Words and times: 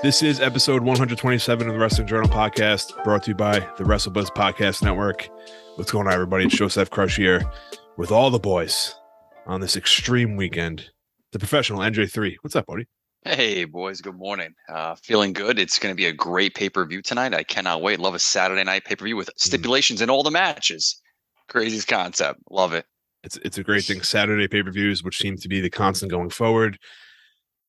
This 0.00 0.22
is 0.22 0.38
episode 0.38 0.84
127 0.84 1.66
of 1.66 1.74
the 1.74 1.80
Wrestling 1.80 2.06
Journal 2.06 2.28
podcast, 2.28 3.02
brought 3.02 3.24
to 3.24 3.32
you 3.32 3.34
by 3.34 3.58
the 3.58 3.82
WrestleBuzz 3.82 4.28
Podcast 4.28 4.80
Network. 4.80 5.28
What's 5.74 5.90
going 5.90 6.06
on, 6.06 6.12
everybody? 6.12 6.44
It's 6.44 6.54
Joseph 6.54 6.88
Crush 6.88 7.16
here 7.16 7.42
with 7.96 8.12
all 8.12 8.30
the 8.30 8.38
boys 8.38 8.94
on 9.46 9.60
this 9.60 9.76
extreme 9.76 10.36
weekend. 10.36 10.88
The 11.32 11.40
professional 11.40 11.80
NJ3. 11.80 12.36
What's 12.42 12.54
up, 12.54 12.66
buddy? 12.66 12.86
Hey, 13.24 13.64
boys. 13.64 14.00
Good 14.00 14.14
morning. 14.14 14.54
Uh, 14.68 14.94
feeling 15.02 15.32
good. 15.32 15.58
It's 15.58 15.80
going 15.80 15.92
to 15.92 15.96
be 15.96 16.06
a 16.06 16.12
great 16.12 16.54
pay 16.54 16.70
per 16.70 16.86
view 16.86 17.02
tonight. 17.02 17.34
I 17.34 17.42
cannot 17.42 17.82
wait. 17.82 17.98
Love 17.98 18.14
a 18.14 18.20
Saturday 18.20 18.62
night 18.62 18.84
pay 18.84 18.94
per 18.94 19.04
view 19.04 19.16
with 19.16 19.30
stipulations 19.36 20.00
in 20.00 20.10
all 20.10 20.22
the 20.22 20.30
matches. 20.30 21.00
Craziest 21.48 21.88
concept. 21.88 22.38
Love 22.50 22.72
it. 22.72 22.86
It's 23.24 23.36
it's 23.38 23.58
a 23.58 23.64
great 23.64 23.82
thing. 23.82 24.02
Saturday 24.02 24.46
pay 24.46 24.62
per 24.62 24.70
views, 24.70 25.02
which 25.02 25.18
seem 25.18 25.36
to 25.38 25.48
be 25.48 25.60
the 25.60 25.70
constant 25.70 26.12
going 26.12 26.30
forward. 26.30 26.78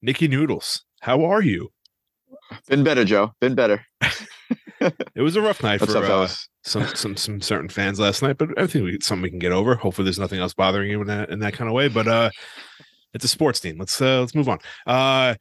Nikki 0.03 0.27
Noodles, 0.27 0.85
how 1.01 1.25
are 1.25 1.41
you? 1.41 1.71
Been 2.67 2.83
better, 2.83 3.05
Joe. 3.05 3.33
Been 3.39 3.55
better. 3.55 3.85
It 4.81 5.21
was 5.21 5.35
a 5.35 5.41
rough 5.41 5.61
night 5.61 5.81
What's 5.81 5.93
for 5.93 6.05
up, 6.05 6.09
uh, 6.09 6.27
some 6.63 6.87
some 6.95 7.17
some 7.17 7.41
certain 7.41 7.67
fans 7.67 7.99
last 7.99 8.21
night, 8.21 8.37
but 8.37 8.57
I 8.57 8.65
think 8.65 8.85
we, 8.85 8.97
something 9.01 9.23
we 9.23 9.29
can 9.29 9.39
get 9.39 9.51
over. 9.51 9.75
Hopefully, 9.75 10.05
there's 10.05 10.19
nothing 10.19 10.39
else 10.39 10.53
bothering 10.53 10.89
you 10.89 11.01
in 11.01 11.07
that 11.07 11.29
in 11.29 11.39
that 11.39 11.53
kind 11.53 11.69
of 11.69 11.73
way. 11.73 11.89
But 11.89 12.07
uh, 12.07 12.29
it's 13.13 13.25
a 13.25 13.27
sports 13.27 13.59
team. 13.59 13.77
Let's 13.77 14.01
uh, 14.01 14.21
let's 14.21 14.33
move 14.33 14.47
on. 14.47 14.59
Uh, 14.87 15.35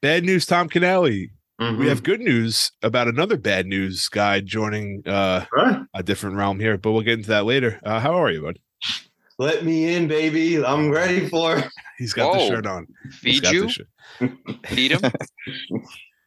bad 0.00 0.24
news, 0.24 0.46
Tom 0.46 0.68
Canale. 0.68 1.28
Mm-hmm. 1.60 1.78
We 1.78 1.88
have 1.88 2.02
good 2.02 2.20
news 2.20 2.72
about 2.82 3.06
another 3.06 3.36
bad 3.36 3.66
news 3.66 4.08
guy 4.08 4.40
joining 4.40 5.06
uh, 5.06 5.44
Huh? 5.52 5.84
a 5.94 6.02
different 6.02 6.36
realm 6.36 6.58
here, 6.58 6.78
but 6.78 6.92
we'll 6.92 7.02
get 7.02 7.18
into 7.18 7.28
that 7.28 7.44
later. 7.44 7.80
Uh, 7.84 8.00
how 8.00 8.14
are 8.14 8.30
you, 8.30 8.42
bud? 8.42 8.58
Let 9.38 9.64
me 9.64 9.94
in, 9.94 10.08
baby. 10.08 10.64
I'm 10.64 10.90
ready 10.90 11.28
for. 11.28 11.62
He's 11.98 12.12
got 12.12 12.32
the 12.32 12.46
shirt 12.48 12.66
on. 12.66 12.86
Feed 13.10 13.44
you? 13.46 13.68
shirt. 13.68 13.88
Feed 14.66 14.92
him? 14.92 15.00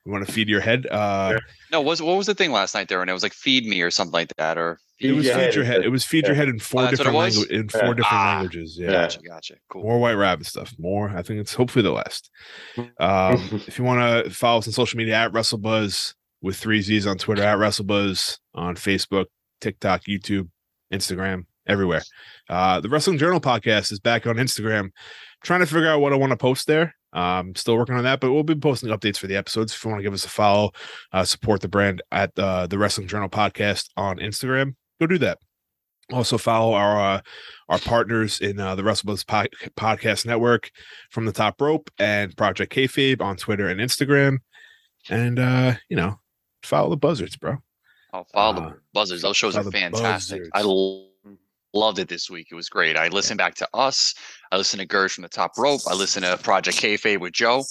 You 0.08 0.14
want 0.14 0.26
to 0.26 0.32
feed 0.32 0.48
your 0.48 0.62
head? 0.62 0.88
Uh, 0.88 1.38
no, 1.70 1.82
was 1.82 2.02
what 2.02 2.16
was 2.16 2.28
the 2.28 2.34
thing 2.34 2.54
last 2.54 2.74
night 2.74 2.88
there? 2.88 3.02
And 3.02 3.10
it 3.10 3.14
was 3.14 3.24
like 3.24 3.34
feed 3.34 3.66
me 3.66 3.82
or 3.82 3.92
something 3.92 4.14
like 4.14 4.34
that. 4.38 4.58
Or 4.58 4.80
it 5.02 5.12
was 5.12 5.26
your 5.26 5.36
feed 5.36 5.54
your 5.54 5.66
head. 5.66 5.84
It 5.84 5.90
was 5.90 6.06
feed 6.06 6.26
your 6.28 6.34
head 6.36 6.48
in 6.48 6.60
four 6.60 6.80
Oh, 6.82 6.86
that's 6.86 7.00
what 7.00 7.08
it 7.08 7.12
different 7.12 7.16
was? 7.18 7.36
languages. 7.38 7.60
In 7.60 7.68
four 7.70 7.82
Yeah. 7.82 7.88
different 7.96 8.14
Ah. 8.14 8.36
languages. 8.38 8.78
Yeah. 8.80 8.86
Yeah. 8.86 8.92
gotcha, 9.02 9.20
gotcha. 9.28 9.56
Cool. 9.70 9.84
More 9.84 10.00
white 10.00 10.14
rabbit 10.14 10.46
stuff. 10.48 10.74
More. 10.80 11.10
I 11.10 11.22
think 11.24 11.42
it's 11.42 11.54
hopefully 11.54 11.84
the 11.84 11.92
last. 11.92 12.32
Um, 12.78 12.88
if 13.68 13.78
you 13.78 13.84
want 13.84 14.26
to 14.26 14.32
follow 14.34 14.60
us 14.60 14.68
on 14.68 14.72
social 14.74 14.98
media 14.98 15.16
at 15.16 15.34
WrestleBuzz 15.34 16.14
with 16.42 16.56
three 16.56 16.82
Z's 16.82 17.06
on 17.06 17.18
Twitter 17.18 17.44
at 17.44 17.58
WrestleBuzz 17.58 18.38
on 18.56 18.76
Facebook, 18.78 19.26
TikTok, 19.60 20.04
YouTube, 20.06 20.48
Instagram, 20.94 21.48
everywhere. 21.68 22.04
Uh, 22.50 22.80
the 22.80 22.88
Wrestling 22.88 23.18
Journal 23.18 23.42
podcast 23.42 23.92
is 23.92 24.00
back 24.00 24.26
on 24.26 24.38
Instagram. 24.38 24.92
trying 25.44 25.60
to 25.60 25.66
figure 25.66 25.90
out 25.90 26.00
what 26.00 26.14
I 26.14 26.16
want 26.16 26.32
to 26.32 26.38
post 26.38 26.66
there. 26.66 26.96
Um, 27.14 27.56
still 27.56 27.78
working 27.78 27.96
on 27.96 28.04
that, 28.04 28.20
but 28.20 28.32
we'll 28.32 28.44
be 28.44 28.56
posting 28.56 28.90
updates 28.90 29.18
for 29.18 29.28
the 29.28 29.36
episodes. 29.38 29.74
If 29.74 29.84
you 29.84 29.90
want 29.90 30.00
to 30.00 30.04
give 30.04 30.14
us 30.14 30.26
a 30.26 30.30
follow, 30.30 30.72
uh, 31.14 31.24
support 31.24 31.62
the 31.62 31.68
brand 31.70 32.02
at 32.12 32.38
uh, 32.38 32.68
the 32.68 32.78
Wrestling 32.78 33.08
Journal 33.08 33.30
podcast 33.30 33.90
on 33.96 34.18
Instagram, 34.18 34.76
go 35.00 35.08
do 35.08 35.18
that. 35.20 35.38
Also 36.14 36.38
follow 36.38 36.74
our 36.74 37.00
uh, 37.18 37.22
our 37.70 37.80
partners 37.80 38.40
in 38.40 38.60
uh, 38.60 38.76
the 38.76 38.82
WrestleBuzz 38.82 39.28
po- 39.28 39.72
podcast 39.76 40.26
network 40.26 40.70
from 41.10 41.26
the 41.26 41.34
top 41.34 41.60
rope 41.60 41.90
and 42.00 42.36
Project 42.38 42.74
Kayfabe 42.74 43.22
on 43.22 43.36
Twitter 43.36 43.68
and 43.68 43.80
Instagram, 43.82 44.38
and 45.10 45.38
uh, 45.38 45.74
you 45.90 45.98
know 45.98 46.20
follow 46.64 46.90
the 46.90 46.98
buzzards, 46.98 47.36
bro. 47.36 47.58
I'll 48.14 48.24
follow 48.34 48.56
Uh, 48.62 48.70
the 48.70 48.76
buzzards. 48.94 49.22
Those 49.22 49.36
shows 49.36 49.58
are 49.58 49.64
fantastic. 49.70 50.44
I 50.54 50.62
l- 50.62 51.10
loved 51.74 52.00
it 52.00 52.08
this 52.08 52.30
week. 52.30 52.48
It 52.52 52.56
was 52.56 52.70
great. 52.70 52.96
I 52.96 53.10
listened 53.10 53.38
back 53.38 53.56
to 53.56 53.68
us. 53.74 54.14
I 54.52 54.58
listen 54.58 54.80
to 54.80 54.86
Gersh 54.88 55.14
from 55.16 55.24
the 55.24 55.30
top 55.30 55.58
rope. 55.58 55.82
I 55.90 55.94
listen 55.94 56.24
to 56.24 56.38
Project 56.38 56.78
Kayfabe 56.78 57.20
with 57.20 57.34
Joe. 57.34 57.64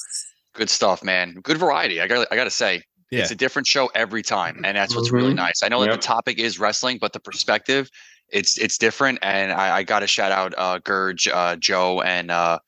Good 0.55 0.71
stuff, 0.71 1.03
man. 1.03 1.35
Good 1.43 1.59
variety. 1.59 2.01
I 2.01 2.07
got 2.07 2.27
I 2.31 2.37
got 2.37 2.45
to 2.45 2.51
say. 2.51 2.83
Yeah. 3.13 3.21
It's 3.21 3.31
a 3.31 3.37
different 3.37 3.69
show 3.69 3.89
every 3.95 4.23
time, 4.23 4.63
and 4.65 4.77
that's 4.77 4.97
what's 4.97 5.13
really 5.13 5.31
Mhm. 5.33 5.37
nice. 5.37 5.63
I 5.63 5.69
know 5.69 5.81
that 5.85 5.91
the 5.93 5.97
topic 5.97 6.41
is 6.41 6.59
wrestling, 6.59 6.99
but 7.01 7.13
the 7.13 7.21
perspective, 7.21 7.89
it's 8.31 8.59
it's 8.59 8.79
different. 8.79 9.21
And 9.23 9.53
I, 9.53 9.77
I 9.77 9.83
got 9.85 10.01
to 10.01 10.09
shout 10.09 10.33
out 10.33 10.55
uh, 10.59 10.81
Gurge, 10.81 11.29
uh, 11.29 11.55
Joe, 11.55 12.01
and 12.01 12.33
uh, 12.33 12.59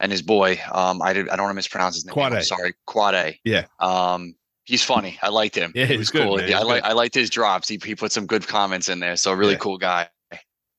and 0.00 0.10
his 0.10 0.22
boy. 0.22 0.58
Um, 0.72 1.02
I 1.02 1.12
did 1.12 1.28
I 1.28 1.36
don't 1.36 1.44
want 1.44 1.50
to 1.52 1.56
mispronounce 1.56 1.96
his 1.96 2.06
name. 2.06 2.14
I'm 2.18 2.32
Quade. 2.32 2.44
sorry, 2.44 2.72
Quade. 2.86 3.38
Yeah. 3.44 3.66
Um, 3.78 4.34
he's 4.64 4.82
funny. 4.82 5.18
I 5.20 5.28
liked 5.28 5.54
him. 5.54 5.70
Yeah, 5.74 5.84
he 5.84 5.92
he's 5.92 5.98
was 5.98 6.10
good, 6.10 6.22
cool. 6.28 6.36
man. 6.38 6.48
Yeah, 6.48 6.60
I 6.60 6.62
like. 6.62 6.82
I 6.82 6.92
liked 6.92 7.14
his 7.14 7.28
drops. 7.28 7.68
He 7.68 7.78
he 7.84 7.94
put 7.94 8.10
some 8.10 8.24
good 8.26 8.46
comments 8.48 8.88
in 8.88 9.00
there. 9.00 9.16
So 9.16 9.34
really 9.34 9.52
Yeah. 9.52 9.58
cool 9.58 9.76
guy. 9.76 10.08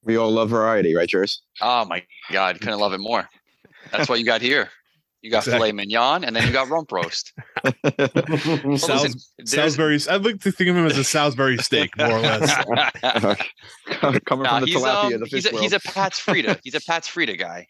We 0.06 0.18
all 0.18 0.32
love 0.32 0.50
variety, 0.50 0.96
right, 0.96 1.10
Jers? 1.10 1.42
Oh 1.62 1.86
my 1.86 2.04
god, 2.32 2.60
couldn't 2.62 2.80
love 2.80 2.94
it 2.94 3.00
more. 3.00 3.28
That's 3.92 4.08
what 4.08 4.20
you 4.20 4.26
got 4.26 4.42
here. 4.42 4.70
You 5.22 5.32
got 5.32 5.40
Exactly. 5.40 5.70
filet 5.70 5.72
mignon, 5.72 6.24
and 6.24 6.36
then 6.36 6.46
you 6.46 6.54
got 6.54 6.70
rump 6.70 6.92
roast. 6.92 7.34
Well, 7.64 7.74
listen, 7.84 8.78
Sals- 8.78 9.26
Salisbury. 9.46 10.00
I'd 10.08 10.24
like 10.24 10.40
to 10.42 10.52
think 10.52 10.70
of 10.70 10.76
him 10.76 10.86
as 10.86 11.00
a 11.00 11.04
Salisbury 11.04 11.58
steak, 11.58 11.98
more 11.98 12.12
or 12.12 12.20
less. 12.20 12.56
Coming 14.26 14.44
Nah, 14.44 14.60
from 14.60 14.62
the 14.62 14.66
he's, 14.68 14.76
tilapia, 14.78 15.14
um, 15.16 15.20
the 15.22 15.26
fish 15.26 15.32
he's, 15.32 15.46
a, 15.48 15.60
he's 15.60 15.74
a. 15.74 15.80
Pat's 15.80 16.20
Frida. 16.20 16.60
He's 16.64 16.76
a 16.76 16.82
Pat's 16.82 17.08
Frida 17.08 17.38
guy. 17.38 17.68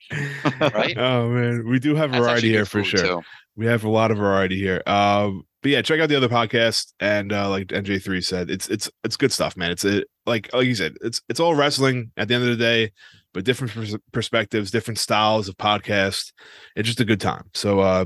right? 0.59 0.97
Oh 0.97 1.29
man, 1.29 1.65
we 1.69 1.79
do 1.79 1.95
have 1.95 2.11
That's 2.11 2.23
variety 2.25 2.49
here 2.49 2.65
for 2.65 2.83
sure. 2.83 2.99
too. 2.99 3.21
We 3.55 3.65
have 3.67 3.85
a 3.85 3.89
lot 3.89 4.11
of 4.11 4.17
variety 4.17 4.57
here. 4.57 4.81
Um, 4.85 5.43
but 5.61 5.71
yeah, 5.71 5.81
check 5.81 6.01
out 6.01 6.09
the 6.09 6.17
other 6.17 6.27
podcast 6.29 6.91
and 6.99 7.31
uh, 7.31 7.49
like 7.49 7.67
NJ3 7.67 8.23
said, 8.23 8.49
it's 8.51 8.67
it's 8.67 8.89
it's 9.05 9.15
good 9.15 9.31
stuff, 9.31 9.55
man. 9.55 9.71
It's 9.71 9.85
a, 9.85 10.03
like 10.25 10.53
like 10.53 10.65
you 10.65 10.75
said, 10.75 10.95
it's 11.01 11.21
it's 11.29 11.39
all 11.39 11.55
wrestling 11.55 12.11
at 12.17 12.27
the 12.27 12.35
end 12.35 12.43
of 12.43 12.49
the 12.49 12.63
day, 12.63 12.91
but 13.33 13.45
different 13.45 13.73
pers- 13.73 13.97
perspectives, 14.11 14.71
different 14.71 14.97
styles 14.97 15.47
of 15.47 15.57
podcast. 15.57 16.33
It's 16.75 16.87
just 16.87 16.99
a 16.99 17.05
good 17.05 17.21
time. 17.21 17.49
So 17.53 17.79
uh, 17.79 18.05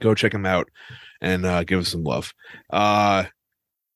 go 0.00 0.14
check 0.14 0.32
them 0.32 0.46
out 0.46 0.68
and 1.20 1.44
uh, 1.44 1.64
give 1.64 1.80
us 1.80 1.88
some 1.88 2.04
love. 2.04 2.32
Uh, 2.70 3.24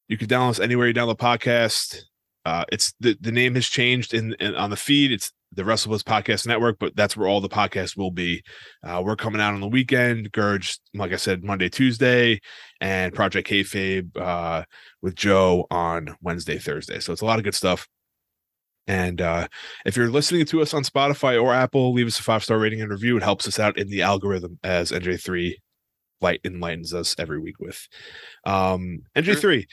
you 0.08 0.16
can 0.16 0.28
download 0.28 0.50
us 0.50 0.60
anywhere 0.60 0.88
you 0.88 0.94
download 0.94 1.18
podcast. 1.18 2.02
Uh, 2.48 2.64
it's 2.72 2.94
the, 2.98 3.14
the 3.20 3.30
name 3.30 3.54
has 3.56 3.66
changed 3.66 4.14
in, 4.14 4.32
in 4.40 4.54
on 4.54 4.70
the 4.70 4.76
feed. 4.76 5.12
It's 5.12 5.32
the 5.52 5.64
WrestleBuzz 5.64 6.02
Podcast 6.02 6.46
Network, 6.46 6.78
but 6.78 6.96
that's 6.96 7.14
where 7.14 7.28
all 7.28 7.42
the 7.42 7.48
podcasts 7.48 7.94
will 7.94 8.10
be. 8.10 8.42
Uh, 8.82 9.02
we're 9.04 9.16
coming 9.16 9.38
out 9.38 9.52
on 9.52 9.60
the 9.60 9.68
weekend. 9.68 10.32
Gurge, 10.32 10.78
like 10.94 11.12
I 11.12 11.16
said, 11.16 11.44
Monday, 11.44 11.68
Tuesday, 11.68 12.40
and 12.80 13.12
Project 13.12 13.50
Kayfabe 13.50 14.16
uh, 14.16 14.64
with 15.02 15.14
Joe 15.14 15.66
on 15.70 16.16
Wednesday, 16.22 16.56
Thursday. 16.56 17.00
So 17.00 17.12
it's 17.12 17.20
a 17.20 17.26
lot 17.26 17.38
of 17.38 17.44
good 17.44 17.54
stuff. 17.54 17.86
And 18.86 19.20
uh, 19.20 19.48
if 19.84 19.94
you're 19.94 20.08
listening 20.08 20.46
to 20.46 20.62
us 20.62 20.72
on 20.72 20.84
Spotify 20.84 21.42
or 21.42 21.52
Apple, 21.52 21.92
leave 21.92 22.06
us 22.06 22.18
a 22.18 22.22
five 22.22 22.42
star 22.42 22.58
rating 22.58 22.80
and 22.80 22.90
review. 22.90 23.18
It 23.18 23.22
helps 23.22 23.46
us 23.46 23.58
out 23.58 23.76
in 23.76 23.88
the 23.88 24.00
algorithm 24.00 24.58
as 24.64 24.90
NJ3 24.90 25.52
light 26.22 26.40
enlightens 26.44 26.94
us 26.94 27.14
every 27.18 27.38
week 27.38 27.60
with. 27.60 27.86
Um, 28.46 29.00
NJ3, 29.14 29.66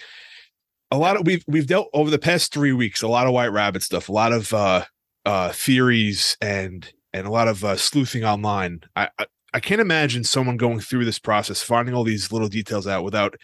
a 0.91 0.97
lot 0.97 1.15
of 1.17 1.25
we've 1.25 1.43
we've 1.47 1.67
dealt 1.67 1.89
over 1.93 2.09
the 2.09 2.19
past 2.19 2.53
three 2.53 2.71
weeks 2.73 3.01
a 3.01 3.07
lot 3.07 3.27
of 3.27 3.33
white 3.33 3.51
rabbit 3.51 3.83
stuff, 3.83 4.09
a 4.09 4.11
lot 4.11 4.31
of 4.33 4.53
uh, 4.53 4.85
uh, 5.25 5.51
theories 5.51 6.37
and 6.41 6.91
and 7.13 7.25
a 7.27 7.31
lot 7.31 7.47
of 7.47 7.63
uh, 7.63 7.75
sleuthing 7.75 8.23
online. 8.23 8.81
I, 8.95 9.09
I 9.19 9.25
I 9.53 9.59
can't 9.61 9.81
imagine 9.81 10.23
someone 10.25 10.57
going 10.57 10.79
through 10.81 11.05
this 11.05 11.19
process, 11.19 11.61
finding 11.61 11.95
all 11.95 12.03
these 12.03 12.31
little 12.31 12.49
details 12.49 12.87
out 12.87 13.03
without 13.05 13.35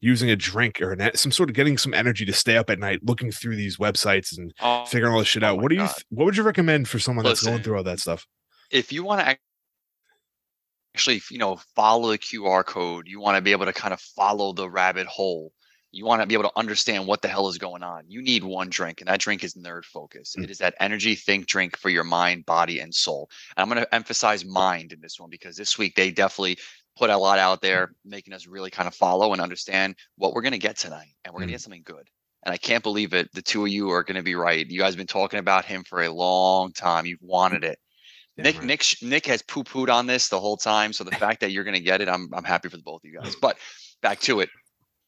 using 0.00 0.28
a 0.28 0.36
drink 0.36 0.82
or 0.82 0.92
an, 0.92 1.10
some 1.14 1.32
sort 1.32 1.48
of 1.48 1.54
getting 1.54 1.78
some 1.78 1.94
energy 1.94 2.24
to 2.26 2.32
stay 2.32 2.56
up 2.58 2.68
at 2.68 2.78
night, 2.78 3.00
looking 3.04 3.30
through 3.30 3.56
these 3.56 3.78
websites 3.78 4.36
and 4.36 4.52
Oh, 4.60 4.84
figuring 4.84 5.12
all 5.14 5.20
this 5.20 5.28
shit 5.28 5.42
oh 5.42 5.46
out. 5.48 5.56
my 5.56 5.62
What 5.62 5.68
do 5.70 5.76
you? 5.76 5.82
Th- 5.86 6.04
what 6.10 6.24
would 6.26 6.36
you 6.36 6.42
recommend 6.42 6.88
for 6.88 6.98
someone 6.98 7.24
that's 7.24 7.42
going 7.42 7.62
through 7.62 7.76
all 7.78 7.84
that 7.84 8.00
stuff? 8.00 8.26
if 8.70 8.92
you 8.92 9.04
want 9.04 9.20
to 9.20 9.36
actually, 10.94 11.20
you 11.30 11.38
know, 11.38 11.56
follow 11.76 12.10
the 12.10 12.18
QR 12.18 12.64
code, 12.64 13.06
you 13.06 13.20
want 13.20 13.36
to 13.36 13.42
be 13.42 13.52
able 13.52 13.66
to 13.66 13.72
kind 13.72 13.94
of 13.94 14.00
follow 14.00 14.52
the 14.52 14.68
rabbit 14.68 15.06
hole. 15.06 15.52
You 15.94 16.04
want 16.04 16.22
to 16.22 16.26
be 16.26 16.34
able 16.34 16.44
to 16.44 16.58
understand 16.58 17.06
what 17.06 17.22
the 17.22 17.28
hell 17.28 17.48
is 17.48 17.58
going 17.58 17.82
on. 17.82 18.04
You 18.08 18.20
need 18.22 18.42
one 18.44 18.68
drink, 18.68 19.00
and 19.00 19.08
that 19.08 19.20
drink 19.20 19.44
is 19.44 19.54
Nerd 19.54 19.84
Focus. 19.84 20.34
Mm. 20.38 20.44
It 20.44 20.50
is 20.50 20.58
that 20.58 20.74
energy 20.80 21.14
think 21.14 21.46
drink 21.46 21.76
for 21.76 21.88
your 21.88 22.04
mind, 22.04 22.44
body, 22.46 22.80
and 22.80 22.94
soul. 22.94 23.28
And 23.56 23.62
I'm 23.62 23.68
going 23.72 23.84
to 23.84 23.94
emphasize 23.94 24.44
mind 24.44 24.92
in 24.92 25.00
this 25.00 25.20
one 25.20 25.30
because 25.30 25.56
this 25.56 25.78
week 25.78 25.94
they 25.94 26.10
definitely 26.10 26.58
put 26.96 27.10
a 27.10 27.16
lot 27.16 27.38
out 27.38 27.60
there, 27.60 27.92
making 28.04 28.32
us 28.34 28.46
really 28.46 28.70
kind 28.70 28.86
of 28.86 28.94
follow 28.94 29.32
and 29.32 29.40
understand 29.40 29.96
what 30.16 30.32
we're 30.34 30.42
going 30.42 30.52
to 30.52 30.58
get 30.58 30.76
tonight, 30.76 31.14
and 31.24 31.32
we're 31.32 31.40
going 31.40 31.48
Mm. 31.48 31.52
to 31.52 31.54
get 31.54 31.60
something 31.62 31.82
good. 31.84 32.08
And 32.44 32.52
I 32.52 32.58
can't 32.58 32.82
believe 32.82 33.14
it. 33.14 33.32
The 33.32 33.40
two 33.40 33.62
of 33.64 33.70
you 33.70 33.90
are 33.90 34.02
going 34.02 34.16
to 34.16 34.22
be 34.22 34.34
right. 34.34 34.66
You 34.68 34.78
guys 34.80 34.92
have 34.92 34.98
been 34.98 35.06
talking 35.06 35.38
about 35.38 35.64
him 35.64 35.82
for 35.84 36.02
a 36.02 36.10
long 36.10 36.72
time. 36.72 37.06
You've 37.06 37.22
wanted 37.22 37.64
it. 37.64 37.78
Damn 38.36 38.44
Nick 38.44 38.56
right. 38.58 38.66
Nick 38.66 38.84
Nick 39.00 39.26
has 39.26 39.42
poo 39.42 39.64
pooed 39.64 39.88
on 39.92 40.06
this 40.06 40.28
the 40.28 40.40
whole 40.40 40.56
time. 40.56 40.92
So 40.92 41.04
the 41.04 41.10
fact 41.16 41.40
that 41.40 41.52
you're 41.52 41.64
gonna 41.64 41.80
get 41.80 42.00
it, 42.00 42.08
I'm 42.08 42.28
I'm 42.34 42.44
happy 42.44 42.68
for 42.68 42.76
the 42.76 42.82
both 42.82 43.02
of 43.04 43.10
you 43.10 43.18
guys. 43.18 43.34
But 43.40 43.56
back 44.02 44.20
to 44.22 44.40
it. 44.40 44.50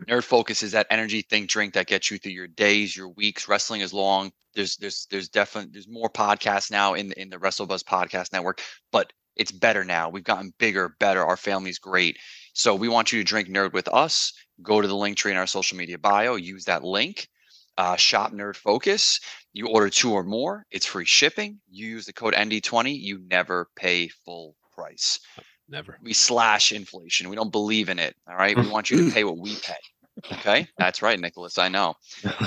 Nerd 0.05 0.25
Focus 0.25 0.63
is 0.63 0.73
that 0.73 0.87
energy 0.91 1.23
think 1.23 1.49
drink 1.49 1.75
that 1.75 1.87
gets 1.87 2.11
you 2.11 2.19
through 2.19 2.33
your 2.33 2.47
days, 2.47 2.97
your 2.97 3.09
weeks. 3.09 3.49
Wrestling 3.49 3.81
is 3.81 3.95
long. 3.95 4.31
There's 4.55 4.77
there's 4.77 5.07
there's 5.11 5.29
definitely 5.29 5.71
there's 5.73 5.89
more 5.89 6.11
podcasts 6.11 6.71
now 6.71 6.95
in 6.95 7.13
in 7.13 7.31
the 7.31 7.39
WrestleBuzz 7.39 7.83
podcast 7.85 8.33
network, 8.33 8.61
but 8.93 9.13
it's 9.37 9.53
better 9.53 9.85
now. 9.85 10.09
We've 10.09 10.25
gotten 10.25 10.53
bigger, 10.59 10.97
better. 10.99 11.25
Our 11.25 11.37
family's 11.37 11.79
great. 11.79 12.19
So 12.55 12.75
we 12.75 12.89
want 12.89 13.13
you 13.13 13.19
to 13.21 13.25
drink 13.25 13.49
Nerd 13.49 13.73
with 13.73 13.89
us. 13.89 14.33
Go 14.63 14.81
to 14.81 14.89
the 14.89 14.97
link 14.97 15.17
tree 15.17 15.33
in 15.33 15.39
our 15.39 15.47
social 15.47 15.77
media 15.77 15.99
bio. 15.99 16.37
Use 16.37 16.65
that 16.65 16.83
link. 16.83 17.29
Uh, 17.79 17.97
shop 17.97 18.33
Nerd 18.33 18.57
Focus. 18.57 19.21
You 19.53 19.69
order 19.69 19.91
two 19.91 20.13
or 20.13 20.23
more, 20.23 20.67
it's 20.71 20.87
free 20.87 21.05
shipping. 21.05 21.61
You 21.71 21.89
use 21.89 22.07
the 22.07 22.13
code 22.13 22.35
ND20, 22.35 22.95
you 22.99 23.19
never 23.31 23.69
pay 23.77 24.09
full 24.09 24.55
price. 24.75 25.19
Never. 25.69 25.99
We 26.03 26.13
slash 26.13 26.73
inflation. 26.73 27.29
We 27.29 27.37
don't 27.37 27.53
believe 27.53 27.89
in 27.89 27.99
it. 27.99 28.15
All 28.29 28.37
right. 28.37 28.57
We 28.57 28.69
want 28.69 28.91
you 28.91 29.05
to 29.05 29.11
pay 29.15 29.25
what 29.25 29.39
we 29.39 29.57
pay. 29.57 29.75
Okay. 30.33 30.69
That's 30.79 31.03
right, 31.03 31.21
Nicholas. 31.21 31.59
I 31.59 31.69
know. 31.69 31.95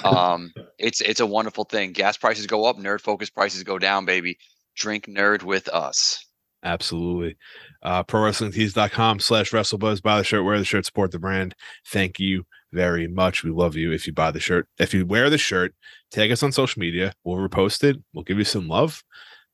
Um, 0.04 0.51
it's 0.80 1.01
it's 1.01 1.19
a 1.19 1.25
wonderful 1.25 1.66
thing. 1.66 1.92
Gas 1.92 2.18
prices 2.18 2.48
go 2.48 2.66
up, 2.66 2.77
nerd 2.77 3.01
focus 3.01 3.30
prices 3.30 3.63
go 3.63 3.77
down, 3.77 4.06
baby. 4.06 4.38
Drink 4.75 5.06
nerd 5.06 5.44
with 5.44 5.68
us. 5.69 6.25
Absolutely. 6.63 7.38
Uh, 7.83 8.04
ProWrestlingTees.com 8.04 9.19
slash 9.19 9.51
WrestleBuzz. 9.51 10.01
Buy 10.01 10.18
the 10.18 10.24
shirt, 10.24 10.44
wear 10.44 10.57
the 10.57 10.65
shirt, 10.65 10.86
support 10.86 11.12
the 11.12 11.19
brand. 11.19 11.56
Thank 11.88 12.19
you 12.19 12.44
very 12.74 13.07
much. 13.07 13.44
We 13.44 13.51
love 13.51 13.75
you 13.75 13.92
if 13.92 14.06
you 14.06 14.13
buy 14.13 14.31
the 14.31 14.39
shirt. 14.39 14.68
If 14.77 14.94
you 14.94 15.06
wear 15.06 15.30
the 15.30 15.38
shirt, 15.38 15.74
tag 16.12 16.31
us 16.31 16.44
on 16.44 16.51
social 16.51 16.80
media. 16.80 17.13
We'll 17.24 17.38
repost 17.38 17.83
it. 17.83 17.98
We'll 18.13 18.25
give 18.25 18.38
you 18.38 18.44
some 18.44 18.68
love. 18.68 19.04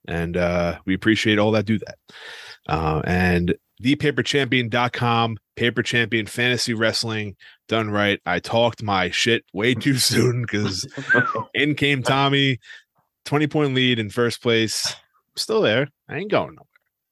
And 0.07 0.37
uh, 0.37 0.79
we 0.85 0.93
appreciate 0.93 1.39
all 1.39 1.51
that 1.51 1.65
do 1.65 1.79
that. 1.79 1.97
Uh, 2.67 3.01
and 3.05 3.55
thepaperchampion.com, 3.83 3.87
paper 4.05 4.23
champion.com, 4.23 5.37
paper 5.55 5.83
champion 5.83 6.25
fantasy 6.25 6.73
wrestling 6.73 7.35
done 7.67 7.89
right. 7.89 8.19
I 8.25 8.39
talked 8.39 8.83
my 8.83 9.09
shit 9.09 9.43
way 9.53 9.73
too 9.73 9.97
soon 9.97 10.41
because 10.41 10.87
in 11.53 11.75
came 11.75 12.03
Tommy, 12.03 12.59
20 13.25 13.47
point 13.47 13.73
lead 13.73 13.99
in 13.99 14.09
first 14.09 14.41
place. 14.41 14.95
Still 15.35 15.61
there. 15.61 15.89
I 16.07 16.17
ain't 16.17 16.31
going 16.31 16.55
nowhere. 16.55 16.65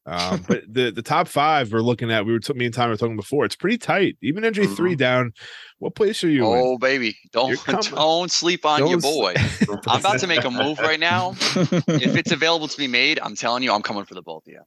Um, 0.05 0.43
but 0.47 0.63
the 0.69 0.91
the 0.91 1.01
top 1.01 1.27
five 1.27 1.71
we're 1.71 1.79
looking 1.79 2.11
at, 2.11 2.25
we 2.25 2.33
were 2.33 2.39
t- 2.39 2.53
me 2.53 2.65
and 2.65 2.73
Tommy 2.73 2.89
were 2.89 2.97
talking 2.97 3.15
before. 3.15 3.45
It's 3.45 3.55
pretty 3.55 3.77
tight. 3.77 4.17
Even 4.21 4.43
NJ 4.43 4.75
three 4.75 4.95
down. 4.95 5.33
What 5.79 5.95
place 5.95 6.23
are 6.23 6.29
you 6.29 6.45
in? 6.45 6.61
Oh, 6.61 6.77
baby. 6.77 7.15
Don't 7.31 7.57
don't 7.95 8.31
sleep 8.31 8.65
on 8.65 8.79
your 8.79 8.99
Don't 8.99 9.05
s- 9.05 9.65
boy. 9.65 9.79
I'm 9.87 9.99
about 9.99 10.19
to 10.19 10.27
make 10.27 10.43
a 10.43 10.51
move 10.51 10.79
right 10.79 10.99
now. 10.99 11.31
If 11.45 12.15
it's 12.17 12.31
available 12.31 12.67
to 12.67 12.77
be 12.77 12.87
made, 12.87 13.19
I'm 13.21 13.35
telling 13.35 13.63
you, 13.63 13.71
I'm 13.73 13.81
coming 13.81 14.05
for 14.05 14.13
the 14.13 14.21
both 14.21 14.45
of 14.47 14.53
you. 14.53 14.61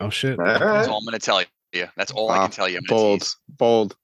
Oh 0.00 0.10
shit. 0.10 0.38
All 0.38 0.44
That's 0.44 0.88
all 0.88 0.98
I'm 0.98 1.04
gonna 1.04 1.18
tell 1.18 1.42
you. 1.72 1.86
That's 1.96 2.10
all 2.12 2.30
I 2.30 2.38
can 2.38 2.50
tell 2.50 2.68
you. 2.68 2.78
I'm 2.78 2.84
Bold, 2.88 3.20
tease. 3.20 3.36
bold. 3.48 3.96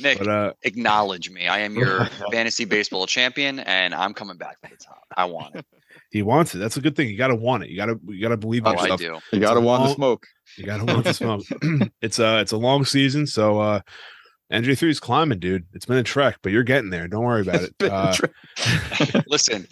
Nick, 0.00 0.18
But 0.18 0.28
uh, 0.28 0.52
acknowledge 0.62 1.30
me. 1.30 1.48
I 1.48 1.60
am 1.60 1.76
your 1.76 2.06
fantasy 2.32 2.64
baseball 2.64 3.06
champion, 3.06 3.60
and 3.60 3.94
I'm 3.94 4.14
coming 4.14 4.36
back 4.36 4.58
for 4.60 4.68
the 4.68 4.76
top. 4.76 5.02
I 5.16 5.24
want 5.26 5.54
it. 5.56 5.66
he 6.10 6.22
wants 6.22 6.54
it. 6.54 6.58
That's 6.58 6.76
a 6.76 6.80
good 6.80 6.96
thing. 6.96 7.08
You 7.08 7.16
got 7.18 7.28
to 7.28 7.34
want 7.34 7.64
it. 7.64 7.70
You 7.70 7.76
got 7.76 7.86
to 7.86 8.00
you 8.08 8.20
got 8.20 8.30
to 8.30 8.36
believe 8.36 8.66
in 8.66 8.72
Oh, 8.72 8.78
I 8.78 8.96
do. 8.96 9.18
You 9.32 9.40
gotta 9.40 9.60
a 9.60 9.62
want 9.62 9.84
the 9.84 9.94
smoke. 9.94 10.26
You 10.56 10.64
got 10.64 10.78
to 10.78 10.84
want 10.84 11.04
the 11.04 11.14
smoke. 11.14 11.42
it's 12.02 12.18
a 12.18 12.40
it's 12.40 12.52
a 12.52 12.56
long 12.56 12.84
season, 12.84 13.26
so 13.26 13.60
uh 13.60 13.80
NJ 14.52 14.76
three 14.78 14.90
is 14.90 15.00
climbing, 15.00 15.38
dude. 15.38 15.64
It's 15.72 15.86
been 15.86 15.96
a 15.96 16.02
trek, 16.02 16.36
but 16.42 16.52
you're 16.52 16.62
getting 16.62 16.90
there. 16.90 17.08
Don't 17.08 17.24
worry 17.24 17.40
about 17.48 17.62
it. 17.62 17.74
Uh, 17.82 18.14
Listen, 19.26 19.66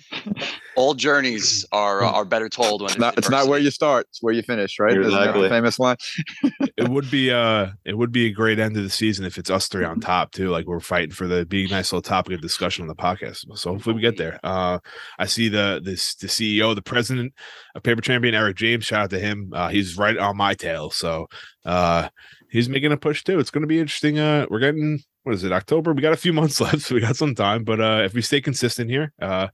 all 0.77 0.95
journeys 0.95 1.67
are 1.73 2.03
are 2.03 2.25
better 2.25 2.49
told 2.49 2.81
when 2.81 2.91
It's 2.91 2.99
not. 2.99 3.19
It's 3.19 3.29
not 3.31 3.47
where 3.47 3.59
you 3.59 3.71
start. 3.71 4.07
It's 4.11 4.23
where 4.23 4.33
you 4.33 4.43
finish. 4.43 4.79
Right? 4.79 4.93
Isn't 4.97 5.03
that 5.03 5.11
the 5.11 5.21
Exactly. 5.45 5.49
famous 5.51 5.79
line. 5.79 5.97
it 6.77 6.89
would 6.89 7.11
be 7.11 7.31
uh 7.31 7.69
it 7.85 7.97
would 7.99 8.11
be 8.13 8.27
a 8.27 8.31
great 8.31 8.59
end 8.59 8.77
of 8.77 8.83
the 8.83 8.91
season 8.91 9.25
if 9.25 9.37
it's 9.39 9.51
us 9.51 9.69
three 9.69 9.85
on 9.85 10.01
top 10.01 10.33
too 10.33 10.49
like 10.49 10.67
we're 10.67 10.81
fighting 10.81 11.11
for 11.11 11.27
the 11.27 11.45
be 11.45 11.67
a 11.67 11.69
nice 11.69 11.93
little 11.93 12.01
topic 12.03 12.33
of 12.35 12.41
discussion 12.41 12.83
on 12.83 12.89
the 12.89 12.95
podcast 12.95 13.45
so 13.59 13.73
hopefully 13.73 13.95
we 13.97 14.01
get 14.01 14.17
there 14.17 14.41
uh 14.45 14.79
i 15.19 15.27
see 15.27 15.49
the 15.49 15.81
this 15.85 16.15
the 16.15 16.27
ceo 16.27 16.75
the 16.75 16.81
president 16.83 17.33
of 17.75 17.83
paper 17.83 18.01
champion 18.01 18.35
eric 18.35 18.57
james 18.57 18.85
shout 18.85 19.05
out 19.05 19.11
to 19.11 19.19
him 19.19 19.51
uh 19.55 19.69
he's 19.69 19.99
right 19.99 20.17
on 20.17 20.37
my 20.37 20.55
tail 20.55 20.91
so 20.91 21.27
uh 21.67 22.09
he's 22.51 22.69
making 22.69 22.93
a 22.93 22.97
push 22.97 23.25
too 23.25 23.39
it's 23.39 23.51
going 23.51 23.63
to 23.63 23.69
be 23.69 23.81
interesting 23.81 24.19
uh 24.19 24.47
we're 24.51 24.59
getting 24.59 25.01
what 25.23 25.35
is 25.35 25.45
it 25.45 25.53
october 25.53 25.93
we 25.93 26.03
got 26.03 26.13
a 26.13 26.17
few 26.17 26.33
months 26.41 26.61
left 26.61 26.81
so 26.81 26.95
we 26.95 27.01
got 27.01 27.17
some 27.17 27.35
time 27.35 27.65
but 27.65 27.81
uh 27.81 28.03
if 28.05 28.15
we 28.15 28.23
stay 28.23 28.41
consistent 28.41 28.91
here 28.91 29.13
uh 29.21 29.49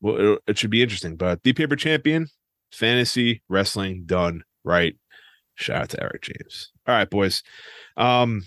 well 0.00 0.34
it, 0.34 0.38
it 0.48 0.58
should 0.58 0.70
be 0.70 0.82
interesting 0.82 1.16
but 1.16 1.42
the 1.42 1.52
paper 1.52 1.76
champion 1.76 2.26
fantasy 2.72 3.42
wrestling 3.48 4.02
done 4.06 4.42
right 4.64 4.96
Shout 5.58 5.82
out 5.82 5.88
to 5.90 6.02
Eric 6.02 6.22
James. 6.22 6.70
All 6.86 6.94
right, 6.94 7.10
boys. 7.10 7.42
Um, 7.96 8.44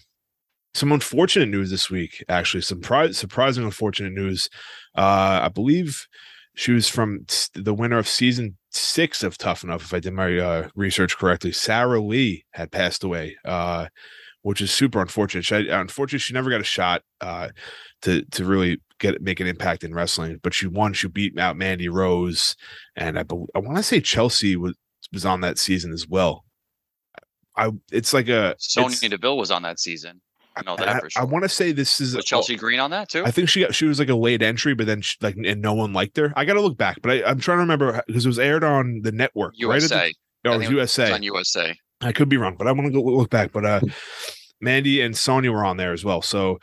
some 0.74 0.94
unfortunate 0.94 1.50
news 1.50 1.70
this 1.70 1.90
week. 1.90 2.24
Actually, 2.30 2.62
some 2.62 2.80
pri- 2.80 3.12
surprising 3.12 3.66
unfortunate 3.66 4.14
news. 4.14 4.50
Uh, 4.96 5.42
I 5.44 5.50
believe 5.50 6.08
she 6.56 6.72
was 6.72 6.88
from 6.88 7.26
the 7.54 7.74
winner 7.74 7.98
of 7.98 8.08
season 8.08 8.58
six 8.72 9.24
of 9.24 9.38
Tough 9.38 9.64
Enough, 9.64 9.84
if 9.84 9.94
I 9.94 10.00
did 10.00 10.14
my 10.14 10.38
uh, 10.38 10.70
research 10.76 11.18
correctly. 11.18 11.52
Sarah 11.52 12.02
Lee 12.02 12.46
had 12.52 12.72
passed 12.72 13.04
away, 13.04 13.38
uh, 13.46 13.88
which 14.42 14.62
is 14.62 14.72
super 14.72 15.02
unfortunate. 15.02 15.46
She, 15.46 15.70
unfortunately, 15.70 16.20
she 16.20 16.34
never 16.34 16.50
got 16.50 16.62
a 16.62 16.66
shot 16.66 17.04
uh, 17.20 17.50
to 18.04 18.24
to 18.24 18.46
really 18.46 18.82
get 19.00 19.22
make 19.22 19.40
an 19.40 19.48
impact 19.48 19.84
in 19.84 19.94
wrestling. 19.94 20.40
But 20.42 20.54
she 20.54 20.68
won. 20.68 20.94
She 20.94 21.08
beat 21.08 21.38
out 21.38 21.58
Mandy 21.58 21.90
Rose, 21.90 22.56
and 22.96 23.20
I 23.20 23.26
I 23.56 23.60
want 23.60 23.78
to 23.78 23.84
say 23.84 24.02
Chelsea 24.02 24.56
was 24.56 24.76
was 25.12 25.26
on 25.26 25.42
that 25.42 25.58
season 25.58 25.92
as 25.92 26.08
well. 26.08 26.46
I 27.58 27.72
it's 27.92 28.14
like 28.14 28.30
a 28.30 28.56
Sonya 28.58 29.10
Deville 29.10 29.38
was 29.38 29.52
on 29.52 29.64
that 29.64 29.80
season. 29.80 30.22
I 30.56 30.64
know 30.64 30.74
I, 30.74 30.86
that 30.86 31.02
for 31.02 31.10
sure. 31.10 31.26
want 31.26 31.44
to 31.44 31.50
say 31.50 31.72
this 31.72 32.02
is 32.02 32.16
was 32.16 32.26
Chelsea 32.26 32.56
Green 32.56 32.80
on 32.80 32.92
that 32.92 33.10
too? 33.10 33.24
I 33.26 33.32
think 33.32 33.50
she 33.50 33.62
got 33.62 33.74
she 33.74 33.86
was 33.86 34.00
like 34.00 34.10
a 34.10 34.16
late 34.16 34.42
entry, 34.42 34.74
but 34.74 34.86
then 34.86 35.02
she, 35.02 35.16
like 35.22 35.36
and 35.38 35.62
no 35.62 35.74
one 35.74 35.94
liked 35.94 36.18
her. 36.18 36.34
I 36.36 36.46
got 36.46 36.54
to 36.54 36.62
look 36.62 36.78
back, 36.78 37.02
but 37.02 37.12
I, 37.12 37.30
I'm 37.30 37.40
trying 37.40 37.58
to 37.58 37.62
remember 37.62 38.04
because 38.08 38.26
it 38.26 38.30
was 38.30 38.40
aired 38.40 38.64
on 38.64 39.02
the 39.04 39.12
network, 39.12 39.54
right? 39.62 39.82
at 39.84 39.90
the- 39.90 39.96
USA. 39.96 40.14
oh, 40.46 40.52
I 40.52 40.54
it 40.54 40.58
was 40.58 40.68
think 40.68 40.72
it 40.74 40.76
USA. 40.76 41.12
On 41.14 41.24
USA. 41.24 41.76
I 42.02 42.12
could 42.12 42.30
be 42.30 42.38
wrong, 42.38 42.56
but 42.58 42.68
I 42.68 42.72
want 42.72 42.88
to 42.88 42.92
go 42.92 43.02
look 43.02 43.30
back. 43.30 43.52
But 43.52 43.66
uh 43.66 43.82
Mandy 44.60 45.02
and 45.02 45.16
Sonya 45.16 45.52
were 45.52 45.64
on 45.66 45.78
there 45.78 45.94
as 45.94 46.04
well. 46.04 46.22
So 46.22 46.60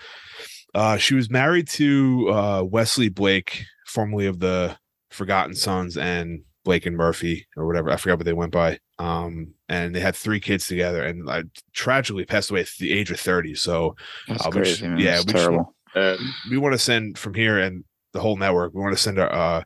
uh 0.74 0.96
she 0.98 1.14
was 1.14 1.30
married 1.30 1.68
to 1.68 2.28
uh 2.30 2.62
Wesley 2.64 3.08
Blake, 3.08 3.64
formerly 3.86 4.26
of 4.26 4.38
the 4.38 4.76
Forgotten 5.10 5.54
Sons 5.54 5.96
and 5.96 6.42
Blake 6.68 6.84
and 6.84 6.98
Murphy 6.98 7.46
or 7.56 7.66
whatever. 7.66 7.88
I 7.90 7.96
forgot 7.96 8.18
what 8.18 8.26
they 8.26 8.34
went 8.34 8.52
by. 8.52 8.78
Um 8.98 9.54
and 9.70 9.94
they 9.94 10.00
had 10.00 10.14
three 10.14 10.38
kids 10.38 10.66
together 10.66 11.02
and 11.02 11.26
uh, 11.28 11.42
tragically 11.72 12.26
passed 12.26 12.50
away 12.50 12.60
at 12.60 12.68
the 12.78 12.92
age 12.92 13.10
of 13.10 13.18
30. 13.18 13.54
So 13.54 13.96
That's 14.28 14.44
Uh, 14.44 14.50
we 14.50 14.52
crazy. 14.52 14.70
just- 14.72 14.82
man. 14.82 14.98
yeah, 14.98 15.16
It's 15.16 15.26
we 15.26 15.32
just- 15.32 15.44
terrible. 15.44 15.74
Uh, 15.94 16.16
we 16.50 16.58
want 16.58 16.74
to 16.74 16.78
send 16.78 17.16
from 17.16 17.32
here 17.32 17.58
and 17.58 17.84
the 18.12 18.20
whole 18.20 18.36
network. 18.36 18.74
We 18.74 18.82
want 18.82 18.94
to 18.94 19.02
send 19.02 19.18
our 19.18 19.32
uh, 19.32 19.62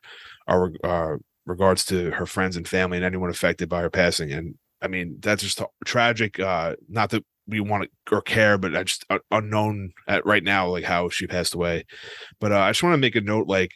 our 0.46 0.72
uh, 0.84 1.16
regards 1.44 1.84
to 1.86 2.12
her 2.12 2.26
friends 2.26 2.56
and 2.56 2.68
family 2.68 2.96
and 2.98 3.04
anyone 3.04 3.30
affected 3.30 3.68
by 3.68 3.80
her 3.82 3.90
passing. 3.90 4.30
And 4.30 4.54
I 4.80 4.86
mean, 4.86 5.16
that's 5.18 5.42
just 5.42 5.60
tragic. 5.84 6.38
Uh, 6.38 6.76
not 6.88 7.10
that 7.10 7.24
we 7.48 7.58
want 7.58 7.82
to 8.06 8.14
or 8.16 8.22
care, 8.22 8.58
but 8.58 8.76
I 8.76 8.84
just 8.84 9.04
uh, 9.10 9.18
unknown 9.32 9.92
at 10.06 10.24
right 10.24 10.44
now, 10.44 10.68
like 10.68 10.84
how 10.84 11.08
she 11.08 11.26
passed 11.26 11.54
away. 11.54 11.84
But 12.40 12.52
uh, 12.52 12.60
I 12.60 12.70
just 12.70 12.84
want 12.84 12.94
to 12.94 12.98
make 13.06 13.16
a 13.16 13.20
note, 13.20 13.48
like 13.48 13.72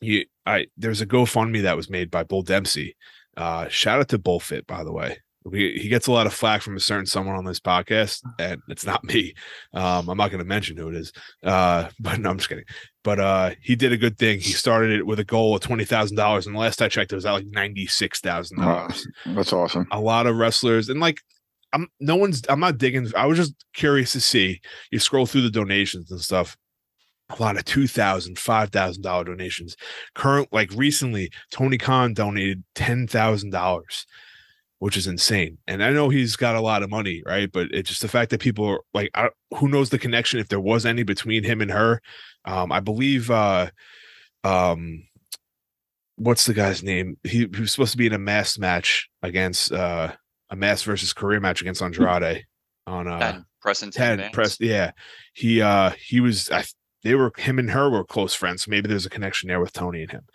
you, 0.00 0.26
I 0.48 0.66
there's 0.76 1.00
a 1.00 1.06
GoFundMe 1.06 1.62
that 1.62 1.76
was 1.76 1.90
made 1.90 2.10
by 2.10 2.24
Bull 2.24 2.42
Dempsey. 2.42 2.96
Uh, 3.36 3.68
shout 3.68 4.00
out 4.00 4.08
to 4.08 4.18
Bullfit, 4.18 4.66
by 4.66 4.82
the 4.84 4.92
way. 4.92 5.18
We, 5.44 5.78
he 5.80 5.88
gets 5.88 6.08
a 6.08 6.12
lot 6.12 6.26
of 6.26 6.34
flack 6.34 6.60
from 6.60 6.76
a 6.76 6.80
certain 6.80 7.06
someone 7.06 7.36
on 7.36 7.44
this 7.44 7.60
podcast, 7.60 8.20
and 8.38 8.60
it's 8.68 8.84
not 8.84 9.02
me. 9.04 9.32
Um, 9.72 10.08
I'm 10.10 10.18
not 10.18 10.30
going 10.30 10.40
to 10.40 10.44
mention 10.44 10.76
who 10.76 10.88
it 10.88 10.96
is. 10.96 11.12
Uh, 11.42 11.88
but 12.00 12.18
no, 12.20 12.30
I'm 12.30 12.36
just 12.38 12.48
kidding. 12.48 12.64
But 13.04 13.20
uh, 13.20 13.50
he 13.62 13.76
did 13.76 13.92
a 13.92 13.96
good 13.96 14.18
thing. 14.18 14.40
He 14.40 14.52
started 14.52 14.90
it 14.90 15.06
with 15.06 15.20
a 15.20 15.24
goal 15.24 15.54
of 15.54 15.62
twenty 15.62 15.84
thousand 15.84 16.16
dollars, 16.16 16.46
and 16.46 16.54
the 16.56 16.60
last 16.60 16.82
I 16.82 16.88
checked, 16.88 17.12
it 17.12 17.16
was 17.16 17.24
at 17.26 17.32
like 17.32 17.46
ninety 17.46 17.86
six 17.86 18.20
thousand 18.20 18.58
Wow. 18.58 18.78
dollars. 18.88 19.06
That's 19.26 19.52
awesome. 19.52 19.86
A 19.92 20.00
lot 20.00 20.26
of 20.26 20.36
wrestlers, 20.36 20.88
and 20.88 21.00
like, 21.00 21.20
I'm 21.72 21.88
no 22.00 22.16
one's. 22.16 22.42
I'm 22.48 22.60
not 22.60 22.76
digging. 22.76 23.10
I 23.16 23.24
was 23.26 23.38
just 23.38 23.54
curious 23.74 24.12
to 24.12 24.20
see. 24.20 24.60
You 24.90 24.98
scroll 24.98 25.24
through 25.26 25.42
the 25.42 25.50
donations 25.50 26.10
and 26.10 26.20
stuff. 26.20 26.56
A 27.30 27.42
lot 27.42 27.58
of 27.58 27.64
two 27.64 27.86
thousand, 27.86 28.38
five 28.38 28.70
thousand 28.70 29.02
dollar 29.02 29.24
donations. 29.24 29.76
Current, 30.14 30.48
like 30.50 30.70
recently, 30.72 31.30
Tony 31.50 31.76
Khan 31.76 32.14
donated 32.14 32.64
ten 32.74 33.06
thousand 33.06 33.50
dollars 33.50 34.06
which 34.78 34.96
is 34.96 35.06
insane. 35.06 35.58
And 35.66 35.82
I 35.82 35.90
know 35.90 36.08
he's 36.08 36.36
got 36.36 36.54
a 36.54 36.60
lot 36.60 36.82
of 36.82 36.90
money, 36.90 37.22
right? 37.26 37.50
But 37.50 37.68
it's 37.72 37.88
just 37.88 38.02
the 38.02 38.08
fact 38.08 38.30
that 38.30 38.40
people 38.40 38.64
are 38.66 38.80
like, 38.94 39.10
I, 39.14 39.30
who 39.56 39.68
knows 39.68 39.90
the 39.90 39.98
connection 39.98 40.38
if 40.38 40.48
there 40.48 40.60
was 40.60 40.86
any 40.86 41.02
between 41.02 41.42
him 41.42 41.60
and 41.60 41.70
her. 41.70 42.00
Um, 42.44 42.70
I 42.70 42.80
believe, 42.80 43.30
uh, 43.30 43.70
um, 44.44 45.04
what's 46.16 46.46
the 46.46 46.54
guy's 46.54 46.82
name? 46.82 47.16
He, 47.24 47.48
he 47.52 47.60
was 47.60 47.72
supposed 47.72 47.92
to 47.92 47.98
be 47.98 48.06
in 48.06 48.12
a 48.12 48.18
mass 48.18 48.58
match 48.58 49.08
against 49.22 49.72
uh, 49.72 50.12
a 50.50 50.56
mass 50.56 50.82
versus 50.82 51.12
career 51.12 51.40
match 51.40 51.60
against 51.60 51.82
Andrade 51.82 52.44
on 52.86 53.08
uh, 53.08 53.18
and 53.20 53.44
Preston 53.60 53.90
Ted. 53.90 54.32
Press. 54.32 54.58
Yeah, 54.60 54.92
he 55.34 55.60
uh 55.60 55.90
he 56.00 56.20
was. 56.20 56.50
I, 56.50 56.64
they 57.08 57.14
were 57.14 57.32
him 57.38 57.58
and 57.58 57.70
her 57.70 57.88
were 57.88 58.04
close 58.04 58.34
friends. 58.34 58.64
So 58.64 58.70
maybe 58.70 58.88
there's 58.88 59.06
a 59.06 59.10
connection 59.10 59.48
there 59.48 59.60
with 59.60 59.72
Tony 59.72 60.02
and 60.02 60.10
him. 60.10 60.26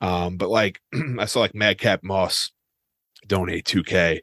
Um, 0.00 0.36
but 0.38 0.48
like 0.48 0.80
I 1.18 1.26
saw 1.26 1.40
like 1.40 1.54
Madcap 1.54 2.02
Moss 2.02 2.50
donate 3.26 3.66
2K. 3.66 4.20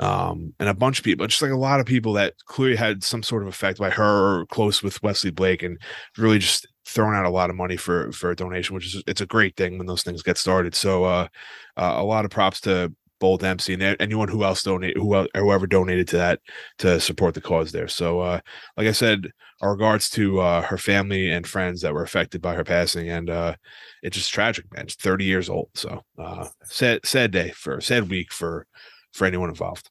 Um, 0.00 0.52
and 0.58 0.68
a 0.68 0.74
bunch 0.74 0.98
of 0.98 1.04
people, 1.04 1.24
just 1.28 1.40
like 1.40 1.52
a 1.52 1.56
lot 1.56 1.78
of 1.78 1.86
people 1.86 2.14
that 2.14 2.34
clearly 2.46 2.74
had 2.74 3.04
some 3.04 3.22
sort 3.22 3.42
of 3.42 3.48
effect 3.48 3.78
by 3.78 3.90
her 3.90 4.40
or 4.40 4.46
close 4.46 4.82
with 4.82 5.00
Wesley 5.04 5.30
Blake 5.30 5.62
and 5.62 5.80
really 6.18 6.40
just 6.40 6.66
throwing 6.84 7.14
out 7.14 7.24
a 7.24 7.30
lot 7.30 7.48
of 7.48 7.54
money 7.54 7.76
for 7.76 8.10
for 8.10 8.32
a 8.32 8.36
donation, 8.36 8.74
which 8.74 8.92
is 8.92 9.04
it's 9.06 9.20
a 9.20 9.26
great 9.26 9.56
thing 9.56 9.78
when 9.78 9.86
those 9.86 10.02
things 10.02 10.24
get 10.24 10.36
started. 10.36 10.74
So 10.74 11.04
uh, 11.04 11.28
uh 11.76 11.94
a 11.96 12.02
lot 12.02 12.24
of 12.24 12.32
props 12.32 12.60
to 12.62 12.92
Bull 13.20 13.36
Dempsey 13.36 13.74
and 13.74 13.96
anyone 14.00 14.28
who 14.28 14.44
else 14.44 14.62
donate 14.62 14.96
who 14.96 15.26
whoever 15.34 15.66
donated 15.66 16.08
to 16.08 16.16
that 16.16 16.40
to 16.78 17.00
support 17.00 17.34
the 17.34 17.40
cause 17.40 17.72
there. 17.72 17.88
So 17.88 18.20
uh, 18.20 18.40
like 18.76 18.86
I 18.86 18.92
said, 18.92 19.30
our 19.60 19.72
regards 19.72 20.10
to 20.10 20.40
uh, 20.40 20.62
her 20.62 20.78
family 20.78 21.30
and 21.30 21.46
friends 21.46 21.80
that 21.82 21.94
were 21.94 22.02
affected 22.02 22.42
by 22.42 22.54
her 22.54 22.64
passing, 22.64 23.08
and 23.08 23.30
uh, 23.30 23.54
it's 24.02 24.16
just 24.16 24.32
tragic, 24.32 24.66
man. 24.74 24.84
It's 24.84 24.96
30 24.96 25.24
years 25.24 25.48
old, 25.48 25.70
so 25.74 26.02
uh, 26.18 26.48
sad 26.64 27.00
sad 27.04 27.30
day 27.30 27.50
for 27.50 27.80
sad 27.80 28.10
week 28.10 28.32
for 28.32 28.66
for 29.12 29.26
anyone 29.26 29.48
involved. 29.48 29.90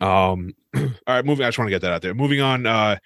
Um, 0.00 0.52
all 0.76 0.90
right, 1.06 1.24
moving. 1.24 1.44
I 1.44 1.48
just 1.48 1.58
want 1.58 1.68
to 1.68 1.74
get 1.74 1.82
that 1.82 1.92
out 1.92 2.02
there. 2.02 2.14
Moving 2.14 2.40
on. 2.40 2.66
Uh, 2.66 2.96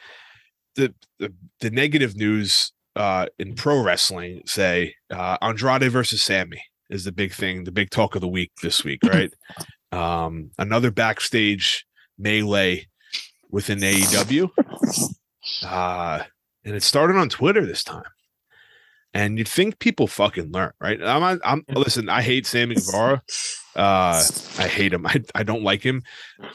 the 0.76 0.94
the, 1.18 1.32
the 1.60 1.70
negative 1.70 2.16
news 2.16 2.72
uh 2.96 3.26
in 3.38 3.54
pro 3.54 3.82
wrestling 3.82 4.42
say 4.46 4.94
uh 5.10 5.36
Andrade 5.40 5.90
versus 5.92 6.22
Sammy 6.22 6.60
is 6.90 7.04
the 7.04 7.12
big 7.12 7.32
thing, 7.32 7.64
the 7.64 7.72
big 7.72 7.90
talk 7.90 8.14
of 8.14 8.20
the 8.20 8.28
week 8.28 8.52
this 8.62 8.84
week, 8.84 9.00
right? 9.04 9.32
um, 9.92 10.50
another 10.58 10.90
backstage 10.90 11.86
melee 12.18 12.86
within 13.50 13.78
AEW. 13.78 14.50
Uh, 15.64 16.24
and 16.64 16.76
it 16.76 16.82
started 16.82 17.16
on 17.16 17.28
Twitter 17.28 17.64
this 17.64 17.84
time. 17.84 18.04
And 19.12 19.38
you'd 19.38 19.48
think 19.48 19.80
people 19.80 20.06
fucking 20.06 20.52
learn, 20.52 20.72
right? 20.80 21.02
I'm, 21.02 21.40
I'm 21.44 21.64
listen. 21.68 22.08
I 22.08 22.22
hate 22.22 22.46
Sammy 22.46 22.76
Guevara. 22.76 23.22
Uh, 23.74 24.22
I 24.58 24.68
hate 24.68 24.92
him. 24.92 25.06
I, 25.06 25.22
I 25.34 25.42
don't 25.42 25.64
like 25.64 25.82
him 25.82 26.02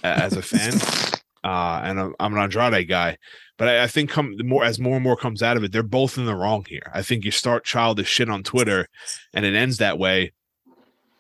as 0.04 0.34
a 0.34 0.42
fan. 0.42 0.74
Uh, 1.44 1.82
and 1.84 2.00
I'm, 2.00 2.16
I'm 2.20 2.34
an 2.34 2.40
Andrade 2.40 2.88
guy. 2.88 3.18
But 3.58 3.70
I, 3.70 3.84
I 3.84 3.88
think 3.88 4.10
come 4.10 4.36
more 4.44 4.64
as 4.64 4.80
more 4.80 4.96
and 4.96 5.04
more 5.04 5.16
comes 5.16 5.42
out 5.42 5.58
of 5.58 5.64
it, 5.64 5.72
they're 5.72 5.84
both 5.84 6.18
in 6.18 6.26
the 6.26 6.36
wrong 6.36 6.66
here. 6.68 6.92
I 6.94 7.02
think 7.02 7.24
you 7.24 7.32
start 7.32 7.64
childish 7.64 8.10
shit 8.10 8.30
on 8.30 8.44
Twitter, 8.44 8.88
and 9.34 9.46
it 9.46 9.56
ends 9.56 9.78
that 9.78 9.98
way. 9.98 10.34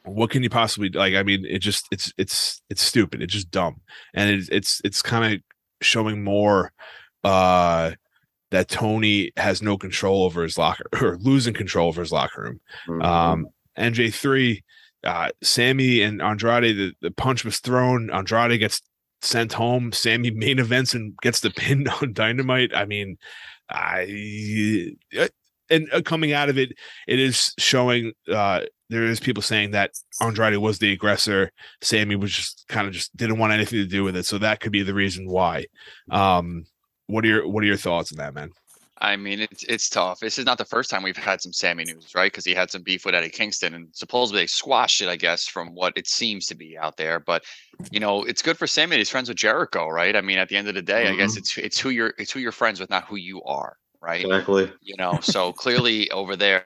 What 0.03 0.29
can 0.29 0.43
you 0.43 0.49
possibly 0.49 0.89
like? 0.89 1.15
I 1.15 1.23
mean, 1.23 1.45
it 1.45 1.59
just 1.59 1.87
it's 1.91 2.13
it's 2.17 2.61
it's 2.69 2.81
stupid. 2.81 3.21
It's 3.21 3.33
just 3.33 3.51
dumb, 3.51 3.81
and 4.13 4.29
it's 4.29 4.49
it's 4.49 4.81
it's 4.83 5.01
kind 5.01 5.33
of 5.33 5.41
showing 5.81 6.23
more 6.23 6.71
uh 7.23 7.91
that 8.51 8.69
Tony 8.69 9.31
has 9.37 9.61
no 9.61 9.77
control 9.77 10.23
over 10.23 10.43
his 10.43 10.57
locker 10.57 10.85
or 11.01 11.17
losing 11.17 11.53
control 11.53 11.89
over 11.89 12.01
his 12.01 12.11
locker 12.11 12.41
room. 12.41 12.61
Mm-hmm. 12.87 13.01
Um, 13.01 13.47
NJ3, 13.77 14.63
uh, 15.03 15.29
Sammy 15.43 16.01
and 16.01 16.21
Andrade, 16.21 16.77
the, 16.77 16.93
the 17.01 17.11
punch 17.11 17.43
was 17.43 17.59
thrown. 17.59 18.09
Andrade 18.11 18.59
gets 18.59 18.81
sent 19.21 19.53
home. 19.53 19.91
Sammy 19.91 20.31
main 20.35 20.59
events 20.59 20.93
and 20.93 21.15
gets 21.21 21.39
the 21.39 21.51
pin 21.51 21.87
on 22.01 22.13
Dynamite. 22.13 22.75
I 22.75 22.85
mean, 22.85 23.17
I 23.69 24.91
uh, 25.17 25.27
and 25.69 25.87
uh, 25.91 26.01
coming 26.01 26.33
out 26.33 26.49
of 26.49 26.57
it, 26.57 26.73
it 27.07 27.19
is 27.19 27.53
showing. 27.57 28.13
uh 28.31 28.61
There 28.89 29.03
is 29.03 29.19
people 29.19 29.41
saying 29.41 29.71
that 29.71 29.91
Andrade 30.21 30.57
was 30.57 30.79
the 30.79 30.91
aggressor. 30.91 31.51
Sammy 31.81 32.15
was 32.15 32.31
just 32.31 32.65
kind 32.69 32.87
of 32.87 32.93
just 32.93 33.15
didn't 33.17 33.39
want 33.39 33.53
anything 33.53 33.79
to 33.79 33.87
do 33.87 34.03
with 34.03 34.15
it. 34.15 34.25
So 34.25 34.37
that 34.37 34.59
could 34.59 34.71
be 34.71 34.83
the 34.83 34.93
reason 34.93 35.27
why. 35.27 35.65
Um, 36.11 36.65
what 37.07 37.25
are 37.25 37.27
your 37.27 37.47
What 37.47 37.63
are 37.63 37.67
your 37.67 37.77
thoughts 37.77 38.11
on 38.11 38.17
that, 38.17 38.33
man? 38.33 38.51
I 38.99 39.17
mean, 39.17 39.41
it's 39.41 39.63
it's 39.63 39.89
tough. 39.89 40.21
This 40.21 40.39
is 40.39 40.45
not 40.45 40.57
the 40.57 40.65
first 40.65 40.89
time 40.89 41.03
we've 41.03 41.17
had 41.17 41.41
some 41.41 41.51
Sammy 41.51 41.83
news, 41.83 42.15
right? 42.15 42.31
Because 42.31 42.45
he 42.45 42.53
had 42.53 42.71
some 42.71 42.81
beef 42.81 43.05
with 43.05 43.13
Eddie 43.13 43.29
Kingston, 43.29 43.73
and 43.73 43.89
supposedly 43.91 44.41
they 44.41 44.47
squashed 44.47 45.01
it, 45.01 45.09
I 45.09 45.17
guess, 45.17 45.47
from 45.47 45.75
what 45.75 45.93
it 45.97 46.07
seems 46.07 46.47
to 46.47 46.55
be 46.55 46.77
out 46.77 46.95
there. 46.95 47.19
But 47.19 47.43
you 47.91 47.99
know, 47.99 48.23
it's 48.23 48.41
good 48.41 48.57
for 48.57 48.67
Sammy. 48.67 48.97
He's 48.97 49.09
friends 49.09 49.27
with 49.27 49.37
Jericho, 49.37 49.89
right? 49.89 50.15
I 50.15 50.21
mean, 50.21 50.37
at 50.37 50.47
the 50.47 50.55
end 50.55 50.69
of 50.69 50.75
the 50.75 50.81
day, 50.81 51.05
mm-hmm. 51.05 51.13
I 51.13 51.17
guess 51.17 51.31
mm-hmm. 51.31 51.39
it's 51.39 51.57
it's 51.57 51.79
who 51.79 51.89
you're 51.89 52.13
it's 52.17 52.31
who 52.31 52.39
you're 52.39 52.53
friends 52.53 52.79
with, 52.79 52.89
not 52.89 53.03
who 53.03 53.17
you 53.17 53.43
are, 53.43 53.75
right? 54.01 54.23
Exactly. 54.23 54.71
You 54.81 54.95
know, 54.97 55.19
so 55.21 55.51
clearly 55.51 56.09
over 56.11 56.37
there, 56.37 56.65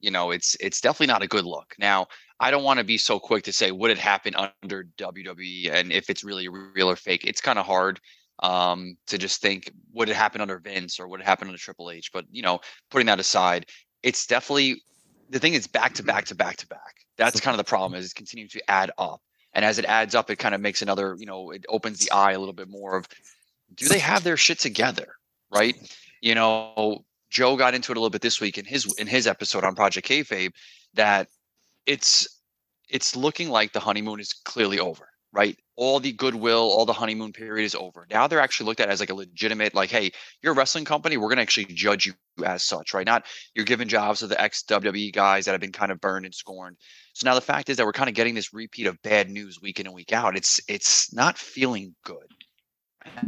you 0.00 0.12
know, 0.12 0.30
it's 0.30 0.56
it's 0.60 0.80
definitely 0.80 1.12
not 1.12 1.22
a 1.22 1.28
good 1.28 1.44
look. 1.44 1.74
Now, 1.76 2.06
I 2.38 2.52
don't 2.52 2.62
want 2.62 2.78
to 2.78 2.84
be 2.84 2.98
so 2.98 3.18
quick 3.18 3.42
to 3.44 3.52
say 3.52 3.72
would 3.72 3.90
it 3.90 3.98
happen 3.98 4.34
under 4.36 4.86
WWE 4.96 5.72
and 5.72 5.90
if 5.90 6.08
it's 6.08 6.22
really 6.22 6.48
real 6.48 6.88
or 6.88 6.96
fake. 6.96 7.24
It's 7.24 7.40
kind 7.40 7.58
of 7.58 7.66
hard 7.66 8.00
um, 8.40 8.96
to 9.06 9.18
just 9.18 9.40
think 9.40 9.70
would 9.92 10.08
it 10.08 10.16
happen 10.16 10.40
under 10.40 10.58
Vince 10.58 10.98
or 10.98 11.08
would 11.08 11.20
it 11.20 11.26
happen 11.26 11.48
under 11.48 11.58
Triple 11.58 11.90
H. 11.90 12.10
But 12.12 12.26
you 12.30 12.42
know, 12.42 12.60
putting 12.90 13.06
that 13.06 13.20
aside, 13.20 13.66
it's 14.02 14.26
definitely 14.26 14.82
the 15.30 15.38
thing 15.38 15.54
is 15.54 15.66
back 15.66 15.94
to 15.94 16.02
back 16.02 16.26
to 16.26 16.34
back 16.34 16.56
to 16.56 16.66
back. 16.66 16.96
That's 17.16 17.40
kind 17.40 17.54
of 17.54 17.58
the 17.58 17.68
problem 17.68 17.98
is 17.98 18.04
it's 18.04 18.14
continuing 18.14 18.50
to 18.50 18.70
add 18.70 18.90
up. 18.98 19.20
And 19.52 19.64
as 19.64 19.78
it 19.78 19.84
adds 19.84 20.14
up, 20.14 20.30
it 20.30 20.36
kind 20.36 20.54
of 20.54 20.60
makes 20.60 20.82
another, 20.82 21.14
you 21.16 21.26
know, 21.26 21.52
it 21.52 21.64
opens 21.68 22.00
the 22.00 22.10
eye 22.10 22.32
a 22.32 22.38
little 22.38 22.54
bit 22.54 22.68
more 22.68 22.96
of 22.96 23.08
do 23.74 23.88
they 23.88 24.00
have 24.00 24.24
their 24.24 24.36
shit 24.36 24.58
together? 24.58 25.14
Right. 25.50 25.76
You 26.20 26.34
know, 26.34 27.04
Joe 27.30 27.56
got 27.56 27.74
into 27.74 27.92
it 27.92 27.96
a 27.96 28.00
little 28.00 28.10
bit 28.10 28.22
this 28.22 28.40
week 28.40 28.58
in 28.58 28.64
his 28.64 28.92
in 28.98 29.06
his 29.06 29.26
episode 29.26 29.64
on 29.64 29.74
Project 29.74 30.08
Kayfabe 30.08 30.52
that 30.94 31.28
it's 31.86 32.40
it's 32.88 33.16
looking 33.16 33.48
like 33.48 33.72
the 33.72 33.80
honeymoon 33.80 34.20
is 34.20 34.32
clearly 34.32 34.78
over 34.78 35.08
right? 35.34 35.58
All 35.76 35.98
the 35.98 36.12
goodwill, 36.12 36.70
all 36.70 36.86
the 36.86 36.92
honeymoon 36.92 37.32
period 37.32 37.64
is 37.64 37.74
over. 37.74 38.06
Now 38.08 38.28
they're 38.28 38.40
actually 38.40 38.66
looked 38.66 38.80
at 38.80 38.88
as 38.88 39.00
like 39.00 39.10
a 39.10 39.14
legitimate, 39.14 39.74
like, 39.74 39.90
hey, 39.90 40.12
you're 40.40 40.52
a 40.52 40.56
wrestling 40.56 40.84
company. 40.84 41.16
We're 41.16 41.28
going 41.28 41.36
to 41.36 41.42
actually 41.42 41.66
judge 41.66 42.06
you 42.06 42.14
as 42.46 42.62
such, 42.62 42.94
right? 42.94 43.04
Not 43.04 43.26
you're 43.54 43.64
giving 43.64 43.88
jobs 43.88 44.20
to 44.20 44.28
the 44.28 44.40
ex 44.40 44.62
WWE 44.62 45.12
guys 45.12 45.44
that 45.44 45.50
have 45.50 45.60
been 45.60 45.72
kind 45.72 45.90
of 45.90 46.00
burned 46.00 46.24
and 46.24 46.34
scorned. 46.34 46.76
So 47.14 47.28
now 47.28 47.34
the 47.34 47.40
fact 47.40 47.68
is 47.68 47.76
that 47.76 47.84
we're 47.84 47.92
kind 47.92 48.08
of 48.08 48.14
getting 48.14 48.34
this 48.34 48.54
repeat 48.54 48.86
of 48.86 49.02
bad 49.02 49.28
news 49.28 49.60
week 49.60 49.80
in 49.80 49.86
and 49.86 49.94
week 49.94 50.12
out. 50.12 50.36
It's 50.36 50.60
it's 50.68 51.12
not 51.12 51.36
feeling 51.36 51.94
good. 52.04 52.30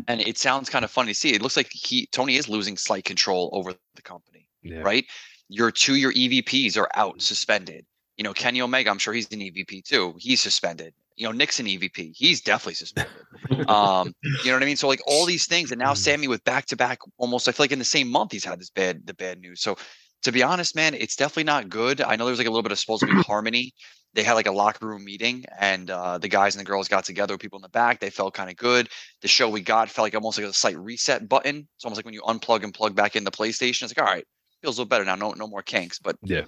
And 0.08 0.22
it 0.22 0.38
sounds 0.38 0.70
kind 0.70 0.84
of 0.86 0.90
funny 0.90 1.12
to 1.12 1.18
see. 1.18 1.34
It 1.34 1.42
looks 1.42 1.56
like 1.56 1.68
he 1.70 2.06
Tony 2.06 2.36
is 2.36 2.48
losing 2.48 2.76
slight 2.76 3.04
control 3.04 3.50
over 3.52 3.74
the 3.94 4.02
company, 4.02 4.48
yeah. 4.62 4.80
right? 4.80 5.04
Your 5.48 5.72
two 5.72 5.96
your 5.96 6.12
EVPs 6.12 6.78
are 6.78 6.88
out 6.94 7.20
suspended. 7.20 7.84
You 8.16 8.24
know, 8.24 8.32
Kenny 8.32 8.62
Omega, 8.62 8.88
I'm 8.90 8.98
sure 8.98 9.12
he's 9.12 9.30
an 9.32 9.40
EVP 9.40 9.84
too. 9.84 10.14
He's 10.18 10.40
suspended 10.40 10.94
you 11.16 11.26
know, 11.26 11.32
Nixon 11.32 11.66
EVP, 11.66 12.12
he's 12.14 12.40
definitely 12.42 12.74
suspended. 12.74 13.12
um, 13.68 14.14
you 14.22 14.46
know 14.46 14.52
what 14.52 14.62
I 14.62 14.66
mean? 14.66 14.76
So 14.76 14.86
like 14.86 15.00
all 15.06 15.24
these 15.24 15.46
things, 15.46 15.72
and 15.72 15.78
now 15.78 15.92
mm. 15.92 15.96
Sammy 15.96 16.28
with 16.28 16.44
back 16.44 16.66
to 16.66 16.76
back, 16.76 16.98
almost 17.16 17.48
I 17.48 17.52
feel 17.52 17.64
like 17.64 17.72
in 17.72 17.78
the 17.78 17.84
same 17.84 18.08
month 18.08 18.32
he's 18.32 18.44
had 18.44 18.60
this 18.60 18.70
bad 18.70 19.06
the 19.06 19.14
bad 19.14 19.40
news. 19.40 19.62
So 19.62 19.76
to 20.22 20.32
be 20.32 20.42
honest, 20.42 20.74
man, 20.74 20.94
it's 20.94 21.16
definitely 21.16 21.44
not 21.44 21.68
good. 21.68 22.00
I 22.00 22.16
know 22.16 22.26
there's 22.26 22.38
like 22.38 22.46
a 22.46 22.50
little 22.50 22.62
bit 22.62 22.72
of 22.72 22.78
supposed 22.78 23.00
to 23.00 23.06
be 23.06 23.22
harmony. 23.26 23.72
They 24.14 24.22
had 24.22 24.34
like 24.34 24.46
a 24.46 24.52
locker 24.52 24.86
room 24.86 25.04
meeting, 25.04 25.44
and 25.58 25.90
uh, 25.90 26.18
the 26.18 26.28
guys 26.28 26.54
and 26.54 26.60
the 26.60 26.68
girls 26.68 26.88
got 26.88 27.04
together 27.04 27.34
with 27.34 27.40
people 27.40 27.58
in 27.58 27.62
the 27.62 27.68
back. 27.68 28.00
They 28.00 28.10
felt 28.10 28.34
kind 28.34 28.50
of 28.50 28.56
good. 28.56 28.88
The 29.20 29.28
show 29.28 29.48
we 29.48 29.60
got 29.60 29.90
felt 29.90 30.06
like 30.06 30.14
almost 30.14 30.38
like 30.38 30.46
a 30.46 30.52
slight 30.52 30.78
reset 30.78 31.28
button. 31.28 31.68
It's 31.76 31.84
almost 31.84 31.98
like 31.98 32.06
when 32.06 32.14
you 32.14 32.22
unplug 32.22 32.64
and 32.64 32.72
plug 32.72 32.94
back 32.94 33.14
in 33.14 33.24
the 33.24 33.30
PlayStation. 33.30 33.82
It's 33.82 33.96
like, 33.96 33.98
all 33.98 34.12
right, 34.12 34.26
feels 34.62 34.78
a 34.78 34.80
little 34.80 34.88
better 34.88 35.04
now. 35.04 35.16
No, 35.16 35.32
no 35.32 35.46
more 35.46 35.62
kinks. 35.62 35.98
But 35.98 36.16
yeah, 36.22 36.44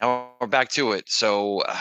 now 0.00 0.32
we're 0.40 0.46
back 0.46 0.68
to 0.70 0.92
it. 0.92 1.08
So 1.08 1.60
uh, 1.60 1.76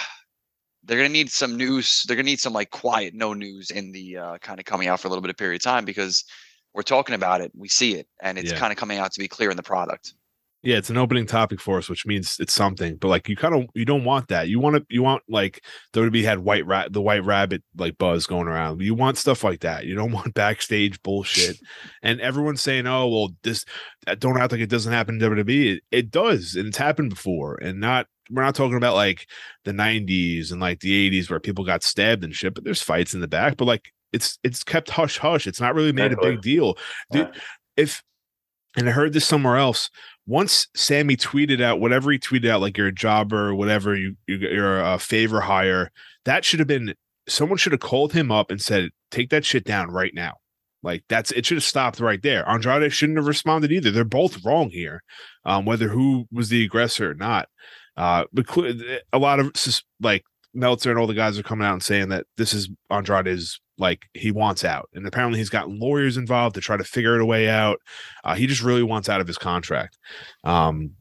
they're 0.85 0.97
going 0.97 1.09
to 1.09 1.13
need 1.13 1.29
some 1.29 1.57
news. 1.57 2.03
They're 2.07 2.15
going 2.15 2.25
to 2.25 2.31
need 2.31 2.39
some 2.39 2.53
like 2.53 2.69
quiet, 2.69 3.13
no 3.13 3.33
news 3.33 3.71
in 3.71 3.91
the 3.91 4.17
uh, 4.17 4.37
kind 4.37 4.59
of 4.59 4.65
coming 4.65 4.87
out 4.87 4.99
for 4.99 5.07
a 5.07 5.09
little 5.09 5.21
bit 5.21 5.31
of 5.31 5.37
period 5.37 5.61
of 5.61 5.63
time 5.63 5.85
because 5.85 6.23
we're 6.73 6.83
talking 6.83 7.15
about 7.15 7.41
it, 7.41 7.51
we 7.55 7.69
see 7.69 7.95
it, 7.95 8.07
and 8.21 8.37
it's 8.37 8.51
yeah. 8.51 8.57
kind 8.57 8.71
of 8.71 8.77
coming 8.77 8.99
out 8.99 9.11
to 9.13 9.19
be 9.19 9.27
clear 9.27 9.49
in 9.49 9.57
the 9.57 9.63
product. 9.63 10.13
Yeah, 10.61 10.77
it's 10.77 10.89
an 10.89 10.97
opening 10.97 11.27
topic 11.27 11.61
for 11.61 11.77
us, 11.77 11.89
which 11.89 12.07
means 12.07 12.37
it's 12.39 12.53
something. 12.53 12.95
But 12.95 13.09
like, 13.09 13.29
you 13.29 13.35
kind 13.35 13.53
of 13.53 13.65
you 13.75 13.85
don't 13.85 14.03
want 14.03 14.29
that. 14.29 14.47
You 14.47 14.59
want 14.59 14.77
to 14.77 14.85
you 14.89 15.03
want 15.03 15.21
like 15.29 15.63
WWE 15.93 16.23
had 16.23 16.39
white 16.39 16.65
rat 16.65 16.91
the 16.91 17.03
white 17.03 17.23
rabbit 17.23 17.63
like 17.77 17.99
buzz 17.99 18.25
going 18.25 18.47
around. 18.47 18.81
You 18.81 18.95
want 18.95 19.19
stuff 19.19 19.43
like 19.43 19.59
that. 19.59 19.85
You 19.85 19.93
don't 19.93 20.11
want 20.11 20.33
backstage 20.33 21.01
bullshit. 21.03 21.57
and 22.01 22.19
everyone's 22.19 22.61
saying, 22.61 22.87
"Oh, 22.87 23.07
well, 23.07 23.29
this 23.43 23.63
don't 24.17 24.39
act 24.39 24.51
like 24.51 24.61
it 24.61 24.69
doesn't 24.69 24.91
happen 24.91 25.21
in 25.21 25.29
WWE." 25.29 25.75
It, 25.75 25.83
it 25.91 26.11
does, 26.11 26.55
and 26.55 26.67
it's 26.67 26.77
happened 26.77 27.11
before, 27.11 27.55
and 27.61 27.79
not 27.79 28.07
we're 28.29 28.43
not 28.43 28.55
talking 28.55 28.77
about 28.77 28.95
like 28.95 29.27
the 29.63 29.71
90s 29.71 30.51
and 30.51 30.59
like 30.59 30.79
the 30.79 31.09
80s 31.11 31.29
where 31.29 31.39
people 31.39 31.65
got 31.65 31.83
stabbed 31.83 32.23
and 32.23 32.35
shit, 32.35 32.53
but 32.53 32.63
there's 32.63 32.81
fights 32.81 33.13
in 33.13 33.21
the 33.21 33.27
back, 33.27 33.57
but 33.57 33.65
like 33.65 33.91
it's 34.11 34.39
it's 34.43 34.63
kept 34.63 34.89
hush 34.89 35.17
hush. 35.17 35.47
It's 35.47 35.61
not 35.61 35.75
really 35.75 35.91
made 35.91 36.11
exactly. 36.11 36.29
a 36.29 36.31
big 36.33 36.41
deal. 36.41 36.77
Dude, 37.11 37.31
if 37.75 38.03
and 38.77 38.89
I 38.89 38.91
heard 38.91 39.13
this 39.13 39.25
somewhere 39.25 39.57
else. 39.57 39.89
Once 40.27 40.67
Sammy 40.75 41.15
tweeted 41.15 41.61
out 41.61 41.79
whatever 41.79 42.11
he 42.11 42.17
tweeted 42.17 42.49
out, 42.49 42.61
like 42.61 42.77
you're 42.77 42.87
a 42.87 42.93
jobber 42.93 43.49
or 43.49 43.55
whatever, 43.55 43.95
you, 43.95 44.15
you 44.27 44.63
are 44.63 44.81
a 44.81 44.99
favor 44.99 45.39
hire. 45.39 45.91
That 46.25 46.43
should 46.43 46.59
have 46.59 46.67
been 46.67 46.95
someone 47.27 47.57
should 47.57 47.71
have 47.71 47.81
called 47.81 48.13
him 48.13 48.31
up 48.31 48.51
and 48.51 48.61
said, 48.61 48.89
"Take 49.11 49.29
that 49.29 49.45
shit 49.45 49.65
down 49.65 49.91
right 49.91 50.13
now." 50.13 50.35
Like 50.81 51.03
that's 51.09 51.31
it 51.31 51.45
should 51.45 51.57
have 51.57 51.63
stopped 51.63 51.99
right 51.99 52.21
there. 52.21 52.47
Andrade 52.47 52.91
shouldn't 52.93 53.17
have 53.17 53.27
responded 53.27 53.71
either. 53.71 53.91
They're 53.91 54.03
both 54.03 54.43
wrong 54.45 54.69
here, 54.69 55.03
um, 55.43 55.65
whether 55.65 55.87
who 55.87 56.27
was 56.31 56.49
the 56.49 56.63
aggressor 56.63 57.11
or 57.11 57.15
not. 57.15 57.49
Uh, 57.97 58.25
but 58.33 58.45
a 59.13 59.17
lot 59.17 59.39
of 59.39 59.51
like 60.01 60.23
Meltzer 60.53 60.89
and 60.89 60.99
all 60.99 61.07
the 61.07 61.13
guys 61.13 61.37
are 61.39 61.43
coming 61.43 61.65
out 61.67 61.73
and 61.73 61.83
saying 61.83 62.09
that 62.09 62.25
this 62.37 62.53
is 62.53 62.69
Andrade's 62.89 63.59
like 63.77 64.03
he 64.13 64.31
wants 64.31 64.63
out, 64.63 64.89
and 64.93 65.05
apparently 65.05 65.37
he's 65.39 65.49
got 65.49 65.69
lawyers 65.69 66.15
involved 66.17 66.55
to 66.55 66.61
try 66.61 66.77
to 66.77 66.83
figure 66.83 67.15
out 67.15 67.21
a 67.21 67.25
way 67.25 67.49
out. 67.49 67.79
Uh, 68.23 68.35
he 68.35 68.47
just 68.47 68.61
really 68.63 68.83
wants 68.83 69.09
out 69.09 69.19
of 69.21 69.27
his 69.27 69.37
contract. 69.37 69.97
Um, 70.43 70.91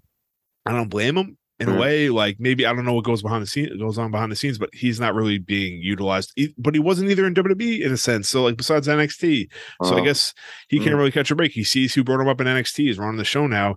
I 0.66 0.72
don't 0.72 0.88
blame 0.88 1.16
him. 1.16 1.38
in 1.60 1.68
a 1.68 1.72
Mm. 1.72 1.78
way, 1.80 2.08
like 2.08 2.36
maybe 2.40 2.66
I 2.66 2.72
don't 2.72 2.84
know 2.84 2.94
what 2.94 3.04
goes 3.04 3.22
behind 3.22 3.40
the 3.40 3.46
scene 3.46 3.78
goes 3.78 3.96
on 3.96 4.10
behind 4.10 4.32
the 4.32 4.36
scenes, 4.36 4.58
but 4.58 4.70
he's 4.72 4.98
not 4.98 5.14
really 5.14 5.38
being 5.38 5.80
utilized. 5.80 6.32
But 6.58 6.74
he 6.74 6.80
wasn't 6.80 7.10
either 7.12 7.24
in 7.28 7.32
WWE 7.32 7.80
in 7.80 7.92
a 7.92 7.96
sense. 7.96 8.28
So 8.28 8.42
like 8.42 8.56
besides 8.56 8.88
NXT, 8.88 9.46
so 9.84 9.96
I 9.96 10.00
Oh. 10.00 10.04
guess 10.04 10.34
he 10.68 10.78
can't 10.80 10.96
Mm. 10.96 10.98
really 10.98 11.12
catch 11.12 11.30
a 11.30 11.36
break. 11.36 11.52
He 11.52 11.62
sees 11.62 11.94
who 11.94 12.02
brought 12.02 12.20
him 12.20 12.26
up 12.26 12.40
in 12.40 12.48
NXT 12.48 12.86
He's 12.88 12.98
running 12.98 13.18
the 13.18 13.24
show 13.24 13.46
now. 13.46 13.76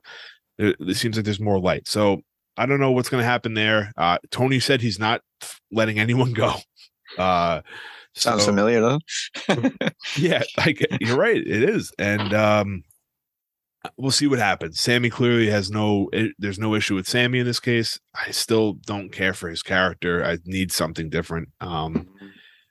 It, 0.57 0.75
it 0.79 0.95
seems 0.95 1.17
like 1.17 1.25
there's 1.25 1.39
more 1.39 1.59
light. 1.59 1.87
So 1.87 2.21
I 2.57 2.65
don't 2.65 2.79
know 2.79 2.91
what's 2.91 3.09
going 3.09 3.21
to 3.21 3.27
happen 3.27 3.53
there. 3.53 3.91
Uh, 3.97 4.17
Tony 4.31 4.59
said 4.59 4.81
he's 4.81 4.99
not 4.99 5.21
letting 5.71 5.99
anyone 5.99 6.33
go. 6.33 6.53
Uh, 7.17 7.61
Sounds 8.13 8.41
so- 8.43 8.47
familiar 8.47 8.81
though. 8.81 8.99
yeah, 10.17 10.43
like 10.57 10.85
you're 10.99 11.17
right, 11.17 11.37
it 11.37 11.63
is, 11.69 11.93
and 11.99 12.33
um, 12.33 12.83
we'll 13.97 14.11
see 14.11 14.27
what 14.27 14.39
happens. 14.39 14.79
Sammy 14.79 15.09
clearly 15.09 15.49
has 15.49 15.69
no, 15.69 16.09
it, 16.11 16.33
there's 16.39 16.59
no 16.59 16.73
issue 16.75 16.95
with 16.95 17.07
Sammy 17.07 17.39
in 17.39 17.45
this 17.45 17.59
case. 17.59 17.99
I 18.15 18.31
still 18.31 18.73
don't 18.73 19.11
care 19.11 19.33
for 19.33 19.49
his 19.49 19.61
character. 19.61 20.25
I 20.25 20.39
need 20.45 20.71
something 20.71 21.09
different. 21.09 21.49
Um, 21.61 22.09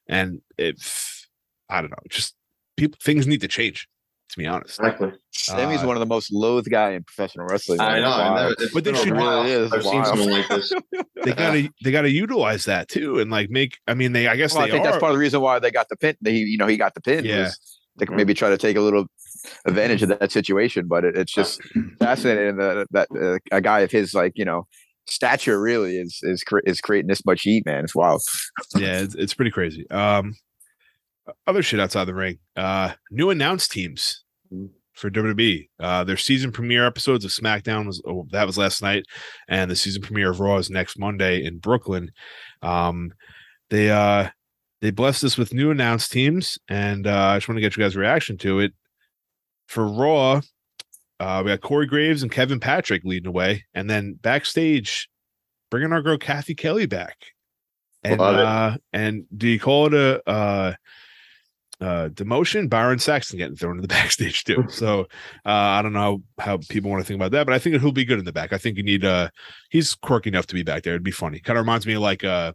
and 0.08 0.40
if 0.58 1.26
I 1.68 1.80
don't 1.80 1.90
know, 1.90 1.96
just 2.10 2.34
people, 2.76 2.98
things 3.02 3.26
need 3.26 3.40
to 3.40 3.48
change. 3.48 3.88
To 4.30 4.38
be 4.38 4.46
honest, 4.46 4.78
Exactly. 4.80 5.12
Sammy's 5.30 5.82
Uh, 5.82 5.86
one 5.86 5.96
of 5.96 6.00
the 6.00 6.06
most 6.06 6.32
loathed 6.32 6.68
guy 6.68 6.90
in 6.90 7.04
professional 7.04 7.46
wrestling. 7.46 7.80
I 7.80 8.00
know. 8.00 8.08
It's 8.08 8.16
I 8.16 8.18
wild. 8.30 8.36
never, 8.36 8.54
it's 8.64 8.74
But 8.74 8.84
they 8.84 8.92
been 8.92 9.00
should- 9.04 9.12
Really 9.12 9.50
is 9.52 9.72
I've 9.72 9.82
seen 9.84 10.04
something 10.04 10.30
like 10.30 10.48
this. 10.48 10.72
they 11.24 11.32
gotta, 11.32 11.70
they 11.84 11.90
gotta 11.92 12.10
utilize 12.10 12.64
that 12.64 12.88
too, 12.88 13.20
and 13.20 13.30
like 13.30 13.50
make. 13.50 13.78
I 13.86 13.94
mean, 13.94 14.12
they, 14.12 14.26
I 14.26 14.36
guess 14.36 14.54
Well, 14.54 14.64
I 14.64 14.70
think 14.70 14.84
are. 14.84 14.88
that's 14.90 14.98
part 15.00 15.10
of 15.12 15.16
the 15.16 15.20
reason 15.20 15.40
why 15.40 15.58
they 15.60 15.70
got 15.70 15.88
the 15.88 15.96
pin. 15.96 16.16
They, 16.20 16.32
you 16.32 16.58
know, 16.58 16.66
he 16.66 16.76
got 16.76 16.94
the 16.94 17.00
pin. 17.00 17.24
Yeah. 17.24 17.44
was 17.44 17.78
They 17.98 18.06
could 18.06 18.16
maybe 18.16 18.34
try 18.34 18.50
to 18.50 18.58
take 18.58 18.76
a 18.76 18.80
little 18.80 19.06
advantage 19.64 20.02
of 20.02 20.08
that 20.08 20.32
situation, 20.32 20.86
but 20.88 21.04
it, 21.04 21.16
it's 21.16 21.32
just 21.32 21.60
fascinating 22.00 22.56
that 22.56 22.88
that 22.90 23.08
uh, 23.14 23.38
a 23.56 23.60
guy 23.60 23.80
of 23.80 23.90
his 23.92 24.12
like 24.12 24.32
you 24.34 24.44
know 24.44 24.66
stature 25.06 25.60
really 25.60 25.98
is 25.98 26.18
is 26.24 26.42
is 26.64 26.80
creating 26.80 27.06
this 27.08 27.24
much 27.24 27.42
heat, 27.42 27.64
man. 27.64 27.84
It's 27.84 27.94
wild. 27.94 28.22
yeah, 28.76 28.98
it's, 29.00 29.14
it's 29.14 29.34
pretty 29.34 29.52
crazy. 29.52 29.88
Um, 29.90 30.34
other 31.46 31.62
shit 31.62 31.80
outside 31.80 32.04
the 32.04 32.14
ring. 32.14 32.38
Uh, 32.56 32.92
new 33.10 33.30
announced 33.30 33.72
teams 33.72 34.24
for 34.92 35.10
WWE. 35.10 35.68
Uh, 35.78 36.04
their 36.04 36.16
season 36.16 36.50
premiere 36.50 36.86
episodes 36.86 37.24
of 37.24 37.30
SmackDown 37.30 37.86
was 37.86 38.02
oh, 38.06 38.26
that 38.30 38.46
was 38.46 38.58
last 38.58 38.82
night, 38.82 39.04
and 39.48 39.70
the 39.70 39.76
season 39.76 40.02
premiere 40.02 40.30
of 40.30 40.40
Raw 40.40 40.56
is 40.56 40.70
next 40.70 40.98
Monday 40.98 41.44
in 41.44 41.58
Brooklyn. 41.58 42.10
Um, 42.62 43.12
they 43.70 43.90
uh 43.90 44.30
they 44.80 44.90
blessed 44.90 45.24
us 45.24 45.38
with 45.38 45.54
new 45.54 45.70
announced 45.70 46.12
teams, 46.12 46.58
and 46.68 47.06
uh, 47.06 47.28
I 47.28 47.36
just 47.36 47.48
want 47.48 47.56
to 47.56 47.60
get 47.62 47.76
you 47.76 47.82
guys' 47.82 47.96
reaction 47.96 48.36
to 48.38 48.60
it. 48.60 48.72
For 49.66 49.86
Raw, 49.86 50.42
uh, 51.18 51.42
we 51.44 51.50
got 51.50 51.60
Corey 51.60 51.86
Graves 51.86 52.22
and 52.22 52.30
Kevin 52.30 52.60
Patrick 52.60 53.02
leading 53.04 53.24
the 53.24 53.32
way, 53.32 53.64
and 53.74 53.88
then 53.88 54.18
backstage, 54.20 55.08
bringing 55.70 55.92
our 55.92 56.02
girl 56.02 56.18
Kathy 56.18 56.54
Kelly 56.54 56.86
back. 56.86 57.16
And 58.02 58.20
uh, 58.20 58.76
and 58.92 59.24
do 59.36 59.48
you 59.48 59.58
call 59.58 59.86
it 59.86 59.94
a 59.94 60.28
uh, 60.28 60.74
uh, 61.80 62.08
demotion? 62.08 62.68
Byron 62.68 62.98
Saxton 62.98 63.38
getting 63.38 63.56
thrown 63.56 63.76
in 63.76 63.82
the 63.82 63.88
backstage 63.98 64.44
too. 64.44 64.64
So 64.70 65.00
uh, 65.44 65.50
I 65.50 65.82
don't 65.82 65.92
know 65.92 66.22
how 66.38 66.44
how, 66.44 66.58
people 66.68 66.90
want 66.90 67.02
to 67.02 67.06
think 67.06 67.18
about 67.18 67.32
that, 67.32 67.46
but 67.46 67.52
I 67.54 67.58
think 67.58 67.80
he'll 67.80 67.92
be 67.92 68.04
good 68.04 68.18
in 68.18 68.24
the 68.24 68.32
back. 68.32 68.52
I 68.52 68.58
think 68.58 68.76
you 68.76 68.82
need 68.82 69.04
uh, 69.04 69.28
he's 69.70 69.94
quirky 69.94 70.28
enough 70.30 70.46
to 70.48 70.54
be 70.54 70.62
back 70.62 70.82
there. 70.82 70.94
It'd 70.94 71.02
be 71.02 71.10
funny. 71.10 71.38
Kind 71.40 71.58
of 71.58 71.64
reminds 71.64 71.86
me 71.86 71.94
of 71.94 72.02
like 72.02 72.22
a 72.22 72.54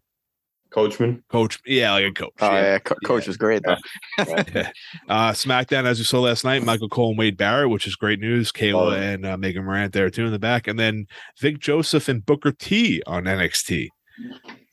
Coachman. 0.72 1.22
coach, 1.30 1.60
yeah, 1.66 1.92
like 1.92 2.06
a 2.06 2.12
coach. 2.14 2.32
Oh 2.40 2.50
yeah. 2.52 2.62
yeah, 2.62 2.80
Co- 2.80 2.96
coach 3.06 3.28
was 3.28 3.38
great 3.38 3.62
though. 3.64 3.76
Uh, 5.10 5.32
SmackDown, 5.34 5.84
as 5.86 6.00
you 6.00 6.06
saw 6.06 6.22
last 6.22 6.46
night, 6.46 6.64
Michael 6.64 6.88
Cole 6.88 7.10
and 7.10 7.18
Wade 7.18 7.36
Barrett, 7.36 7.70
which 7.70 7.86
is 7.86 7.96
great 7.98 8.20
news. 8.20 8.52
Kayla 8.52 8.74
Love 8.74 8.94
it. 8.94 9.04
and 9.04 9.26
uh, 9.26 9.38
Megan 9.38 9.66
Morant 9.66 9.92
there 9.92 10.10
too 10.10 10.26
in 10.26 10.32
the 10.32 10.40
back, 10.40 10.68
and 10.68 10.80
then 10.80 11.08
Vic 11.40 11.60
Joseph 11.60 12.08
and 12.08 12.26
Booker 12.26 12.52
T 12.54 13.02
on 13.06 13.26
NXT. 13.26 13.90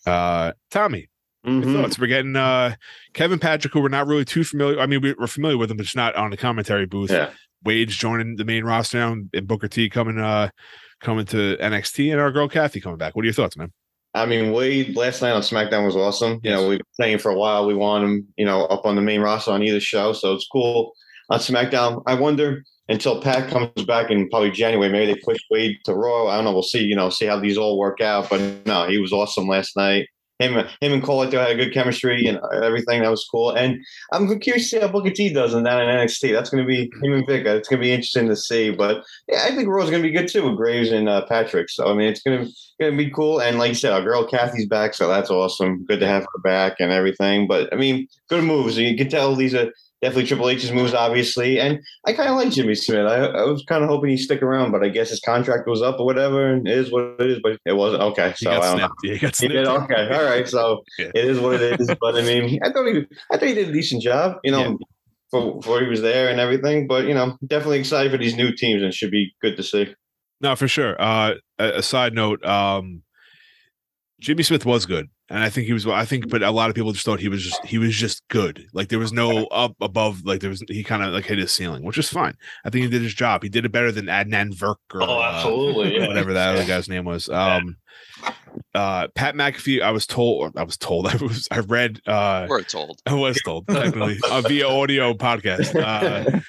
Uh, 0.06 0.52
Tommy, 0.70 1.08
Mhm. 1.46 1.72
thoughts? 1.72 1.98
We're 1.98 2.06
getting 2.08 2.36
uh, 2.36 2.74
Kevin 3.14 3.38
Patrick, 3.38 3.72
who 3.72 3.80
we're 3.80 3.88
not 3.88 4.06
really 4.06 4.24
too 4.24 4.44
familiar. 4.44 4.80
I 4.80 4.86
mean, 4.86 5.00
we- 5.00 5.14
we're 5.18 5.26
familiar 5.26 5.56
with 5.56 5.70
him, 5.70 5.76
but 5.76 5.86
it's 5.86 5.96
not 5.96 6.14
on 6.16 6.30
the 6.30 6.36
commentary 6.36 6.86
booth. 6.86 7.10
Yeah. 7.10 7.30
Wade's 7.64 7.96
joining 7.96 8.36
the 8.36 8.44
main 8.44 8.64
roster 8.64 8.98
now, 8.98 9.16
and 9.32 9.46
Booker 9.46 9.68
T 9.68 9.88
coming 9.88 10.18
uh 10.18 10.48
coming 11.00 11.24
to 11.26 11.56
NXT, 11.60 12.10
and 12.10 12.20
our 12.20 12.32
girl 12.32 12.48
Kathy 12.48 12.80
coming 12.80 12.98
back. 12.98 13.14
What 13.14 13.22
are 13.22 13.26
your 13.26 13.32
thoughts, 13.34 13.56
man? 13.56 13.72
I 14.14 14.26
mean, 14.26 14.52
Wade 14.52 14.96
last 14.96 15.22
night 15.22 15.32
on 15.32 15.42
SmackDown 15.42 15.84
was 15.84 15.94
awesome. 15.94 16.40
You 16.42 16.50
know, 16.50 16.68
we've 16.68 16.78
been 16.78 16.86
saying 16.94 17.18
for 17.18 17.30
a 17.30 17.36
while 17.38 17.66
we 17.66 17.74
want 17.74 18.04
him, 18.04 18.26
you 18.36 18.44
know, 18.44 18.64
up 18.66 18.84
on 18.84 18.96
the 18.96 19.02
main 19.02 19.20
roster 19.20 19.52
on 19.52 19.62
either 19.62 19.80
show. 19.80 20.12
So 20.12 20.34
it's 20.34 20.46
cool 20.50 20.92
on 21.30 21.38
SmackDown. 21.38 22.02
I 22.06 22.14
wonder 22.14 22.62
until 22.88 23.20
Pat 23.20 23.48
comes 23.50 23.84
back 23.86 24.10
in 24.10 24.28
probably 24.30 24.50
January, 24.50 24.90
maybe 24.90 25.12
they 25.12 25.20
push 25.20 25.38
Wade 25.50 25.76
to 25.84 25.94
Raw. 25.94 26.26
I 26.28 26.36
don't 26.36 26.44
know. 26.46 26.52
We'll 26.52 26.62
see, 26.62 26.82
you 26.82 26.96
know, 26.96 27.10
see 27.10 27.26
how 27.26 27.38
these 27.38 27.58
all 27.58 27.78
work 27.78 28.00
out. 28.00 28.30
But 28.30 28.40
no, 28.66 28.88
he 28.88 28.98
was 28.98 29.12
awesome 29.12 29.46
last 29.46 29.76
night. 29.76 30.08
Him, 30.38 30.54
him 30.80 30.92
and 30.92 31.02
Cole, 31.02 31.20
I 31.20 31.30
thought 31.30 31.48
had 31.48 31.56
good 31.58 31.74
chemistry 31.74 32.26
and 32.26 32.38
everything. 32.62 33.02
That 33.02 33.10
was 33.10 33.26
cool. 33.30 33.50
And 33.50 33.84
I'm 34.12 34.38
curious 34.38 34.70
to 34.70 34.76
see 34.76 34.80
how 34.80 34.88
Booker 34.88 35.10
T 35.10 35.32
does 35.32 35.54
in 35.54 35.64
that 35.64 35.82
in 35.82 35.88
NXT. 35.88 36.32
That's 36.32 36.50
going 36.50 36.62
to 36.62 36.68
be 36.68 36.90
him 37.02 37.12
and 37.12 37.26
Vic. 37.26 37.44
It's 37.46 37.68
going 37.68 37.80
to 37.80 37.84
be 37.84 37.92
interesting 37.92 38.28
to 38.28 38.36
see. 38.36 38.70
But 38.70 39.04
yeah, 39.28 39.44
I 39.44 39.54
think 39.54 39.68
Raw's 39.68 39.90
going 39.90 40.02
to 40.02 40.08
be 40.08 40.14
good 40.14 40.28
too 40.28 40.48
with 40.48 40.56
Graves 40.56 40.90
and 40.90 41.08
uh, 41.08 41.26
Patrick. 41.26 41.70
So 41.70 41.90
I 41.90 41.94
mean, 41.94 42.08
it's 42.08 42.22
going 42.22 42.44
to 42.44 42.52
gonna 42.80 42.96
be 42.96 43.10
cool. 43.10 43.40
And 43.40 43.58
like 43.58 43.70
you 43.70 43.74
said, 43.74 43.92
our 43.92 44.02
girl 44.02 44.26
Kathy's 44.26 44.66
back, 44.66 44.94
so 44.94 45.08
that's 45.08 45.30
awesome. 45.30 45.84
Good 45.84 46.00
to 46.00 46.06
have 46.06 46.22
her 46.22 46.40
back 46.42 46.76
and 46.78 46.92
everything. 46.92 47.46
But 47.46 47.72
I 47.72 47.76
mean, 47.76 48.06
good 48.28 48.44
moves. 48.44 48.78
You 48.78 48.96
can 48.96 49.08
tell 49.08 49.34
these 49.34 49.54
are 49.54 49.72
definitely 50.02 50.26
Triple 50.26 50.48
H's 50.50 50.72
moves, 50.72 50.94
obviously. 50.94 51.58
And 51.60 51.80
I 52.06 52.12
kind 52.12 52.28
of 52.28 52.36
like 52.36 52.50
Jimmy 52.50 52.74
Smith. 52.74 53.06
I, 53.06 53.16
I 53.26 53.44
was 53.44 53.64
kind 53.68 53.82
of 53.82 53.88
hoping 53.90 54.10
he'd 54.10 54.18
stick 54.18 54.42
around, 54.42 54.72
but 54.72 54.82
I 54.84 54.88
guess 54.88 55.10
his 55.10 55.20
contract 55.20 55.66
was 55.66 55.82
up 55.82 55.98
or 55.98 56.06
whatever. 56.06 56.52
And 56.52 56.66
it 56.68 56.76
is 56.78 56.90
what 56.92 57.16
it 57.20 57.30
is. 57.30 57.40
But 57.42 57.58
it 57.64 57.74
wasn't 57.74 58.02
okay. 58.02 58.30
He 58.30 58.44
So 58.44 58.50
I 58.50 58.54
got 58.58 58.62
don't 58.62 58.78
know. 58.78 58.88
he 59.02 59.18
got 59.18 59.36
He 59.36 59.48
did 59.48 59.66
okay. 59.66 60.08
All 60.14 60.24
right. 60.24 60.46
So 60.48 60.82
Yeah. 60.98 61.10
it 61.14 61.24
is 61.24 61.40
what 61.40 61.60
it 61.60 61.80
is. 61.80 61.90
But 62.00 62.16
I 62.16 62.22
mean, 62.22 62.58
I 62.62 62.70
thought 62.70 62.86
he, 62.86 63.04
I 63.32 63.36
thought 63.36 63.48
he 63.48 63.54
did 63.54 63.68
a 63.68 63.72
decent 63.72 64.02
job. 64.02 64.36
You 64.44 64.52
know. 64.52 64.60
Yeah. 64.70 64.74
For, 65.30 65.60
for 65.60 65.78
he 65.82 65.86
was 65.86 66.00
there 66.00 66.30
and 66.30 66.40
everything, 66.40 66.86
but 66.86 67.06
you 67.06 67.12
know, 67.12 67.36
definitely 67.46 67.80
excited 67.80 68.10
for 68.10 68.16
these 68.16 68.34
new 68.34 68.50
teams 68.50 68.82
and 68.82 68.94
should 68.94 69.10
be 69.10 69.34
good 69.42 69.58
to 69.58 69.62
see. 69.62 69.94
No, 70.40 70.56
for 70.56 70.66
sure. 70.66 70.96
Uh, 70.98 71.34
a, 71.58 71.68
a 71.80 71.82
side 71.82 72.14
note, 72.14 72.42
um, 72.46 73.02
Jimmy 74.20 74.42
Smith 74.42 74.64
was 74.64 74.86
good, 74.86 75.10
and 75.30 75.42
I 75.42 75.50
think 75.50 75.66
he 75.66 75.72
was. 75.72 75.86
I 75.86 76.04
think, 76.04 76.28
but 76.28 76.42
a 76.42 76.50
lot 76.50 76.70
of 76.70 76.74
people 76.76 76.92
just 76.92 77.04
thought 77.04 77.20
he 77.20 77.28
was 77.28 77.42
just 77.42 77.64
he 77.64 77.78
was 77.78 77.94
just 77.94 78.26
good. 78.28 78.66
Like 78.72 78.88
there 78.88 78.98
was 78.98 79.12
no 79.12 79.44
up 79.46 79.74
above. 79.80 80.24
Like 80.24 80.40
there 80.40 80.50
was 80.50 80.62
he 80.68 80.82
kind 80.84 81.02
of 81.02 81.12
like 81.12 81.26
hit 81.26 81.38
his 81.38 81.52
ceiling, 81.52 81.82
which 81.84 81.98
is 81.98 82.08
fine. 82.08 82.34
I 82.64 82.70
think 82.70 82.84
he 82.84 82.90
did 82.90 83.02
his 83.02 83.14
job. 83.14 83.42
He 83.42 83.48
did 83.48 83.64
it 83.64 83.72
better 83.72 83.92
than 83.92 84.06
Adnan 84.06 84.54
Virk 84.54 84.76
or 84.94 85.02
Oh, 85.02 85.18
uh, 85.20 85.32
absolutely. 85.34 85.96
yeah. 85.98 86.06
whatever 86.08 86.32
that 86.32 86.54
other 86.54 86.64
guy's 86.66 86.88
name 86.88 87.04
was. 87.04 87.28
Um, 87.28 87.76
uh, 88.74 89.08
Pat 89.14 89.34
McAfee. 89.34 89.82
I 89.82 89.90
was 89.90 90.06
told. 90.06 90.56
I 90.56 90.62
was 90.64 90.76
told. 90.76 91.06
I 91.12 91.16
was. 91.16 91.46
I 91.50 91.60
read. 91.60 92.00
Uh, 92.06 92.46
We're 92.48 92.62
told. 92.62 93.00
I 93.06 93.14
was 93.14 93.40
told 93.44 93.68
technically 93.68 94.18
uh, 94.30 94.40
via 94.42 94.68
audio 94.68 95.14
podcast 95.14 95.74
uh, 95.74 96.40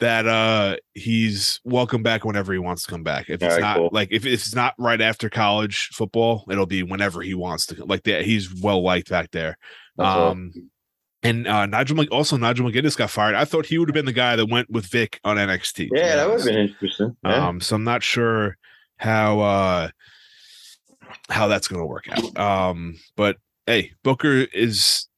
that 0.00 0.26
uh, 0.26 0.76
he's 0.94 1.60
welcome 1.64 2.02
back 2.02 2.24
whenever 2.24 2.52
he 2.52 2.58
wants 2.58 2.84
to 2.84 2.90
come 2.90 3.02
back. 3.02 3.28
If 3.28 3.42
it's 3.42 3.44
Alright, 3.44 3.60
not 3.60 3.76
cool. 3.76 3.90
like 3.92 4.08
if, 4.10 4.26
if 4.26 4.34
it's 4.34 4.54
not 4.54 4.74
right 4.78 5.00
after 5.00 5.28
college 5.28 5.88
football, 5.92 6.44
it'll 6.50 6.66
be 6.66 6.82
whenever 6.82 7.22
he 7.22 7.34
wants 7.34 7.66
to. 7.66 7.84
Like 7.84 8.04
that, 8.04 8.24
he's 8.24 8.54
well 8.60 8.82
liked 8.82 9.10
back 9.10 9.30
there. 9.30 9.56
That's. 9.96 10.08
Um, 10.08 10.52
and 11.22 11.46
uh, 11.46 11.66
Nigel, 11.66 12.02
also 12.10 12.36
Nigel 12.38 12.70
McGuinness 12.70 12.96
got 12.96 13.10
fired. 13.10 13.34
I 13.34 13.44
thought 13.44 13.66
he 13.66 13.76
would 13.76 13.88
have 13.88 13.94
been 13.94 14.06
the 14.06 14.12
guy 14.12 14.36
that 14.36 14.46
went 14.46 14.70
with 14.70 14.86
Vic 14.86 15.20
on 15.22 15.36
NXT. 15.36 15.90
yeah, 15.92 16.16
that 16.16 16.26
would 16.28 16.38
have 16.38 16.46
been 16.46 16.58
interesting. 16.58 17.14
Yeah. 17.22 17.48
Um, 17.48 17.60
so 17.60 17.76
I'm 17.76 17.84
not 17.84 18.02
sure 18.02 18.56
how 18.96 19.40
uh 19.40 19.88
how 21.28 21.48
that's 21.48 21.68
gonna 21.68 21.86
work 21.86 22.06
out. 22.10 22.38
Um, 22.38 22.96
but 23.16 23.36
hey, 23.66 23.92
Booker 24.02 24.46
is 24.52 25.08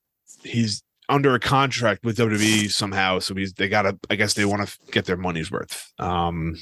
he's 0.42 0.82
under 1.08 1.34
a 1.34 1.40
contract 1.40 2.04
with 2.04 2.16
WWE 2.16 2.70
somehow, 2.70 3.18
so 3.18 3.34
he's 3.34 3.52
they 3.54 3.68
gotta 3.68 3.98
I 4.10 4.16
guess 4.16 4.34
they 4.34 4.44
want 4.44 4.66
to 4.68 4.78
get 4.92 5.04
their 5.06 5.16
money's 5.16 5.50
worth. 5.50 5.92
Um, 5.98 6.56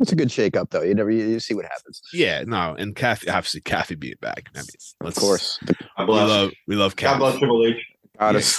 It's 0.00 0.12
a 0.12 0.16
good 0.16 0.28
shakeup 0.28 0.70
though. 0.70 0.82
You 0.82 0.94
never 0.94 1.10
you, 1.10 1.26
you 1.26 1.40
see 1.40 1.54
what 1.54 1.64
happens. 1.66 2.00
yeah, 2.12 2.42
no, 2.46 2.74
and 2.78 2.94
Kathy 2.96 3.28
obviously 3.28 3.60
Kathy 3.60 3.94
being 3.94 4.14
back. 4.20 4.48
I 4.54 4.58
mean, 4.60 4.66
let's, 5.02 5.16
Of 5.16 5.22
course. 5.22 5.58
God 5.98 6.08
we 6.08 6.14
love 6.14 6.50
we 6.68 6.76
love 6.76 6.96
God 6.96 7.18
bless 7.18 7.32
Kathy. 7.34 7.38
Triple 7.40 7.66
H. 7.66 7.86
Got 8.18 8.32
Yeah. 8.34 8.38
us. 8.38 8.58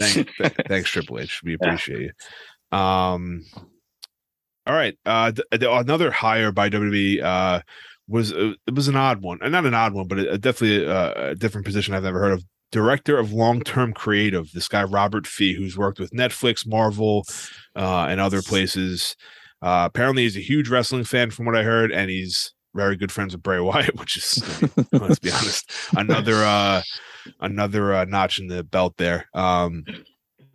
Thank, 0.00 0.30
th- 0.38 0.54
thanks, 0.68 0.90
Triple 0.90 1.18
H. 1.18 1.40
We 1.44 1.54
appreciate 1.54 2.00
you. 2.00 2.78
Um, 2.78 3.42
all 4.66 4.74
right. 4.74 4.96
Uh, 5.06 5.32
th- 5.32 5.46
th- 5.50 5.62
another 5.64 6.10
hire 6.10 6.52
by 6.52 6.68
WWE 6.70 7.22
uh, 7.22 7.60
was 8.08 8.32
uh, 8.32 8.52
it 8.66 8.74
was 8.74 8.88
an 8.88 8.96
odd 8.96 9.22
one, 9.22 9.38
and 9.42 9.52
not 9.52 9.64
an 9.66 9.74
odd 9.74 9.92
one, 9.94 10.08
but 10.08 10.18
a, 10.18 10.38
definitely 10.38 10.84
a, 10.84 11.30
a 11.30 11.34
different 11.34 11.64
position 11.64 11.94
I've 11.94 12.02
never 12.02 12.20
heard 12.20 12.32
of. 12.32 12.44
Director 12.72 13.18
of 13.18 13.32
long 13.32 13.62
term 13.62 13.92
creative. 13.92 14.50
This 14.52 14.68
guy 14.68 14.82
Robert 14.84 15.26
Fee, 15.26 15.54
who's 15.54 15.78
worked 15.78 16.00
with 16.00 16.10
Netflix, 16.10 16.66
Marvel, 16.66 17.24
uh, 17.76 18.06
and 18.08 18.20
other 18.20 18.42
places. 18.42 19.16
Uh, 19.62 19.84
apparently, 19.86 20.24
he's 20.24 20.36
a 20.36 20.40
huge 20.40 20.68
wrestling 20.68 21.04
fan, 21.04 21.30
from 21.30 21.46
what 21.46 21.56
I 21.56 21.62
heard, 21.62 21.92
and 21.92 22.10
he's 22.10 22.52
very 22.74 22.96
good 22.96 23.10
friends 23.10 23.34
with 23.34 23.42
Bray 23.42 23.60
Wyatt, 23.60 23.96
which 23.96 24.16
is 24.16 24.62
let's 24.92 25.18
be 25.18 25.30
honest, 25.30 25.70
another 25.96 26.44
uh, 26.44 26.82
another 27.40 27.94
uh, 27.94 28.04
notch 28.04 28.38
in 28.38 28.48
the 28.48 28.64
belt 28.64 28.94
there. 28.98 29.28
Um, 29.34 29.84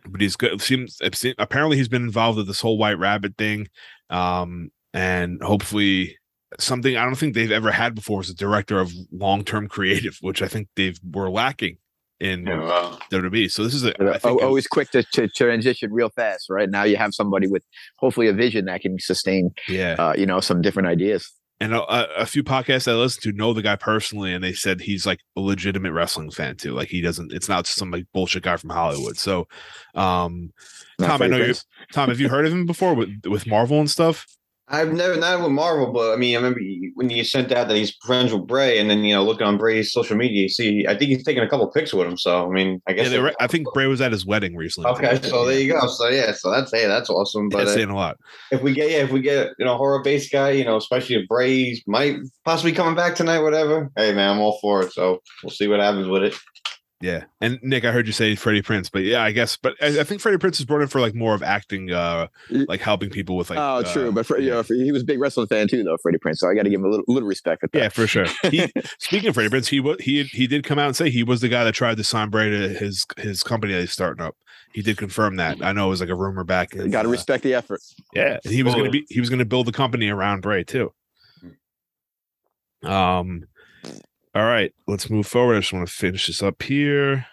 but 0.06 0.20
he's 0.20 0.36
good. 0.36 0.60
Seems 0.60 1.00
apparently 1.38 1.76
he's 1.76 1.88
been 1.88 2.04
involved 2.04 2.38
with 2.38 2.46
this 2.46 2.60
whole 2.60 2.78
White 2.78 2.98
Rabbit 2.98 3.36
thing, 3.36 3.68
um, 4.10 4.70
and 4.92 5.42
hopefully 5.42 6.18
something 6.58 6.96
I 6.96 7.04
don't 7.04 7.14
think 7.14 7.34
they've 7.34 7.50
ever 7.50 7.70
had 7.70 7.94
before 7.94 8.20
as 8.20 8.30
a 8.30 8.34
director 8.34 8.78
of 8.78 8.92
long 9.10 9.44
term 9.44 9.68
creative, 9.68 10.18
which 10.20 10.42
I 10.42 10.48
think 10.48 10.68
they've 10.76 10.98
were 11.02 11.30
lacking 11.30 11.78
in 12.22 12.46
Yeah, 12.46 12.60
well, 12.60 13.00
WWE. 13.10 13.50
So 13.50 13.64
this 13.64 13.74
is 13.74 13.84
a 13.84 13.90
I 14.00 14.18
think 14.18 14.40
a- 14.40 14.44
always 14.44 14.66
quick 14.66 14.90
to, 14.90 15.02
to 15.14 15.28
transition 15.28 15.92
real 15.92 16.08
fast, 16.10 16.48
right? 16.48 16.70
Now 16.70 16.84
you 16.84 16.96
have 16.96 17.12
somebody 17.12 17.48
with 17.48 17.64
hopefully 17.98 18.28
a 18.28 18.32
vision 18.32 18.66
that 18.66 18.80
can 18.80 18.98
sustain, 18.98 19.50
yeah. 19.68 19.96
uh, 19.98 20.14
you 20.16 20.24
know, 20.24 20.40
some 20.40 20.62
different 20.62 20.88
ideas. 20.88 21.30
and 21.60 21.74
a, 21.74 22.20
a 22.20 22.26
few 22.26 22.44
podcasts 22.44 22.90
I 22.90 22.94
listen 22.94 23.22
to 23.22 23.36
know 23.36 23.52
the 23.52 23.62
guy 23.62 23.76
personally, 23.76 24.32
and 24.32 24.42
they 24.42 24.52
said 24.52 24.80
he's 24.80 25.04
like 25.04 25.20
a 25.36 25.40
legitimate 25.40 25.92
wrestling 25.92 26.30
fan 26.30 26.56
too. 26.56 26.72
Like 26.72 26.88
he 26.88 27.00
doesn't, 27.00 27.32
it's 27.32 27.48
not 27.48 27.66
some 27.66 27.90
like 27.90 28.06
bullshit 28.14 28.44
guy 28.44 28.56
from 28.56 28.70
Hollywood. 28.70 29.18
So, 29.18 29.48
um, 29.94 30.52
Tom, 31.00 31.22
I 31.22 31.26
know 31.26 31.38
you. 31.38 31.54
Tom, 31.92 32.08
have 32.08 32.20
you 32.20 32.28
heard 32.28 32.46
of 32.46 32.52
him 32.52 32.66
before 32.66 32.94
with 32.94 33.10
with 33.26 33.46
Marvel 33.48 33.80
and 33.80 33.90
stuff? 33.90 34.26
I've 34.68 34.92
never 34.92 35.16
not 35.16 35.42
with 35.42 35.50
Marvel, 35.50 35.92
but 35.92 36.12
I 36.12 36.16
mean, 36.16 36.34
I 36.34 36.38
remember 36.38 36.60
when 36.94 37.10
you 37.10 37.24
sent 37.24 37.52
out 37.52 37.68
that 37.68 37.76
he's 37.76 37.94
friends 38.06 38.32
with 38.32 38.46
Bray, 38.46 38.78
and 38.78 38.88
then 38.88 39.04
you 39.04 39.14
know, 39.14 39.24
looking 39.24 39.46
on 39.46 39.58
Bray's 39.58 39.92
social 39.92 40.16
media, 40.16 40.42
you 40.42 40.48
see, 40.48 40.86
I 40.88 40.96
think 40.96 41.10
he's 41.10 41.24
taking 41.24 41.42
a 41.42 41.48
couple 41.48 41.68
pics 41.70 41.92
with 41.92 42.06
him. 42.06 42.16
So 42.16 42.48
I 42.48 42.50
mean, 42.52 42.80
I 42.86 42.92
Yeah, 42.92 43.02
guess 43.02 43.10
they 43.10 43.20
were, 43.20 43.34
I 43.40 43.48
think 43.48 43.66
Bray 43.74 43.86
was 43.86 44.00
at 44.00 44.12
his 44.12 44.24
wedding 44.24 44.56
recently. 44.56 44.88
Okay, 44.90 45.20
so 45.22 45.44
there 45.44 45.58
you 45.58 45.72
go. 45.72 45.86
So 45.88 46.08
yeah, 46.08 46.32
so 46.32 46.50
that's 46.50 46.70
hey, 46.72 46.86
that's 46.86 47.10
awesome. 47.10 47.48
But 47.48 47.58
That's 47.58 47.72
uh, 47.72 47.74
saying 47.74 47.90
a 47.90 47.96
lot. 47.96 48.16
if 48.50 48.62
we 48.62 48.72
get 48.72 48.90
yeah, 48.90 48.98
if 48.98 49.10
we 49.10 49.20
get 49.20 49.50
you 49.58 49.64
know 49.64 49.76
horror 49.76 50.00
based 50.02 50.32
guy, 50.32 50.50
you 50.50 50.64
know, 50.64 50.76
especially 50.76 51.16
if 51.16 51.28
Bray's 51.28 51.82
might 51.86 52.16
possibly 52.44 52.72
coming 52.72 52.94
back 52.94 53.14
tonight, 53.16 53.40
whatever. 53.40 53.90
Hey 53.96 54.14
man, 54.14 54.30
I'm 54.30 54.40
all 54.40 54.58
for 54.60 54.82
it. 54.82 54.92
So 54.92 55.18
we'll 55.42 55.50
see 55.50 55.66
what 55.68 55.80
happens 55.80 56.06
with 56.08 56.22
it. 56.22 56.38
Yeah, 57.02 57.24
and 57.40 57.58
Nick, 57.62 57.84
I 57.84 57.90
heard 57.90 58.06
you 58.06 58.12
say 58.12 58.36
Freddie 58.36 58.62
Prinze, 58.62 58.88
but 58.88 59.02
yeah, 59.02 59.24
I 59.24 59.32
guess, 59.32 59.56
but 59.56 59.74
I, 59.82 60.00
I 60.00 60.04
think 60.04 60.20
Freddie 60.20 60.38
Prinze 60.38 60.60
is 60.60 60.64
brought 60.64 60.82
in 60.82 60.86
for 60.86 61.00
like 61.00 61.16
more 61.16 61.34
of 61.34 61.42
acting, 61.42 61.90
uh, 61.90 62.28
like 62.48 62.80
helping 62.80 63.10
people 63.10 63.36
with 63.36 63.50
like. 63.50 63.58
oh, 63.58 63.78
uh, 63.78 63.92
true. 63.92 64.12
But 64.12 64.24
for, 64.24 64.38
you 64.38 64.46
yeah. 64.46 64.54
know, 64.54 64.62
for, 64.62 64.74
he 64.74 64.92
was 64.92 65.02
a 65.02 65.04
big 65.04 65.18
wrestling 65.18 65.48
fan 65.48 65.66
too, 65.66 65.82
though, 65.82 65.96
Freddie 66.00 66.18
Prinze. 66.18 66.36
So 66.36 66.48
I 66.48 66.54
got 66.54 66.62
to 66.62 66.70
give 66.70 66.78
him 66.78 66.86
a 66.86 66.90
little, 66.90 67.04
little 67.08 67.28
respect 67.28 67.62
for 67.62 67.66
that. 67.72 67.76
Yeah, 67.76 67.88
for 67.88 68.06
sure. 68.06 68.26
He, 68.44 68.72
speaking 69.00 69.30
of 69.30 69.34
Freddie 69.34 69.48
Prinze, 69.48 69.68
he 69.68 69.80
wa- 69.80 69.96
he 69.98 70.22
he 70.22 70.46
did 70.46 70.62
come 70.62 70.78
out 70.78 70.86
and 70.86 70.94
say 70.94 71.10
he 71.10 71.24
was 71.24 71.40
the 71.40 71.48
guy 71.48 71.64
that 71.64 71.72
tried 71.72 71.96
to 71.96 72.04
sign 72.04 72.30
Bray 72.30 72.50
to 72.50 72.68
his 72.68 73.04
his 73.16 73.42
company 73.42 73.72
that 73.72 73.80
he's 73.80 73.92
starting 73.92 74.24
up. 74.24 74.36
He 74.72 74.80
did 74.80 74.96
confirm 74.96 75.36
that. 75.36 75.60
I 75.60 75.72
know 75.72 75.88
it 75.88 75.90
was 75.90 76.00
like 76.00 76.08
a 76.08 76.14
rumor 76.14 76.44
back. 76.44 76.72
in, 76.74 76.88
got 76.92 77.02
to 77.02 77.08
uh, 77.08 77.10
respect 77.10 77.42
the 77.42 77.54
effort. 77.54 77.80
Yeah, 78.14 78.38
and 78.44 78.54
he 78.54 78.62
was 78.62 78.74
going 78.74 78.86
to 78.86 78.92
be 78.92 79.04
he 79.08 79.18
was 79.18 79.28
going 79.28 79.40
to 79.40 79.44
build 79.44 79.66
the 79.66 79.72
company 79.72 80.08
around 80.08 80.42
Bray 80.42 80.62
too. 80.62 80.92
Um, 82.84 83.42
all 84.34 84.44
right, 84.44 84.72
let's 84.86 85.10
move 85.10 85.26
forward. 85.26 85.56
I 85.56 85.60
just 85.60 85.72
want 85.72 85.86
to 85.86 85.92
finish 85.92 86.26
this 86.26 86.42
up 86.42 86.62
here. 86.62 87.26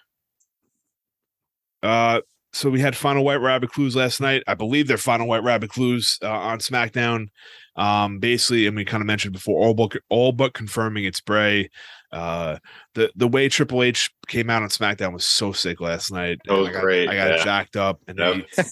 Uh, 1.81 2.21
so 2.51 2.69
we 2.69 2.81
had 2.81 2.95
final 2.95 3.23
white 3.23 3.41
rabbit 3.41 3.71
clues 3.71 3.95
last 3.95 4.19
night. 4.19 4.43
I 4.47 4.55
believe 4.55 4.87
they're 4.87 4.97
final 4.97 5.27
white 5.27 5.43
rabbit 5.43 5.69
clues 5.69 6.17
uh, 6.23 6.29
on 6.29 6.59
SmackDown. 6.59 7.27
Um, 7.75 8.19
basically, 8.19 8.67
and 8.67 8.75
we 8.75 8.83
kind 8.83 9.01
of 9.01 9.07
mentioned 9.07 9.33
before, 9.33 9.63
all 9.63 9.73
but 9.73 9.93
all 10.09 10.31
but 10.33 10.53
confirming 10.53 11.05
it's 11.05 11.21
Bray. 11.21 11.69
Uh, 12.11 12.57
the 12.95 13.11
the 13.15 13.27
way 13.27 13.47
Triple 13.47 13.83
H 13.83 14.09
came 14.27 14.49
out 14.49 14.63
on 14.63 14.69
SmackDown 14.69 15.13
was 15.13 15.25
so 15.25 15.53
sick 15.53 15.79
last 15.79 16.11
night. 16.11 16.39
Was 16.49 16.67
I 16.67 16.71
got, 16.73 16.81
great, 16.81 17.07
I 17.07 17.15
got 17.15 17.29
yeah. 17.37 17.43
jacked 17.43 17.77
up, 17.77 18.01
and 18.07 18.17
Yep. 18.17 18.35
he, 18.35 18.63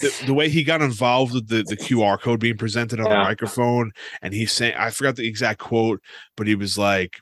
the, 0.00 0.22
the 0.26 0.34
way 0.34 0.48
he 0.48 0.64
got 0.64 0.80
involved 0.82 1.34
with 1.34 1.48
the, 1.48 1.62
the 1.68 1.76
QR 1.76 2.20
code 2.20 2.40
being 2.40 2.56
presented 2.56 2.98
on 2.98 3.10
the 3.10 3.16
microphone, 3.16 3.92
and 4.22 4.34
he's 4.34 4.52
saying, 4.52 4.74
I 4.76 4.90
forgot 4.90 5.16
the 5.16 5.28
exact 5.28 5.60
quote, 5.60 6.02
but 6.36 6.48
he 6.48 6.54
was 6.56 6.76
like, 6.78 7.20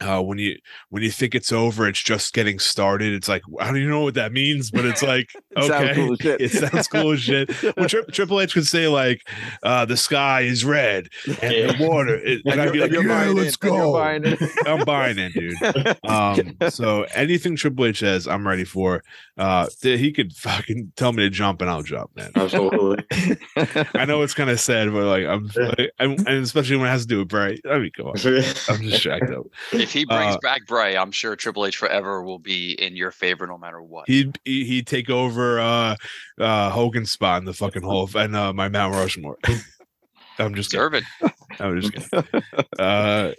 uh, 0.00 0.22
when 0.22 0.38
you 0.38 0.56
when 0.90 1.02
you 1.02 1.10
think 1.10 1.34
it's 1.34 1.52
over, 1.52 1.88
it's 1.88 2.02
just 2.02 2.32
getting 2.32 2.58
started. 2.58 3.12
It's 3.12 3.28
like 3.28 3.42
I 3.60 3.66
don't 3.66 3.76
even 3.78 3.90
know 3.90 4.02
what 4.02 4.14
that 4.14 4.32
means, 4.32 4.70
but 4.70 4.84
it's 4.84 5.02
like 5.02 5.30
okay, 5.56 5.92
cool 5.94 6.16
it 6.20 6.50
sounds 6.50 6.86
cool 6.88 7.12
as 7.12 7.20
shit. 7.20 7.50
Well, 7.76 7.86
Tri- 7.88 8.02
Triple 8.12 8.40
H 8.40 8.54
could 8.54 8.66
say 8.66 8.88
like, 8.88 9.22
uh, 9.62 9.84
"The 9.84 9.96
sky 9.96 10.42
is 10.42 10.64
red 10.64 11.08
and 11.42 11.52
Yeah. 11.52 11.72
the 11.72 11.86
water," 11.88 12.14
it, 12.16 12.42
and, 12.44 12.52
And 12.54 12.60
I'd 12.60 12.72
be 12.72 12.78
like, 12.78 12.92
"Yeah, 12.92 13.26
let's 13.30 13.56
in, 13.56 13.68
go." 13.68 13.92
buying. 13.92 14.36
I'm 14.66 14.84
buying 14.84 15.18
in, 15.18 15.32
dude. 15.32 15.54
Um, 16.04 16.56
so 16.70 17.02
anything 17.14 17.56
Triple 17.56 17.86
H 17.86 17.98
says, 18.00 18.26
I'm 18.28 18.46
ready 18.46 18.64
for. 18.64 19.02
Uh, 19.36 19.66
he 19.82 20.12
could 20.12 20.32
fucking 20.32 20.92
tell 20.96 21.12
me 21.12 21.22
to 21.24 21.30
jump, 21.30 21.60
and 21.60 21.70
I'll 21.70 21.82
jump, 21.82 22.10
man. 22.16 22.30
Absolutely. 22.34 23.04
I 23.94 24.04
know 24.04 24.22
it's 24.22 24.34
kind 24.34 24.50
of 24.50 24.58
sad, 24.60 24.92
but 24.92 25.04
like 25.04 25.24
I'm, 25.26 25.50
like, 25.56 25.90
I'm, 25.98 26.12
and 26.12 26.28
especially 26.28 26.76
when 26.76 26.86
it 26.86 26.90
has 26.90 27.02
to 27.02 27.08
do 27.08 27.18
with 27.20 27.28
Bray. 27.28 27.58
I 27.68 27.78
mean, 27.78 27.90
come 27.96 28.06
on, 28.06 28.16
I'm 28.16 28.82
just 28.82 29.02
jacked 29.02 29.30
up. 29.30 29.46
If 29.88 29.94
he 29.94 30.04
brings 30.04 30.34
Uh, 30.34 30.38
back 30.42 30.66
Bray, 30.66 30.98
I'm 30.98 31.10
sure 31.10 31.34
Triple 31.34 31.64
H 31.64 31.78
forever 31.78 32.22
will 32.22 32.38
be 32.38 32.72
in 32.72 32.94
your 32.94 33.10
favor 33.10 33.46
no 33.46 33.56
matter 33.56 33.80
what. 33.80 34.06
He'd 34.06 34.38
he- 34.44 34.64
he'd 34.64 34.86
take 34.86 35.08
over 35.08 35.58
uh 35.58 35.96
uh 36.38 36.68
Hogan's 36.68 37.10
spot 37.10 37.38
in 37.40 37.46
the 37.46 37.54
fucking 37.54 37.84
of, 37.86 38.14
and 38.14 38.36
uh 38.36 38.52
my 38.52 38.68
Mount 38.68 38.94
Rushmore. 38.94 39.38
I'm 40.38 40.54
just 40.54 40.72
kidding. 40.72 41.02
It. 41.22 41.32
I'm 41.58 41.80
just 41.80 41.94
kidding. 41.94 42.42
Uh 42.78 43.32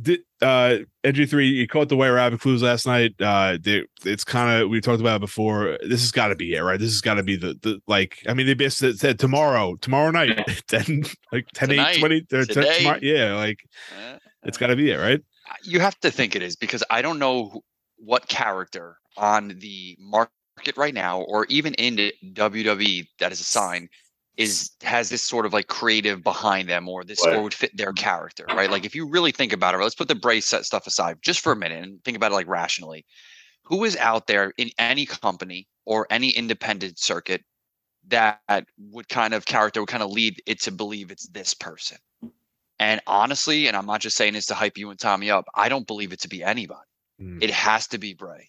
did 0.00 0.20
uh 0.40 0.76
NJ3 1.04 1.50
you 1.50 1.66
caught 1.66 1.88
the 1.88 1.96
white 1.96 2.10
rabbit 2.10 2.40
clues 2.40 2.62
last 2.62 2.86
night. 2.86 3.14
Uh 3.20 3.58
they, 3.60 3.82
it's 4.04 4.22
kind 4.22 4.62
of 4.62 4.70
we 4.70 4.80
talked 4.80 5.00
about 5.00 5.16
it 5.16 5.20
before. 5.20 5.78
This 5.82 6.00
has 6.00 6.12
got 6.12 6.28
to 6.28 6.36
be 6.36 6.54
it, 6.54 6.60
right? 6.60 6.78
This 6.78 6.92
has 6.92 7.00
got 7.00 7.14
to 7.14 7.24
be 7.24 7.34
the 7.34 7.58
the 7.60 7.80
like 7.88 8.18
I 8.28 8.34
mean 8.34 8.46
they 8.46 8.54
basically 8.54 8.96
said 8.98 9.18
tomorrow, 9.18 9.74
tomorrow 9.80 10.12
night, 10.12 10.38
10 10.68 11.02
like 11.32 11.46
10 11.54 11.72
8 11.72 11.98
20 11.98 12.20
10, 12.22 12.46
tomorrow, 12.46 12.98
yeah, 13.02 13.34
like 13.34 13.58
Eh, 13.98 14.18
it's 14.44 14.56
got 14.58 14.68
to 14.68 14.76
be 14.76 14.90
it, 14.92 14.96
right? 14.96 15.20
You 15.62 15.80
have 15.80 15.98
to 16.00 16.10
think 16.10 16.36
it 16.36 16.42
is 16.42 16.56
because 16.56 16.84
I 16.90 17.02
don't 17.02 17.18
know 17.18 17.62
what 17.96 18.28
character 18.28 18.96
on 19.16 19.48
the 19.58 19.96
market 20.00 20.76
right 20.76 20.94
now, 20.94 21.22
or 21.22 21.46
even 21.46 21.74
in 21.74 22.12
WWE 22.32 23.08
that 23.18 23.32
is 23.32 23.40
assigned, 23.40 23.88
is 24.36 24.70
has 24.82 25.10
this 25.10 25.22
sort 25.22 25.44
of 25.46 25.52
like 25.52 25.66
creative 25.66 26.22
behind 26.22 26.68
them, 26.68 26.88
or 26.88 27.04
this 27.04 27.24
Right. 27.24 27.36
or 27.36 27.42
would 27.42 27.54
fit 27.54 27.76
their 27.76 27.92
character, 27.92 28.46
right? 28.48 28.70
Like 28.70 28.84
if 28.84 28.94
you 28.94 29.06
really 29.06 29.32
think 29.32 29.52
about 29.52 29.74
it, 29.74 29.78
let's 29.78 29.94
put 29.94 30.08
the 30.08 30.14
brace 30.14 30.46
set 30.46 30.64
stuff 30.64 30.86
aside 30.86 31.18
just 31.22 31.40
for 31.40 31.52
a 31.52 31.56
minute 31.56 31.82
and 31.82 32.02
think 32.04 32.16
about 32.16 32.32
it 32.32 32.34
like 32.36 32.46
rationally. 32.48 33.04
Who 33.64 33.84
is 33.84 33.96
out 33.96 34.26
there 34.26 34.52
in 34.56 34.70
any 34.78 35.06
company 35.06 35.68
or 35.84 36.06
any 36.10 36.30
independent 36.30 36.98
circuit 36.98 37.44
that 38.08 38.66
would 38.78 39.08
kind 39.08 39.34
of 39.34 39.44
character 39.46 39.80
would 39.80 39.88
kind 39.88 40.02
of 40.02 40.10
lead 40.10 40.42
it 40.46 40.60
to 40.62 40.72
believe 40.72 41.10
it's 41.10 41.28
this 41.28 41.54
person? 41.54 41.98
And 42.80 43.00
honestly, 43.06 43.68
and 43.68 43.76
I'm 43.76 43.84
not 43.84 44.00
just 44.00 44.16
saying 44.16 44.32
this 44.32 44.46
to 44.46 44.54
hype 44.54 44.78
you 44.78 44.88
and 44.88 44.98
Tommy 44.98 45.30
up, 45.30 45.44
I 45.54 45.68
don't 45.68 45.86
believe 45.86 46.14
it 46.14 46.20
to 46.22 46.28
be 46.28 46.42
anybody. 46.42 46.80
Mm. 47.20 47.42
It 47.42 47.50
has 47.50 47.86
to 47.88 47.98
be 47.98 48.14
Bray. 48.14 48.48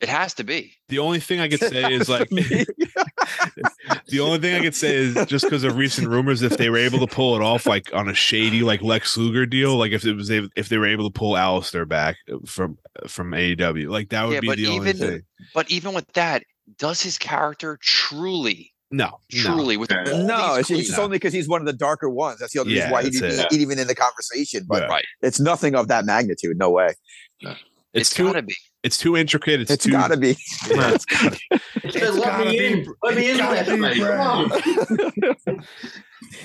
It 0.00 0.08
has 0.08 0.34
to 0.34 0.44
be. 0.44 0.74
The 0.88 0.98
only 0.98 1.20
thing 1.20 1.38
I 1.38 1.48
could 1.48 1.60
say 1.60 1.92
is 1.92 2.08
like 2.08 2.28
the 2.30 4.20
only 4.20 4.38
thing 4.38 4.56
I 4.56 4.60
could 4.60 4.74
say 4.74 4.96
is 4.96 5.14
just 5.26 5.44
because 5.44 5.64
of 5.64 5.76
recent 5.76 6.08
rumors, 6.08 6.42
if 6.42 6.56
they 6.56 6.68
were 6.68 6.78
able 6.78 6.98
to 6.98 7.06
pull 7.06 7.36
it 7.36 7.42
off 7.42 7.66
like 7.66 7.94
on 7.94 8.08
a 8.08 8.14
shady 8.14 8.62
like 8.62 8.82
Lex 8.82 9.16
Luger 9.16 9.46
deal, 9.46 9.76
like 9.76 9.92
if 9.92 10.04
it 10.04 10.14
was 10.14 10.30
if 10.30 10.68
they 10.68 10.78
were 10.78 10.88
able 10.88 11.08
to 11.08 11.16
pull 11.16 11.34
Aleister 11.34 11.88
back 11.88 12.16
from 12.46 12.76
from 13.06 13.30
AEW, 13.30 13.88
like 13.88 14.08
that 14.10 14.26
would 14.26 14.34
Yeah, 14.34 14.40
be 14.40 14.54
the 14.54 14.66
only 14.66 14.92
thing. 14.92 15.22
But 15.54 15.70
even 15.70 15.94
with 15.94 16.10
that, 16.14 16.42
does 16.76 17.00
his 17.00 17.16
character 17.16 17.78
truly, 17.80 18.73
No, 18.96 19.06
no. 19.06 19.40
truly, 19.42 19.76
with 19.76 19.90
Yeah. 19.90 20.04
all 20.12 20.22
no, 20.24 20.48
these 20.56 20.70
it's, 20.70 20.70
it's 20.80 20.88
just 20.90 20.98
only 21.00 21.16
because 21.16 21.32
he's 21.32 21.48
one 21.48 21.60
of 21.60 21.66
the 21.66 21.72
darker 21.72 22.08
ones. 22.08 22.38
That's 22.38 22.52
the 22.52 22.60
only 22.60 22.74
Yeah, 22.74 22.82
reason 22.82 22.92
why 22.92 23.02
that's 23.02 23.18
he's 23.18 23.38
it. 23.40 23.52
even 23.52 23.78
in 23.78 23.86
the 23.88 23.94
conversation. 23.94 24.64
But 24.68 24.82
Yeah. 24.82 24.88
right? 24.88 25.04
it's 25.22 25.40
nothing 25.40 25.74
of 25.74 25.88
that 25.88 26.04
magnitude. 26.04 26.56
No 26.58 26.70
way. 26.70 26.94
It's, 27.40 27.54
it's 27.94 28.10
too 28.10 28.24
gotta 28.26 28.42
be. 28.42 28.54
it's 28.82 28.96
too 28.98 29.16
intricate. 29.16 29.60
It's, 29.62 29.70
it's 29.70 29.84
too 29.84 29.92
got 29.92 30.08
to 30.12 30.16
be. 30.16 30.36
Yeah, 30.68 30.90
it's 30.94 31.04
gotta- 31.04 31.38
It 31.84 31.92
said, 31.92 32.14
let 32.14 32.24
gotta 32.24 32.44
me 32.50 32.58
be- 32.58 32.66
in. 32.66 32.86
Let 33.02 33.14
me 33.16 33.30
in. 33.30 33.36
gotta 33.36 33.54
last 33.56 33.68
be 33.68 33.76
night. 33.76 33.96
Bray. 33.98 34.16
Come 34.16 34.20
on. 34.20 35.64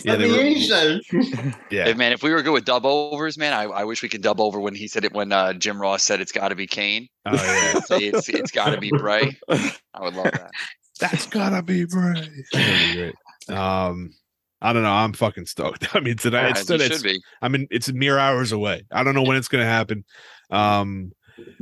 yeah, 0.04 0.12
Let 0.12 0.20
they 0.20 0.28
me 0.28 0.32
were, 0.32 0.40
in, 0.42 0.54
he 0.56 0.68
yeah. 1.72 1.88
If, 1.88 1.98
man, 1.98 2.12
if 2.12 2.22
we 2.24 2.32
were 2.32 2.42
good 2.42 2.52
with 2.54 2.66
dub 2.66 2.86
overs, 2.86 3.38
man, 3.38 3.54
I, 3.54 3.64
I 3.64 3.84
wish 3.86 4.02
we 4.04 4.10
could 4.10 4.22
dub 4.22 4.40
over 4.42 4.60
when 4.60 4.76
he 4.76 4.88
said 4.88 5.06
it 5.06 5.14
when 5.14 5.32
uh, 5.32 5.54
Jim 5.54 5.80
Ross 5.82 6.04
said 6.04 6.20
it's 6.22 6.32
got 6.32 6.50
to 6.50 6.56
be 6.56 6.68
Kane. 6.68 7.08
Oh 7.26 7.34
yeah, 7.34 7.80
Say 7.82 8.00
it's 8.06 8.28
it's 8.30 8.52
got 8.52 8.72
to 8.72 8.80
be 8.80 8.92
Bray. 8.92 9.38
I 9.50 9.72
would 10.02 10.14
love 10.16 10.26
that. 10.26 10.52
That's 11.00 11.26
gotta 11.28 11.62
be 11.62 11.86
Bray. 11.86 12.30
Be 12.54 12.94
great. 12.94 13.58
Um, 13.58 14.14
I 14.62 14.74
don't 14.74 14.84
know. 14.84 14.92
I'm 14.92 15.14
fucking 15.14 15.46
stoked. 15.46 15.88
I 15.96 16.00
mean, 16.00 16.18
tonight 16.18 16.52
it's, 16.52 16.70
Yeah, 16.70 16.76
it's 16.78 16.98
should 16.98 17.04
be. 17.04 17.22
I 17.42 17.48
mean, 17.48 17.68
it's 17.72 17.92
mere 17.92 18.20
hours 18.20 18.52
away. 18.52 18.84
I 18.92 19.04
don't 19.04 19.16
know 19.16 19.24
when 19.24 19.38
it's 19.38 19.48
going 19.48 19.64
to 19.64 19.70
happen. 19.70 20.04
Um, 20.50 21.12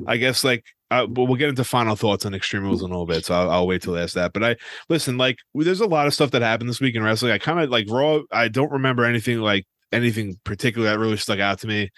I 0.08 0.18
guess 0.18 0.44
like, 0.44 0.66
uh, 0.90 1.06
but 1.06 1.26
we'll 1.26 1.36
get 1.36 1.50
into 1.50 1.64
final 1.64 1.96
thoughts 1.96 2.26
on 2.26 2.34
Extreme 2.34 2.64
Rules 2.64 2.82
in 2.82 2.88
a 2.88 2.90
little 2.90 3.06
bit, 3.06 3.26
so 3.26 3.36
I'll, 3.36 3.52
I'll 3.52 3.68
wait 3.68 3.82
till 3.82 3.98
ask 3.98 4.14
that. 4.16 4.34
But 4.34 4.44
I 4.44 4.56
listen, 4.90 5.18
like, 5.18 5.38
there's 5.54 5.82
a 5.82 5.86
lot 5.86 6.08
of 6.08 6.14
stuff 6.14 6.32
that 6.32 6.42
happened 6.42 6.70
this 6.70 6.80
week 6.80 6.96
in 6.96 7.04
wrestling. 7.04 7.34
I 7.34 7.38
kind 7.38 7.60
of 7.60 7.70
like 7.70 7.88
Raw. 7.90 8.22
I 8.32 8.48
don't 8.48 8.72
remember 8.72 9.04
anything 9.04 9.40
like 9.40 9.66
anything 9.92 10.40
particular 10.46 10.90
that 10.90 11.00
really 11.00 11.18
stuck 11.18 11.40
out 11.40 11.60
to 11.60 11.68
me. 11.68 11.90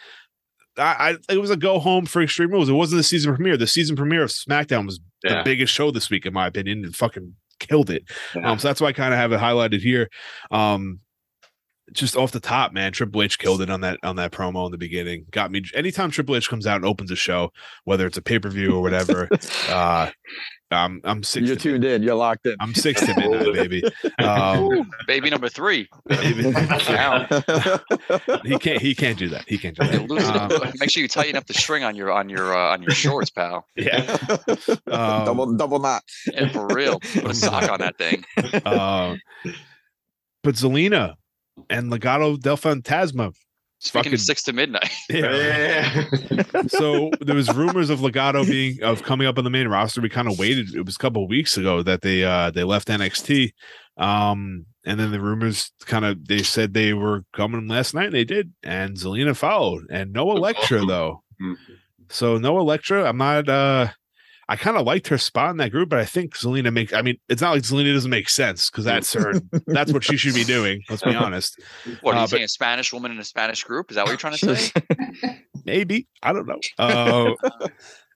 I, 0.78 1.17
I 1.30 1.34
it 1.34 1.39
was 1.39 1.52
a 1.52 1.58
go 1.58 1.80
home 1.80 2.06
for 2.08 2.21
Extreme 2.21 2.52
Rules. 2.52 2.67
It 2.67 2.73
wasn't 2.73 2.99
the 2.99 3.04
season 3.04 3.34
premiere. 3.36 3.58
The 3.58 3.67
season 3.67 3.95
premiere 3.95 4.23
of 4.23 4.32
SmackDown 4.32 4.88
was 4.88 4.99
the 5.23 5.41
biggest 5.43 5.73
show 5.73 5.91
this 5.91 6.10
week, 6.10 6.25
in 6.25 6.34
my 6.34 6.47
opinion, 6.47 6.84
and 6.86 6.95
fucking 6.95 7.36
killed 7.60 7.89
it. 7.89 8.03
Yeah. 8.36 8.51
Um, 8.51 8.60
so 8.60 8.67
that's 8.67 8.82
why 8.82 8.88
I 8.88 8.93
kind 8.93 9.13
of 9.13 9.19
have 9.19 9.32
it 9.32 9.39
highlighted 9.39 9.82
here. 9.82 10.10
Um, 10.51 10.99
just 11.91 12.15
off 12.15 12.32
the 12.32 12.39
top, 12.39 12.71
man, 12.71 12.91
Triple 12.91 13.23
H 13.23 13.39
killed 13.39 13.62
it 13.62 13.69
on 13.69 13.82
that 13.82 13.99
on 14.03 14.15
that 14.17 14.32
promo 14.32 14.65
in 14.65 14.71
the 14.71 14.77
beginning. 14.77 15.25
Got 15.32 15.51
me 15.51 15.63
anytime 15.73 16.12
Triple 16.12 16.36
H 16.36 16.49
comes 16.49 16.67
out 16.67 16.77
and 16.77 16.86
opens 16.86 17.12
a 17.12 17.15
show, 17.15 17.51
whether 17.84 18.05
it's 18.05 18.17
a 18.17 18.21
pay 18.21 18.39
per 18.39 18.49
view 18.49 18.75
or 18.75 18.82
whatever. 18.82 19.27
uh, 19.69 20.10
I'm 20.71 21.01
I'm 21.03 21.23
six. 21.23 21.47
You're 21.47 21.55
tuned 21.55 21.84
in. 21.84 22.03
You're 22.03 22.15
locked 22.15 22.45
in. 22.45 22.55
I'm 22.60 22.73
six 22.75 23.01
to 23.01 23.08
midnight, 23.15 23.53
baby. 23.69 23.84
Um, 24.19 24.89
baby 25.08 25.29
number 25.29 25.49
three. 25.49 25.88
baby. 26.08 26.43
He 28.43 28.58
can't. 28.58 28.82
He 28.82 28.95
can't 28.95 29.17
do 29.17 29.29
that. 29.29 29.45
He 29.47 29.58
can't 29.58 29.75
do 29.77 29.86
You 29.86 29.99
lose 30.08 30.27
it. 30.27 30.34
that. 30.34 30.51
Um, 30.51 30.71
Make 30.79 30.91
sure 30.91 31.01
you 31.01 31.08
tighten 31.10 31.36
up 31.36 31.45
the 31.47 31.53
string 31.53 31.84
on 31.84 31.95
your 31.95 32.12
on 32.12 32.29
your 32.29 32.55
uh, 32.55 32.73
on 32.73 32.82
your 32.84 32.91
shorts, 32.91 33.29
pal. 33.29 33.65
yeah. 33.75 34.17
Um, 34.88 35.25
double 35.25 35.53
double 35.55 35.79
knot. 35.79 36.03
And 36.36 36.51
for 36.51 36.67
real, 36.67 36.99
put 36.99 37.25
a 37.25 37.34
sock 37.34 37.69
on 37.69 37.79
that 37.79 37.97
thing. 37.97 38.23
uh, 38.65 39.15
but 40.43 40.55
Zelina 40.55 41.15
and 41.69 41.91
Legado 41.91 42.39
del 42.39 42.58
Fantasma. 42.58 43.34
Speaking 43.82 44.00
Fucking- 44.12 44.13
of 44.15 44.20
six 44.22 44.44
to 44.44 44.54
midnight, 44.54 44.92
Yeah. 45.10 46.06
Yeah. 46.32 46.62
so 46.68 47.12
there 47.22 47.36
was 47.36 47.54
rumors 47.56 47.89
of 47.89 48.00
Legado 48.00 48.46
being 48.46 48.84
of 48.84 49.04
coming 49.04 49.26
up 49.26 49.38
on 49.38 49.46
the 49.46 49.50
main 49.50 49.68
roster. 49.70 50.02
We 50.02 50.10
kind 50.10 50.28
of 50.28 50.38
waited. 50.38 50.76
It 50.76 50.86
was 50.86 50.96
a 50.96 51.00
couple 51.00 51.24
of 51.24 51.30
weeks 51.30 51.56
ago 51.58 51.82
that 51.84 52.02
they 52.02 52.24
uh 52.24 52.52
they 52.52 52.63
left 52.65 52.89
NXT. 52.89 53.52
Um 53.98 54.65
and 54.86 55.00
then 55.00 55.12
the 55.12 55.22
rumors 55.22 55.72
kind 55.86 56.04
of 56.06 56.28
they 56.28 56.44
said 56.44 56.74
they 56.74 56.94
were 56.94 57.24
coming 57.34 57.68
last 57.70 57.94
night 57.94 58.08
and 58.08 58.13
they 58.15 58.26
did. 58.26 58.52
And 58.63 58.98
Zelina 58.98 59.36
followed. 59.36 59.86
And 59.89 60.12
no 60.12 60.30
Elektra 60.32 60.86
though. 60.86 61.24
Mhm. 61.42 61.56
So 62.10 62.38
no 62.38 62.58
Elektra. 62.60 63.08
I'm 63.08 63.18
not 63.18 63.48
uh 63.48 63.88
I 64.52 64.56
kind 64.56 64.76
of 64.78 64.86
liked 64.86 65.08
her 65.10 65.18
spot 65.20 65.52
in 65.52 65.58
that 65.58 65.70
group, 65.72 65.90
but 65.90 66.00
I 66.00 66.06
think 66.06 66.36
Zelina 66.36 66.74
makes 66.74 66.92
I 66.92 67.04
mean, 67.04 67.18
it's 67.30 67.42
not 67.42 67.52
like 67.52 67.62
Zelina 67.62 67.94
doesn't 67.94 68.10
make 68.10 68.28
sense 68.30 68.70
because 68.72 68.84
that's 68.84 69.14
her 69.14 69.34
that's 69.68 69.94
what 69.94 70.04
she 70.04 70.18
should 70.18 70.34
be 70.34 70.44
doing. 70.44 70.82
Let's 70.90 71.04
be 71.04 71.14
honest. 71.16 71.58
what 72.02 72.16
are 72.16 72.20
Uh, 72.20 72.22
you 72.24 72.28
but- 72.32 72.42
A 72.42 72.48
Spanish 72.48 72.92
woman 72.92 73.12
in 73.12 73.20
a 73.20 73.24
Spanish 73.24 73.64
group? 73.64 73.92
Is 73.92 73.96
that 73.96 74.06
what 74.06 74.10
you're 74.10 74.18
trying 74.18 74.38
to 74.38 74.56
say? 74.58 74.72
Maybe. 75.66 76.08
I 76.24 76.34
don't 76.34 76.48
know. 76.48 76.60
Uh 76.80 77.34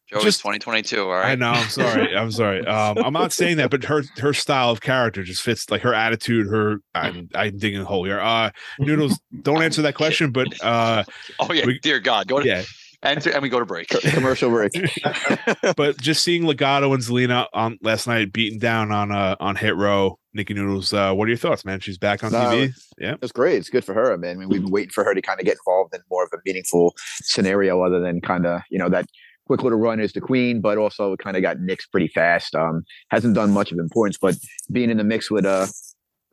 Joey's 0.09 0.23
just- 0.23 0.41
2022. 0.41 1.01
All 1.01 1.07
right. 1.11 1.31
I 1.31 1.35
know. 1.35 1.51
I'm 1.51 1.69
sorry. 1.69 2.15
I'm 2.15 2.29
sorry. 2.31 2.65
Um, 2.67 2.97
I'm 2.97 3.13
not 3.13 3.31
saying 3.31 3.57
that, 3.57 3.69
but 3.71 3.83
her 3.85 4.03
her 4.17 4.33
style 4.33 4.69
of 4.71 4.81
character 4.81 5.23
just 5.23 5.41
fits 5.41 5.69
like 5.71 5.81
her 5.81 5.93
attitude. 5.93 6.47
Her 6.47 6.77
I'm 6.93 7.29
I'm 7.35 7.57
digging 7.57 7.81
a 7.81 7.85
hole 7.85 8.03
here. 8.05 8.19
Uh, 8.19 8.49
Noodles, 8.79 9.19
don't 9.43 9.63
answer 9.63 9.81
that 9.83 9.95
question, 9.95 10.31
but 10.31 10.47
uh, 10.63 11.03
Oh 11.39 11.53
yeah, 11.53 11.65
We- 11.65 11.79
dear 11.79 11.99
God, 11.99 12.27
go 12.27 12.39
to 12.39 12.45
yeah. 12.47 12.63
Enter 13.03 13.31
and 13.31 13.41
we 13.41 13.49
go 13.49 13.59
to 13.59 13.65
break. 13.65 13.89
Commercial 13.89 14.49
break. 14.49 14.71
But 15.75 15.99
just 15.99 16.23
seeing 16.23 16.43
Legado 16.43 16.93
and 16.93 17.03
Zelina 17.03 17.47
on 17.53 17.77
last 17.81 18.07
night 18.07 18.31
beating 18.31 18.59
down 18.59 18.91
on 18.91 19.11
uh 19.11 19.35
on 19.39 19.55
Hit 19.55 19.75
Row, 19.75 20.19
Nikki 20.33 20.53
Noodles. 20.53 20.93
Uh, 20.93 21.13
what 21.13 21.25
are 21.25 21.29
your 21.29 21.37
thoughts, 21.37 21.65
man? 21.65 21.79
She's 21.79 21.97
back 21.97 22.23
on 22.23 22.31
No, 22.31 22.39
TV. 22.39 22.73
Yeah. 22.97 23.15
It's 23.21 23.31
great. 23.31 23.57
It's 23.57 23.69
good 23.69 23.83
for 23.83 23.93
her. 23.93 24.13
I 24.13 24.17
mean, 24.17 24.31
I 24.31 24.33
mean, 24.35 24.49
we've 24.49 24.61
been 24.61 24.71
waiting 24.71 24.91
for 24.91 25.03
her 25.03 25.13
to 25.13 25.21
kind 25.21 25.39
of 25.39 25.45
get 25.45 25.57
involved 25.65 25.93
in 25.93 26.01
more 26.09 26.23
of 26.23 26.29
a 26.33 26.37
meaningful 26.45 26.93
scenario 27.21 27.81
other 27.81 27.99
than 27.99 28.21
kind 28.21 28.45
of, 28.45 28.61
you 28.69 28.77
know, 28.77 28.89
that 28.89 29.05
quick 29.47 29.63
little 29.63 29.79
run 29.79 29.99
as 29.99 30.13
the 30.13 30.21
queen, 30.21 30.61
but 30.61 30.77
also 30.77 31.15
kind 31.17 31.35
of 31.35 31.41
got 31.41 31.57
nixed 31.57 31.91
pretty 31.91 32.07
fast. 32.07 32.55
Um, 32.55 32.83
hasn't 33.09 33.35
done 33.35 33.51
much 33.51 33.71
of 33.71 33.79
importance, 33.79 34.17
but 34.21 34.35
being 34.71 34.89
in 34.89 34.97
the 34.97 35.03
mix 35.03 35.29
with 35.29 35.45
uh 35.45 35.67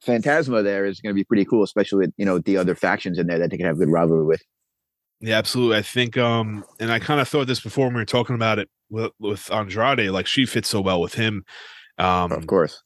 Fantasma 0.04 0.62
there 0.62 0.86
is 0.86 1.00
going 1.00 1.14
to 1.14 1.18
be 1.18 1.24
pretty 1.24 1.44
cool, 1.44 1.62
especially 1.62 2.06
with, 2.06 2.14
you 2.16 2.24
know, 2.24 2.38
the 2.38 2.56
other 2.56 2.74
factions 2.74 3.18
in 3.18 3.26
there 3.26 3.38
that 3.38 3.50
they 3.50 3.56
can 3.56 3.66
have 3.66 3.78
good 3.78 3.90
rivalry 3.90 4.24
with. 4.24 4.42
Yeah, 5.20 5.36
absolutely. 5.36 5.76
I 5.76 5.82
think 5.82 6.16
um 6.16 6.64
and 6.78 6.90
I 6.90 6.98
kind 6.98 7.20
of 7.20 7.28
thought 7.28 7.46
this 7.46 7.60
before 7.60 7.86
when 7.86 7.94
we 7.94 8.00
were 8.00 8.06
talking 8.06 8.34
about 8.34 8.58
it 8.58 8.68
with, 8.88 9.12
with 9.18 9.50
Andrade, 9.52 10.10
like 10.10 10.26
she 10.26 10.46
fits 10.46 10.68
so 10.68 10.80
well 10.80 11.00
with 11.00 11.14
him. 11.14 11.44
Um 11.98 12.32
of 12.32 12.46
course. 12.46 12.82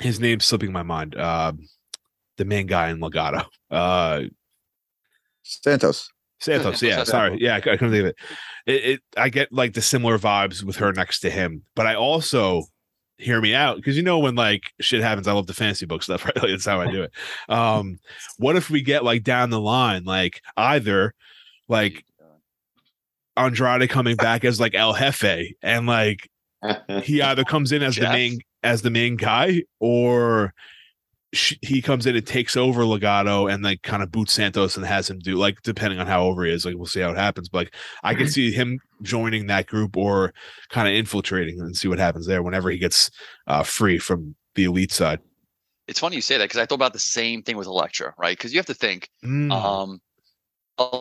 his 0.00 0.20
name's 0.20 0.44
slipping 0.44 0.72
my 0.72 0.82
mind. 0.82 1.16
Uh 1.16 1.52
the 2.36 2.44
main 2.44 2.66
guy 2.66 2.90
in 2.90 3.00
Legado. 3.00 3.46
Uh 3.70 4.22
Santos. 5.42 6.10
Santos, 6.40 6.80
Santos, 6.80 6.82
yeah, 6.82 7.04
sorry, 7.04 7.38
yeah, 7.40 7.54
I, 7.54 7.56
I 7.58 7.60
couldn't 7.60 7.92
think 7.92 8.00
of 8.00 8.06
it. 8.06 8.16
it. 8.66 8.84
It 8.84 9.00
I 9.16 9.28
get 9.28 9.52
like 9.52 9.74
the 9.74 9.82
similar 9.82 10.18
vibes 10.18 10.64
with 10.64 10.74
her 10.76 10.92
next 10.92 11.20
to 11.20 11.30
him, 11.30 11.62
but 11.76 11.86
I 11.86 11.94
also 11.94 12.64
hear 13.16 13.40
me 13.40 13.54
out 13.54 13.76
because 13.76 13.96
you 13.96 14.02
know 14.02 14.18
when 14.18 14.34
like 14.34 14.72
shit 14.80 15.02
happens, 15.02 15.28
I 15.28 15.32
love 15.32 15.46
the 15.46 15.54
fantasy 15.54 15.86
book 15.86 16.02
stuff, 16.02 16.24
right? 16.24 16.36
Like, 16.36 16.50
that's 16.50 16.66
how 16.66 16.80
I 16.80 16.90
do 16.90 17.04
it. 17.04 17.12
Um, 17.48 17.98
what 18.38 18.56
if 18.56 18.70
we 18.70 18.82
get 18.82 19.04
like 19.04 19.22
down 19.22 19.50
the 19.50 19.60
line, 19.60 20.02
like 20.02 20.40
either 20.56 21.14
like 21.72 22.04
Andrade 23.36 23.88
coming 23.90 24.16
back 24.28 24.44
as 24.44 24.60
like 24.60 24.74
El 24.74 24.94
Jefe, 24.94 25.54
and 25.62 25.86
like 25.86 26.28
he 27.02 27.20
either 27.22 27.44
comes 27.44 27.72
in 27.72 27.82
as 27.82 27.96
the 27.96 28.02
main 28.12 28.40
as 28.62 28.82
the 28.82 28.90
main 28.90 29.16
guy 29.16 29.62
or 29.80 30.54
he 31.62 31.80
comes 31.80 32.04
in 32.06 32.14
and 32.14 32.26
takes 32.26 32.58
over 32.58 32.82
Legado 32.82 33.50
and 33.50 33.64
like 33.64 33.80
kind 33.82 34.02
of 34.02 34.12
boots 34.12 34.34
Santos 34.34 34.76
and 34.76 34.84
has 34.84 35.08
him 35.08 35.18
do 35.18 35.36
like 35.36 35.62
depending 35.62 35.98
on 35.98 36.06
how 36.06 36.22
over 36.24 36.44
he 36.44 36.52
is 36.52 36.66
like 36.66 36.76
we'll 36.76 36.84
see 36.84 37.00
how 37.00 37.10
it 37.10 37.16
happens 37.16 37.48
but 37.48 37.56
like 37.58 37.74
I 38.02 38.14
can 38.14 38.28
see 38.28 38.52
him 38.52 38.78
joining 39.00 39.46
that 39.46 39.66
group 39.66 39.96
or 39.96 40.34
kind 40.68 40.86
of 40.86 40.92
infiltrating 40.94 41.58
and 41.58 41.74
see 41.74 41.88
what 41.88 41.98
happens 41.98 42.26
there 42.26 42.42
whenever 42.42 42.70
he 42.70 42.76
gets 42.76 43.10
uh 43.46 43.62
free 43.62 43.98
from 43.98 44.36
the 44.56 44.64
elite 44.64 44.92
side 44.92 45.20
It's 45.88 46.00
funny 46.00 46.16
you 46.16 46.22
say 46.22 46.36
that 46.36 46.44
because 46.44 46.60
I 46.60 46.66
thought 46.66 46.74
about 46.74 46.92
the 46.92 46.98
same 46.98 47.42
thing 47.42 47.56
with 47.56 47.66
Elektra, 47.66 48.12
right? 48.18 48.36
Because 48.36 48.52
you 48.52 48.58
have 48.58 48.66
to 48.66 48.74
think, 48.74 49.08
Mm. 49.24 49.50
um, 49.50 50.00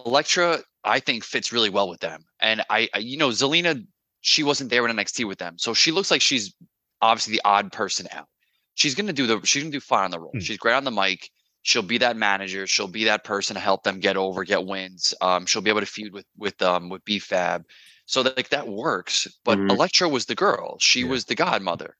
Elektra, 0.05 0.59
I 0.83 0.99
think 0.99 1.23
fits 1.23 1.51
really 1.51 1.69
well 1.69 1.89
with 1.89 1.99
them, 2.01 2.25
and 2.39 2.61
I, 2.69 2.89
I, 2.93 2.99
you 2.99 3.17
know, 3.17 3.29
Zelina, 3.29 3.85
she 4.21 4.43
wasn't 4.43 4.69
there 4.69 4.85
in 4.87 4.95
NXT 4.95 5.27
with 5.27 5.39
them, 5.39 5.57
so 5.57 5.73
she 5.73 5.91
looks 5.91 6.11
like 6.11 6.21
she's 6.21 6.53
obviously 7.01 7.33
the 7.33 7.41
odd 7.45 7.71
person 7.71 8.07
out. 8.11 8.27
She's 8.75 8.95
gonna 8.95 9.13
do 9.13 9.27
the, 9.27 9.41
she's 9.45 9.63
gonna 9.63 9.71
do 9.71 9.79
fine 9.79 10.05
on 10.05 10.11
the 10.11 10.19
role. 10.19 10.31
Hmm. 10.33 10.39
She's 10.39 10.57
great 10.57 10.73
on 10.73 10.83
the 10.85 10.91
mic. 10.91 11.29
She'll 11.63 11.83
be 11.83 11.97
that 11.99 12.17
manager. 12.17 12.65
She'll 12.67 12.87
be 12.87 13.03
that 13.05 13.23
person 13.23 13.53
to 13.55 13.59
help 13.59 13.83
them 13.83 13.99
get 13.99 14.17
over, 14.17 14.43
get 14.43 14.65
wins. 14.65 15.13
Um, 15.21 15.45
she'll 15.45 15.61
be 15.61 15.69
able 15.69 15.81
to 15.81 15.85
feud 15.85 16.13
with 16.13 16.25
with 16.37 16.61
um 16.61 16.89
with 16.89 17.03
B-Fab. 17.05 17.63
So 18.05 18.23
that 18.23 18.37
like 18.37 18.49
that 18.49 18.67
works. 18.67 19.27
But 19.45 19.59
Mhm. 19.59 19.69
Elektra 19.69 20.09
was 20.09 20.25
the 20.25 20.35
girl. 20.35 20.77
She 20.79 21.03
Yeah. 21.03 21.05
was 21.05 21.25
the 21.25 21.35
godmother. 21.35 21.97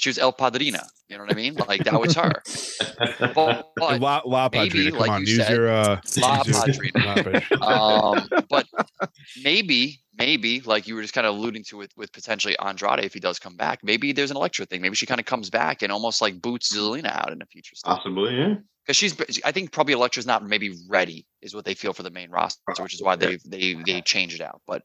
She 0.00 0.08
was 0.08 0.16
El 0.16 0.32
Padrina. 0.32 0.82
You 1.10 1.18
know 1.18 1.24
what 1.24 1.32
I 1.32 1.36
mean? 1.36 1.56
Like 1.68 1.84
that 1.84 2.00
was 2.00 2.14
her. 2.14 2.32
But, 3.34 3.70
but 3.76 4.00
La, 4.00 4.22
La 4.24 4.48
maybe, 4.50 4.86
Padrina, 4.86 4.90
come 4.92 4.98
like 4.98 5.10
on 5.10 5.20
you 5.26 5.34
use 5.34 5.46
said, 5.46 5.54
your 5.54 5.68
uh 5.68 6.00
La 6.16 6.42
use 6.42 6.58
Padrina. 6.58 7.60
La 7.60 8.12
um, 8.12 8.28
but 8.48 8.66
maybe, 9.44 10.00
maybe, 10.16 10.62
like 10.62 10.88
you 10.88 10.94
were 10.94 11.02
just 11.02 11.12
kind 11.12 11.26
of 11.26 11.36
alluding 11.36 11.64
to 11.64 11.76
with 11.76 11.90
with 11.98 12.10
potentially 12.14 12.58
Andrade 12.58 13.04
if 13.04 13.12
he 13.12 13.20
does 13.20 13.38
come 13.38 13.56
back, 13.56 13.80
maybe 13.82 14.12
there's 14.12 14.30
an 14.30 14.38
Elektra 14.38 14.64
thing. 14.64 14.80
Maybe 14.80 14.96
she 14.96 15.04
kind 15.04 15.20
of 15.20 15.26
comes 15.26 15.50
back 15.50 15.82
and 15.82 15.92
almost 15.92 16.22
like 16.22 16.40
boots 16.40 16.74
Zelina 16.74 17.14
out 17.14 17.30
in 17.30 17.38
the 17.38 17.44
future 17.44 17.76
Possibly, 17.84 18.38
yeah. 18.38 18.54
because 18.86 18.96
she's. 18.96 19.14
I 19.44 19.52
think 19.52 19.70
probably 19.70 19.92
Elektra's 19.92 20.26
not 20.26 20.46
maybe 20.46 20.72
ready, 20.88 21.26
is 21.42 21.54
what 21.54 21.66
they 21.66 21.74
feel 21.74 21.92
for 21.92 22.04
the 22.04 22.10
main 22.10 22.30
roster, 22.30 22.62
which 22.82 22.94
is 22.94 23.02
why 23.02 23.16
they 23.16 23.38
they 23.44 23.74
they 23.84 24.00
changed 24.00 24.36
it 24.36 24.42
out. 24.42 24.62
But 24.66 24.80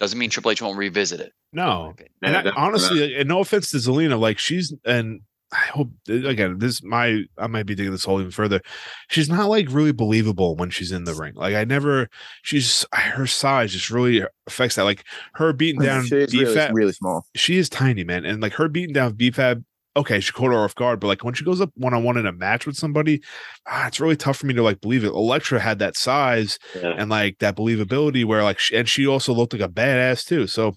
doesn't 0.00 0.18
mean 0.18 0.30
Triple 0.30 0.50
H 0.50 0.60
won't 0.62 0.76
revisit 0.78 1.20
it. 1.20 1.32
no. 1.52 1.94
And 1.98 2.08
Yeah, 2.22 2.28
I, 2.30 2.32
definitely. 2.42 2.62
honestly, 2.62 3.14
and 3.16 3.28
no 3.28 3.40
offense 3.40 3.70
to 3.70 3.76
Zelina, 3.76 4.18
like 4.18 4.38
she's 4.38 4.74
and 4.84 5.20
I 5.52 5.66
hope 5.66 5.90
again 6.08 6.58
this 6.58 6.80
my 6.82 7.24
I 7.36 7.46
might 7.48 7.66
be 7.66 7.74
digging 7.74 7.90
this 7.92 8.04
hole 8.04 8.20
even 8.20 8.30
further. 8.30 8.60
She's 9.08 9.28
not 9.28 9.48
like 9.48 9.66
really 9.68 9.90
believable 9.92 10.54
when 10.56 10.70
she's 10.70 10.92
in 10.92 11.04
the 11.04 11.14
ring. 11.14 11.34
Like 11.34 11.54
I 11.56 11.64
never, 11.64 12.08
she's 12.42 12.86
her 12.92 13.26
size 13.26 13.72
just 13.72 13.90
really 13.90 14.22
affects 14.46 14.76
that. 14.76 14.84
Like 14.84 15.04
her 15.34 15.52
beating 15.52 15.80
down 15.82 16.06
She 16.06 16.16
is 16.16 16.32
really, 16.32 16.44
B-Fab, 16.46 16.74
really 16.74 16.92
small. 16.92 17.26
she 17.34 17.58
is 17.58 17.68
tiny, 17.68 18.04
man, 18.04 18.24
and 18.24 18.40
like 18.40 18.52
her 18.54 18.68
beating 18.68 18.94
down 18.94 19.14
B-Fab. 19.14 19.64
Okay, 19.96 20.20
she 20.20 20.32
caught 20.32 20.52
her 20.52 20.64
off 20.64 20.74
guard, 20.74 21.00
but 21.00 21.08
like 21.08 21.24
when 21.24 21.34
she 21.34 21.44
goes 21.44 21.60
up 21.60 21.70
one 21.74 21.94
on 21.94 22.04
one 22.04 22.16
in 22.16 22.26
a 22.26 22.32
match 22.32 22.64
with 22.66 22.76
somebody, 22.76 23.20
ah, 23.66 23.88
it's 23.88 23.98
really 23.98 24.16
tough 24.16 24.36
for 24.36 24.46
me 24.46 24.54
to 24.54 24.62
like 24.62 24.80
believe 24.80 25.04
it. 25.04 25.08
Elektra 25.08 25.58
had 25.58 25.80
that 25.80 25.96
size 25.96 26.58
yeah. 26.76 26.94
and 26.96 27.10
like 27.10 27.38
that 27.38 27.56
believability 27.56 28.24
where 28.24 28.42
like 28.44 28.58
she, 28.58 28.76
and 28.76 28.88
she 28.88 29.06
also 29.06 29.32
looked 29.32 29.52
like 29.52 29.62
a 29.62 29.68
badass 29.68 30.24
too 30.24 30.46
so 30.46 30.76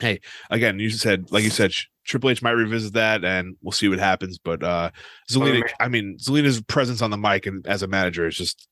hey 0.00 0.20
again 0.50 0.78
you 0.78 0.90
said 0.90 1.30
like 1.30 1.44
you 1.44 1.50
said 1.50 1.72
triple 2.04 2.30
h 2.30 2.42
might 2.42 2.52
revisit 2.52 2.94
that 2.94 3.24
and 3.24 3.56
we'll 3.62 3.72
see 3.72 3.88
what 3.88 3.98
happens 3.98 4.38
but 4.38 4.62
uh 4.62 4.90
zelina 5.30 5.62
i 5.80 5.88
mean 5.88 6.16
zelina's 6.20 6.62
presence 6.62 7.02
on 7.02 7.10
the 7.10 7.16
mic 7.16 7.46
and 7.46 7.66
as 7.66 7.82
a 7.82 7.88
manager 7.88 8.26
is 8.26 8.36
just 8.36 8.68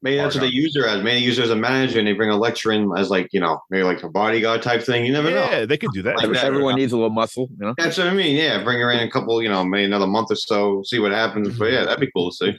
Maybe 0.00 0.16
that's 0.16 0.36
what 0.36 0.42
they 0.42 0.48
use 0.48 0.76
her 0.76 0.86
as. 0.86 1.02
Maybe 1.02 1.18
they 1.20 1.26
use 1.26 1.38
her 1.38 1.42
as 1.42 1.50
a 1.50 1.56
manager 1.56 1.98
and 1.98 2.06
they 2.06 2.12
bring 2.12 2.30
Elektra 2.30 2.74
in 2.74 2.88
as 2.96 3.10
like, 3.10 3.28
you 3.32 3.40
know, 3.40 3.58
maybe 3.68 3.82
like 3.82 4.02
a 4.04 4.08
bodyguard 4.08 4.62
type 4.62 4.82
thing. 4.82 5.04
You 5.04 5.12
never 5.12 5.28
yeah 5.28 5.34
know. 5.34 5.50
Yeah, 5.50 5.66
they 5.66 5.76
can 5.76 5.90
do 5.92 6.02
that 6.02 6.16
Like 6.18 6.30
that. 6.32 6.44
Everyone 6.44 6.76
needs 6.76 6.92
a 6.92 6.96
little 6.96 7.10
muscle, 7.10 7.48
you 7.58 7.66
know. 7.66 7.74
That's 7.76 7.98
what 7.98 8.06
I 8.06 8.14
mean. 8.14 8.36
Yeah. 8.36 8.62
Bring 8.62 8.78
her 8.78 8.90
in 8.92 9.00
a 9.00 9.10
couple, 9.10 9.42
you 9.42 9.48
know, 9.48 9.64
maybe 9.64 9.84
another 9.84 10.06
month 10.06 10.30
or 10.30 10.36
so, 10.36 10.82
see 10.84 11.00
what 11.00 11.10
happens. 11.10 11.58
But 11.58 11.72
yeah, 11.72 11.84
that'd 11.84 11.98
be 12.00 12.10
cool 12.14 12.30
to 12.30 12.36
see. 12.36 12.58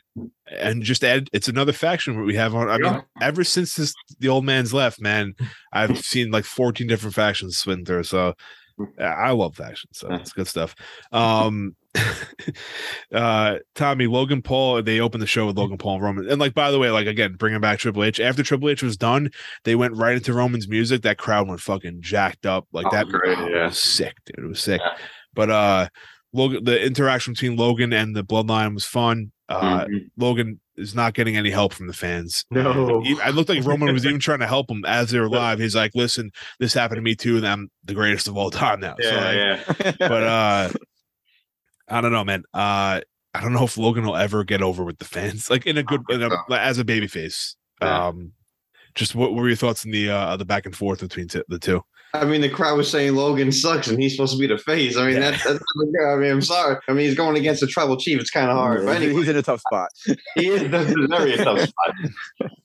and 0.52 0.84
just 0.84 1.04
add 1.04 1.30
it's 1.32 1.48
another 1.48 1.72
faction 1.72 2.26
we 2.26 2.36
have 2.36 2.56
on 2.56 2.70
i 2.70 2.78
mean 2.80 3.04
ever 3.22 3.44
since 3.44 3.76
this 3.76 3.94
the 4.20 4.28
old 4.28 4.44
man's 4.44 4.74
left 4.74 5.00
man 5.00 5.34
i've 5.74 6.00
seen 6.04 6.32
like 6.32 6.44
14 6.44 6.88
different 6.88 7.14
factions 7.14 7.58
swing 7.58 7.86
through 7.86 8.04
so 8.04 8.34
i 9.00 9.30
love 9.30 9.56
factions 9.56 10.00
so 10.00 10.12
it's 10.14 10.34
good 10.34 10.48
stuff 10.48 10.76
um 11.12 11.76
uh 13.14 13.56
tommy 13.76 14.06
logan 14.08 14.42
paul 14.42 14.82
they 14.84 15.00
opened 15.00 15.22
the 15.22 15.28
show 15.28 15.48
with 15.48 15.58
logan 15.58 15.78
paul 15.78 15.96
and 15.96 16.04
roman 16.04 16.30
and 16.30 16.40
like 16.40 16.54
by 16.54 16.70
the 16.72 16.78
way 16.80 16.90
like 16.92 17.08
again 17.08 17.34
bringing 17.38 17.60
back 17.62 17.80
triple 17.80 18.04
h 18.04 18.20
after 18.20 18.44
triple 18.44 18.70
h 18.70 18.84
was 18.84 18.98
done 18.98 19.30
they 19.64 19.76
went 19.76 19.96
right 19.96 20.16
into 20.16 20.34
roman's 20.34 20.68
music 20.68 21.02
that 21.02 21.18
crowd 21.18 21.48
went 21.48 21.60
fucking 21.60 21.98
jacked 22.02 22.46
up 22.46 22.68
like 22.72 22.86
Oh, 22.88 22.92
that 22.92 23.08
great, 23.08 23.38
oh, 23.38 23.48
yeah. 23.48 23.66
was 23.66 23.80
sick 23.80 24.16
dude 24.26 24.46
it 24.46 24.48
was 24.48 24.60
sick 24.62 24.82
Yeah. 24.84 24.96
but 25.34 25.50
uh 25.50 25.88
Logan, 26.32 26.64
the 26.64 26.80
interaction 26.86 27.34
between 27.34 27.56
Logan 27.56 27.92
and 27.92 28.16
the 28.16 28.24
Bloodline 28.24 28.76
was 28.76 28.86
fun. 28.86 29.32
Uh, 29.50 29.86
Mhm. 29.86 30.10
Logan 30.16 30.60
is 30.78 30.94
not 30.94 31.16
getting 31.16 31.36
any 31.36 31.50
help 31.50 31.74
from 31.74 31.88
the 31.88 31.94
fans. 31.94 32.46
No. 32.52 33.04
I 33.24 33.32
looked 33.32 33.50
like 33.50 33.66
Roman 33.66 33.92
was 33.92 34.06
even 34.06 34.20
trying 34.20 34.38
to 34.42 34.46
help 34.46 34.70
him 34.70 34.86
as 34.86 35.10
they 35.10 35.20
were 35.20 35.28
live. 35.44 35.58
He's 35.58 35.74
like, 35.76 35.90
"Listen, 35.96 36.30
this 36.60 36.72
happened 36.76 36.98
to 36.98 37.02
me 37.02 37.16
too, 37.16 37.38
and 37.38 37.48
I'm 37.48 37.72
the 37.84 37.96
greatest 37.96 38.28
of 38.28 38.38
all 38.38 38.52
time 38.52 38.80
now." 38.80 38.94
so, 39.02 39.10
Yeah, 39.10 39.60
like, 39.68 39.80
yeah. 39.80 39.94
but 39.98 40.24
uh, 40.24 40.70
I 41.90 42.02
don't 42.02 42.12
know, 42.12 42.24
man. 42.24 42.44
Uh, 42.54 43.02
I 43.34 43.42
don't 43.42 43.54
know 43.54 43.64
if 43.64 43.78
Logan 43.78 44.06
will 44.06 44.16
ever 44.16 44.44
get 44.44 44.62
over 44.62 44.84
with 44.84 44.98
the 44.98 45.06
fans, 45.06 45.50
like 45.50 45.66
in 45.66 45.78
a 45.78 45.84
good, 45.84 46.02
in 46.10 46.22
a, 46.24 46.30
as 46.52 46.80
a 46.80 46.86
babyface. 46.86 47.56
Yeah. 47.82 48.08
Um, 48.08 48.34
just 48.96 49.16
what, 49.16 49.32
what 49.32 49.42
were 49.42 49.48
your 49.48 49.56
thoughts 49.56 49.86
in 49.86 49.92
the 49.92 50.10
uh 50.10 50.36
the 50.36 50.46
back 50.46 50.66
and 50.66 50.76
forth 50.76 51.00
between 51.00 51.28
t- 51.28 51.44
the 51.48 51.60
two? 51.60 51.84
I 52.14 52.26
mean, 52.26 52.42
the 52.42 52.50
crowd 52.50 52.76
was 52.76 52.90
saying 52.90 53.16
Logan 53.16 53.52
sucks, 53.52 53.88
and 53.88 54.02
he's 54.02 54.14
supposed 54.16 54.34
to 54.34 54.40
be 54.40 54.48
the 54.48 54.58
face. 54.58 54.98
I 54.98 55.06
mean, 55.06 55.16
Yeah. 55.16 55.32
that's, 55.32 55.44
that's 55.44 55.64
I 56.08 56.16
mean, 56.16 56.32
I'm 56.32 56.42
sorry. 56.42 56.78
I 56.88 56.94
mean, 56.94 57.06
he's 57.06 57.16
going 57.16 57.38
against 57.38 57.62
the 57.62 57.68
tribal 57.68 57.98
chief. 57.98 58.20
It's 58.20 58.32
kind 58.32 58.50
of 58.50 58.58
hard. 58.58 58.86
But 58.86 58.96
anyway, 58.96 59.14
he's 59.14 59.30
in 59.30 59.38
a 59.38 59.44
tough 59.44 59.62
spot. 59.62 59.90
he 60.36 60.48
is 60.48 60.72
that's 60.72 60.92
very 61.08 61.34
a 61.34 61.44
tough 61.44 61.60
spot. 61.60 61.96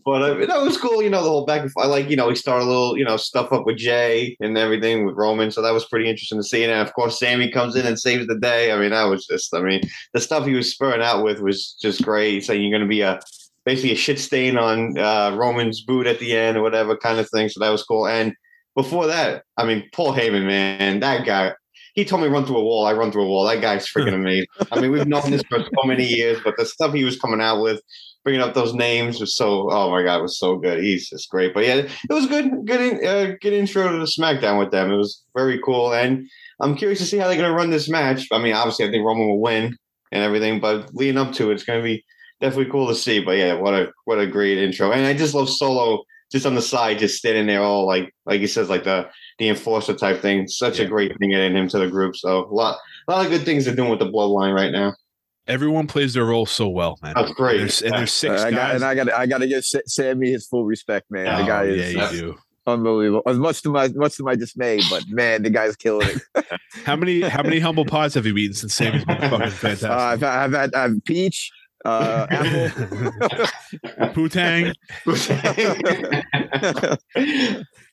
But 0.04 0.22
uh, 0.22 0.46
that 0.46 0.60
was 0.62 0.76
cool. 0.78 1.02
You 1.02 1.10
know, 1.10 1.22
the 1.22 1.28
whole 1.28 1.44
back 1.46 1.62
and 1.62 1.70
forth. 1.72 1.86
I 1.86 1.88
like, 1.88 2.08
you 2.10 2.16
know, 2.16 2.28
he 2.28 2.34
started 2.34 2.64
a 2.64 2.68
little, 2.68 2.96
you 2.96 3.04
know, 3.04 3.16
stuff 3.16 3.52
up 3.52 3.66
with 3.66 3.76
Jey 3.76 4.36
and 4.40 4.56
everything 4.56 5.04
with 5.06 5.14
Roman. 5.14 5.50
So 5.50 5.62
that 5.62 5.72
was 5.72 5.86
pretty 5.86 6.08
interesting 6.08 6.38
to 6.38 6.42
see. 6.42 6.64
And 6.64 6.72
of 6.72 6.92
course, 6.94 7.18
Sami 7.18 7.50
comes 7.50 7.76
in 7.76 7.86
and 7.86 7.98
saves 7.98 8.26
the 8.26 8.38
day. 8.38 8.72
I 8.72 8.78
mean, 8.78 8.90
that 8.90 9.04
was 9.04 9.26
just, 9.26 9.54
I 9.54 9.60
mean, 9.60 9.80
the 10.12 10.20
stuff 10.20 10.46
he 10.46 10.54
was 10.54 10.70
spurring 10.70 11.02
out 11.02 11.24
with 11.24 11.40
was 11.40 11.72
just 11.80 12.02
great. 12.02 12.44
Saying 12.44 12.62
you're 12.62 12.70
going 12.70 12.82
to 12.82 12.88
be 12.88 13.00
a 13.02 13.20
basically 13.64 13.92
a 13.92 13.96
shit 13.96 14.18
stain 14.18 14.58
on 14.58 14.98
uh, 14.98 15.34
Roman's 15.36 15.82
boot 15.82 16.06
at 16.06 16.18
the 16.18 16.36
end 16.36 16.56
or 16.58 16.62
whatever 16.62 16.96
kind 16.96 17.18
of 17.18 17.28
thing. 17.30 17.48
So 17.48 17.60
that 17.60 17.70
was 17.70 17.82
cool. 17.82 18.06
And 18.06 18.34
before 18.74 19.06
that, 19.06 19.44
I 19.56 19.64
mean, 19.64 19.88
Paul 19.92 20.14
Heyman, 20.14 20.46
man, 20.46 21.00
that 21.00 21.24
guy. 21.24 21.52
He 21.94 22.04
told 22.04 22.22
me 22.22 22.28
run 22.28 22.44
through 22.44 22.58
a 22.58 22.64
wall. 22.64 22.86
I 22.86 22.92
run 22.92 23.12
through 23.12 23.22
a 23.22 23.28
wall. 23.28 23.46
That 23.46 23.60
guy's 23.60 23.86
freaking 23.86 24.14
amazing. 24.14 24.48
I 24.72 24.80
mean, 24.80 24.90
we've 24.90 25.06
known 25.06 25.30
this 25.30 25.44
for 25.48 25.60
so 25.60 25.86
many 25.86 26.04
years, 26.04 26.40
but 26.42 26.56
the 26.56 26.66
stuff 26.66 26.92
he 26.92 27.04
was 27.04 27.20
coming 27.20 27.40
out 27.40 27.62
with, 27.62 27.80
bringing 28.24 28.42
up 28.42 28.54
those 28.54 28.74
names 28.74 29.20
was 29.20 29.36
so. 29.36 29.68
Oh 29.70 29.90
my 29.90 30.02
god, 30.02 30.18
it 30.18 30.22
was 30.22 30.38
so 30.38 30.56
good. 30.56 30.82
He's 30.82 31.08
just 31.08 31.30
great. 31.30 31.54
But 31.54 31.64
yeah, 31.64 31.76
it 31.76 32.12
was 32.12 32.26
good. 32.26 32.50
Good, 32.66 32.80
in, 32.80 33.06
uh, 33.06 33.36
good 33.40 33.52
intro 33.52 33.92
to 33.92 33.98
the 33.98 34.06
SmackDown 34.06 34.58
with 34.58 34.72
them. 34.72 34.90
It 34.90 34.96
was 34.96 35.22
very 35.36 35.60
cool, 35.64 35.94
and 35.94 36.28
I'm 36.60 36.74
curious 36.74 36.98
to 36.98 37.06
see 37.06 37.18
how 37.18 37.28
they're 37.28 37.36
going 37.36 37.50
to 37.50 37.56
run 37.56 37.70
this 37.70 37.88
match. 37.88 38.26
I 38.32 38.38
mean, 38.38 38.54
obviously, 38.54 38.86
I 38.86 38.90
think 38.90 39.04
Roman 39.04 39.28
will 39.28 39.40
win 39.40 39.76
and 40.10 40.22
everything, 40.22 40.58
but 40.60 40.92
leading 40.94 41.18
up 41.18 41.32
to 41.34 41.50
it, 41.50 41.54
it's 41.54 41.64
going 41.64 41.78
to 41.78 41.84
be 41.84 42.04
definitely 42.40 42.72
cool 42.72 42.88
to 42.88 42.94
see. 42.94 43.20
But 43.20 43.36
yeah, 43.36 43.54
what 43.54 43.74
a 43.74 43.92
what 44.04 44.18
a 44.18 44.26
great 44.26 44.58
intro, 44.58 44.90
and 44.90 45.06
I 45.06 45.14
just 45.14 45.34
love 45.34 45.48
Solo 45.48 46.02
just 46.34 46.44
on 46.46 46.54
the 46.54 46.60
side, 46.62 46.98
just 46.98 47.16
standing 47.16 47.46
there, 47.46 47.62
all 47.62 47.86
like 47.86 48.12
like 48.26 48.40
he 48.40 48.46
says, 48.46 48.68
like 48.68 48.84
the 48.84 49.08
the 49.38 49.48
enforcer 49.48 49.94
type 49.94 50.20
thing. 50.20 50.46
Such 50.48 50.78
Yeah. 50.80 50.84
a 50.84 50.88
great 50.88 51.16
thing 51.18 51.30
getting 51.30 51.56
him 51.56 51.68
to 51.68 51.78
the 51.78 51.88
group. 51.88 52.16
So 52.16 52.44
a 52.44 52.52
lot 52.52 52.76
a 53.08 53.12
lot 53.12 53.24
of 53.24 53.30
good 53.30 53.44
things 53.44 53.64
they're 53.64 53.74
doing 53.76 53.88
with 53.90 54.00
the 54.00 54.10
bloodline 54.10 54.54
right 54.54 54.72
now. 54.72 54.94
Everyone 55.46 55.86
plays 55.86 56.14
their 56.14 56.24
role 56.24 56.46
so 56.46 56.68
well, 56.68 56.98
man. 57.02 57.12
That's 57.14 57.30
great. 57.32 57.60
And 57.60 57.64
there's, 57.68 57.82
and 57.82 57.92
there's 57.92 58.12
six 58.12 58.42
I 58.42 58.50
got, 58.50 58.56
guys. 58.56 58.74
and 58.76 58.84
I 58.84 58.94
got, 58.94 59.12
I 59.12 59.26
got 59.26 59.38
to 59.38 59.46
give 59.46 59.62
Sami 59.64 60.30
his 60.32 60.46
full 60.46 60.64
respect, 60.64 61.10
man. 61.10 61.24
the 61.26 61.42
Oh, 61.44 61.46
guy 61.46 61.64
yeah, 61.64 61.82
is 61.82 61.92
you 62.14 62.20
do. 62.22 62.36
unbelievable. 62.66 63.22
As 63.26 63.36
much 63.38 63.60
to 63.62 63.68
my, 63.68 63.88
much 63.94 64.16
to 64.16 64.22
my 64.22 64.36
dismay, 64.36 64.80
but 64.88 65.04
man, 65.08 65.42
the 65.42 65.50
guy's 65.50 65.76
killing 65.76 66.08
it. 66.34 66.46
How 66.86 66.96
many 66.96 67.20
how 67.20 67.42
many 67.42 67.58
humble 67.58 67.84
pies 67.84 68.14
have 68.14 68.24
you 68.24 68.34
eaten 68.38 68.54
since 68.54 68.72
Sami's 68.74 69.04
been 69.04 69.20
fucking 69.30 69.50
fantastic? 69.50 69.90
Uh, 69.90 69.94
I've, 69.94 70.22
I've 70.24 70.52
had, 70.54 70.74
I've 70.74 71.04
peach, 71.04 71.50
uh, 71.84 72.26
apple. 72.30 72.68
Putang. 74.14 74.74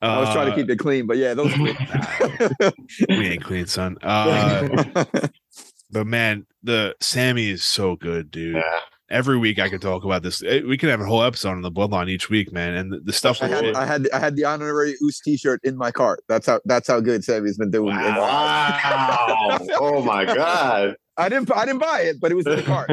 I 0.02 0.20
was 0.20 0.34
trying 0.34 0.50
to 0.50 0.56
keep 0.56 0.70
it 0.70 0.78
clean, 0.78 1.08
but 1.08 1.18
yeah, 1.18 1.34
those. 1.34 1.54
we 3.10 3.28
ain't 3.28 3.44
clean, 3.44 3.68
son. 3.68 3.98
Uh, 4.02 5.06
but 5.92 6.08
man, 6.08 6.46
the 6.64 6.96
Sami 7.00 7.50
is 7.50 7.64
so 7.64 7.96
good, 7.96 8.32
dude. 8.32 8.56
Yeah. 8.56 8.80
Every 9.12 9.38
week 9.38 9.60
I 9.60 9.70
could 9.70 9.82
talk 9.82 10.04
about 10.06 10.24
this. 10.24 10.42
Eh, 10.44 10.62
We 10.66 10.78
could 10.78 10.90
have 10.90 11.02
a 11.02 11.06
whole 11.06 11.22
episode 11.24 11.50
on 11.52 11.62
the 11.62 11.72
bloodline 11.72 12.10
each 12.10 12.30
week, 12.30 12.52
man. 12.52 12.74
And 12.76 12.92
the, 12.92 13.00
the 13.02 13.14
stuff. 13.14 13.42
I 13.44 13.48
had, 13.48 13.66
I 13.76 13.86
had, 13.86 14.10
I 14.14 14.20
had 14.20 14.36
the 14.36 14.46
honorary 14.46 14.96
Uce 15.02 15.20
T-shirt 15.20 15.60
in 15.64 15.78
my 15.78 15.92
cart. 15.92 16.24
That's 16.30 16.48
how, 16.48 16.62
that's 16.66 16.88
how 16.88 17.00
good 17.02 17.24
Sami's 17.24 17.58
been 17.58 17.72
doing. 17.72 17.96
wow. 17.96 19.60
oh 19.80 20.02
my 20.04 20.26
god. 20.36 20.96
I 21.18 21.30
didn't, 21.30 21.52
I 21.56 21.66
didn't 21.66 21.80
buy 21.82 22.02
it, 22.02 22.22
but 22.22 22.32
it 22.32 22.36
was 22.36 22.48
in 22.48 22.56
the 22.56 22.64
cart. 22.64 22.90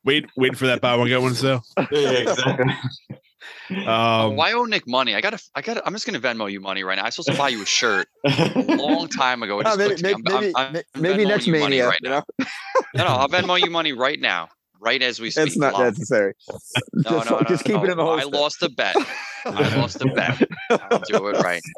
wait, 0.04 0.26
wait 0.36 0.56
for 0.56 0.66
that 0.66 0.80
buy 0.80 0.96
one 0.96 1.06
get 1.08 1.22
one 1.22 1.34
sale. 1.34 1.62
Yeah, 1.90 2.08
exactly. 2.10 2.74
Um, 3.86 4.36
Why 4.36 4.52
owe 4.52 4.64
Nick 4.64 4.86
money? 4.86 5.14
I 5.14 5.20
gotta, 5.20 5.38
I 5.54 5.62
gotta. 5.62 5.84
I'm 5.86 5.92
just 5.94 6.04
gonna 6.04 6.20
Venmo 6.20 6.50
you 6.50 6.60
money 6.60 6.84
right 6.84 6.96
now. 6.96 7.02
I 7.02 7.06
was 7.06 7.14
supposed 7.14 7.30
to 7.32 7.38
buy 7.38 7.48
you 7.48 7.62
a 7.62 7.66
shirt 7.66 8.06
a 8.24 8.64
long 8.76 9.08
time 9.08 9.42
ago. 9.42 9.60
No, 9.62 9.76
maybe, 9.76 9.94
clicked 9.96 10.26
to 10.26 10.32
me. 10.32 10.40
maybe, 10.40 10.52
I'm- 10.56 10.76
I'm- 10.76 10.82
I'm 10.94 11.00
maybe 11.02 11.24
next 11.24 11.46
you 11.46 11.52
money 11.54 11.78
mania. 11.78 11.88
right 11.88 12.00
now. 12.02 12.22
No, 12.94 13.04
no, 13.04 13.06
I'll 13.06 13.28
Venmo 13.28 13.58
you 13.58 13.70
money 13.70 13.92
right 13.92 14.20
now, 14.20 14.48
right 14.82 15.02
as 15.02 15.20
we 15.20 15.30
speak. 15.30 15.46
It's 15.46 15.56
not 15.56 15.74
live. 15.74 15.98
necessary. 15.98 16.34
No, 16.92 17.10
just 17.10 17.30
no, 17.30 17.38
no, 17.38 17.42
just 17.44 17.64
keep 17.64 17.76
no. 17.76 17.84
it 17.84 17.90
in 17.90 17.96
the 17.96 18.04
I 18.04 18.20
holster. 18.20 18.36
lost 18.36 18.62
a 18.62 18.68
bet. 18.70 18.96
I 19.46 19.76
lost 19.76 20.02
a 20.02 20.06
bet. 20.06 20.48
I'll 20.70 21.00
do 21.00 21.28
it 21.28 21.38
right. 21.38 21.62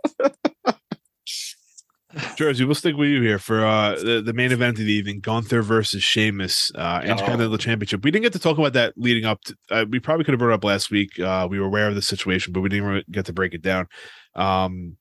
Jersey, 2.37 2.65
we'll 2.65 2.77
stick 2.77 2.97
with 2.97 3.09
you 3.09 3.21
here 3.23 3.41
for 3.41 3.65
uh, 3.65 3.97
the, 3.97 4.23
the 4.25 4.33
main 4.33 4.53
event 4.53 4.79
of 4.79 4.85
the 4.85 4.93
evening 4.93 5.21
Gunther 5.21 5.63
versus 5.63 6.03
Sheamus, 6.03 6.71
uh, 6.77 7.01
Intercontinental 7.05 7.59
Championship. 7.59 8.05
We 8.05 8.13
didn't 8.13 8.23
get 8.23 8.33
to 8.35 8.39
talk 8.39 8.57
about 8.57 8.73
that 8.75 8.95
leading 8.97 9.25
up. 9.25 9.41
To, 9.43 9.57
uh, 9.71 9.85
we 9.89 9.99
probably 9.99 10.25
could 10.25 10.33
have 10.33 10.39
brought 10.39 10.53
it 10.53 10.55
up 10.55 10.65
last 10.65 10.93
week. 10.93 11.19
Uh, 11.19 11.49
we 11.51 11.59
were 11.59 11.67
aware 11.67 11.89
of 11.89 11.97
the 11.97 12.03
situation, 12.03 12.53
but 12.53 12.61
we 12.61 12.69
didn't 12.69 12.87
really 12.87 13.05
get 13.11 13.27
to 13.27 13.33
break 13.33 13.53
it 13.53 13.63
down. 13.63 13.89
Um, 14.37 14.97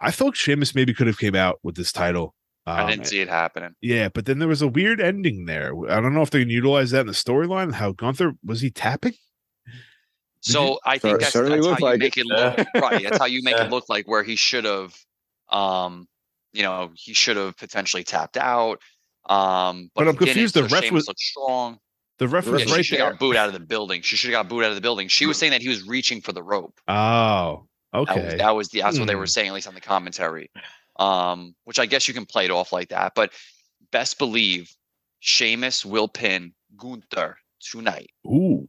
I 0.00 0.12
thought 0.12 0.36
Sheamus 0.36 0.76
maybe 0.76 0.94
could 0.94 1.08
have 1.08 1.18
came 1.18 1.34
out 1.34 1.58
with 1.64 1.74
this 1.74 1.90
title. 1.90 2.36
Um, 2.68 2.86
I 2.86 2.90
didn't 2.90 3.06
see 3.06 3.20
it 3.20 3.28
happening. 3.28 3.74
Yeah, 3.80 4.08
but 4.08 4.26
then 4.26 4.38
there 4.38 4.48
was 4.48 4.62
a 4.62 4.68
weird 4.68 5.00
ending 5.00 5.46
there. 5.46 5.72
I 5.90 6.00
don't 6.00 6.12
know 6.14 6.22
if 6.22 6.30
they 6.30 6.40
can 6.40 6.50
utilize 6.50 6.90
that 6.90 7.00
in 7.02 7.06
the 7.06 7.12
storyline. 7.12 7.72
How 7.74 7.92
Gunther 7.92 8.34
was 8.44 8.60
he 8.60 8.70
tapping? 8.70 9.14
So 10.40 10.78
I 10.86 10.98
think 10.98 11.20
that's, 11.20 11.32
that's 11.32 11.48
how 11.48 11.54
you 11.54 11.62
like 11.80 11.98
make 11.98 12.16
it 12.16 12.26
look 12.26 12.58
right. 12.74 13.02
That's 13.02 13.18
how 13.18 13.26
you 13.26 13.42
make 13.42 13.56
Yeah. 13.56 13.64
it 13.64 13.70
look 13.70 13.88
like 13.88 14.06
where 14.06 14.22
he 14.22 14.36
should 14.36 14.64
have, 14.64 14.94
um, 15.50 16.06
you 16.52 16.62
know, 16.62 16.90
he 16.94 17.12
should 17.12 17.36
have 17.36 17.56
potentially 17.56 18.04
tapped 18.04 18.36
out. 18.36 18.80
Um, 19.28 19.90
But 19.94 20.04
but, 20.04 20.08
I'm 20.08 20.16
confused, 20.16 20.54
the 20.54 20.68
so 20.68 20.74
ref 20.74 20.84
Sheamus 20.84 21.06
was- 21.08 21.14
strong. 21.18 21.78
The 22.18 22.26
ref 22.26 22.46
was 22.48 22.62
she 22.62 22.72
right 22.72 22.84
should 22.84 22.98
have 22.98 23.04
there. 23.06 23.12
got 23.12 23.20
booed 23.20 23.36
out 23.36 23.46
of 23.46 23.52
the 23.54 23.60
building. 23.60 24.02
She 24.02 24.16
should 24.16 24.30
have 24.32 24.42
got 24.44 24.48
booed 24.48 24.64
out 24.64 24.70
of 24.70 24.74
the 24.74 24.80
building. 24.80 25.06
She 25.06 25.26
was 25.26 25.38
saying 25.38 25.52
that 25.52 25.62
he 25.62 25.68
was 25.68 25.84
reaching 25.86 26.20
for 26.20 26.32
the 26.32 26.42
rope. 26.42 26.80
Oh, 26.88 27.66
That 27.92 27.98
was, 28.00 28.08
okay. 28.08 28.36
that 28.38 28.50
was 28.56 28.68
the 28.70 28.80
that's 28.80 28.98
what 28.98 29.06
they 29.06 29.14
were 29.14 29.22
Hmm. 29.22 29.26
saying, 29.26 29.48
at 29.48 29.54
least 29.54 29.68
on 29.68 29.74
the 29.74 29.80
commentary. 29.80 30.50
Um, 30.98 31.54
which 31.64 31.78
I 31.78 31.86
guess 31.86 32.08
you 32.08 32.14
can 32.14 32.26
play 32.26 32.44
it 32.44 32.50
off 32.50 32.72
like 32.72 32.88
that. 32.88 33.12
But 33.14 33.32
best 33.92 34.18
believe 34.18 34.70
Sheamus 35.20 35.84
will 35.84 36.08
pin 36.08 36.52
Gunther 36.76 37.36
tonight. 37.60 38.10
Ooh, 38.26 38.68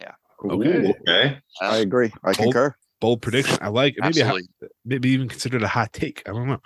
Yeah. 0.00 0.12
Okay. 0.44 0.94
Okay. 1.08 1.38
I 1.60 1.76
agree. 1.78 2.12
I 2.24 2.32
concur. 2.32 2.74
bold 3.00 3.22
prediction. 3.22 3.58
I 3.62 3.68
like 3.68 3.94
it. 3.96 4.02
Maybe 4.02 4.20
a, 4.20 4.24
hot- 4.26 4.34
Absolutely. 4.36 4.68
maybe 4.84 5.08
even 5.10 5.28
considered 5.28 5.62
a 5.62 5.68
hot 5.68 5.92
take. 5.92 6.22
I 6.28 6.32
don't 6.32 6.48
know. 6.48 6.60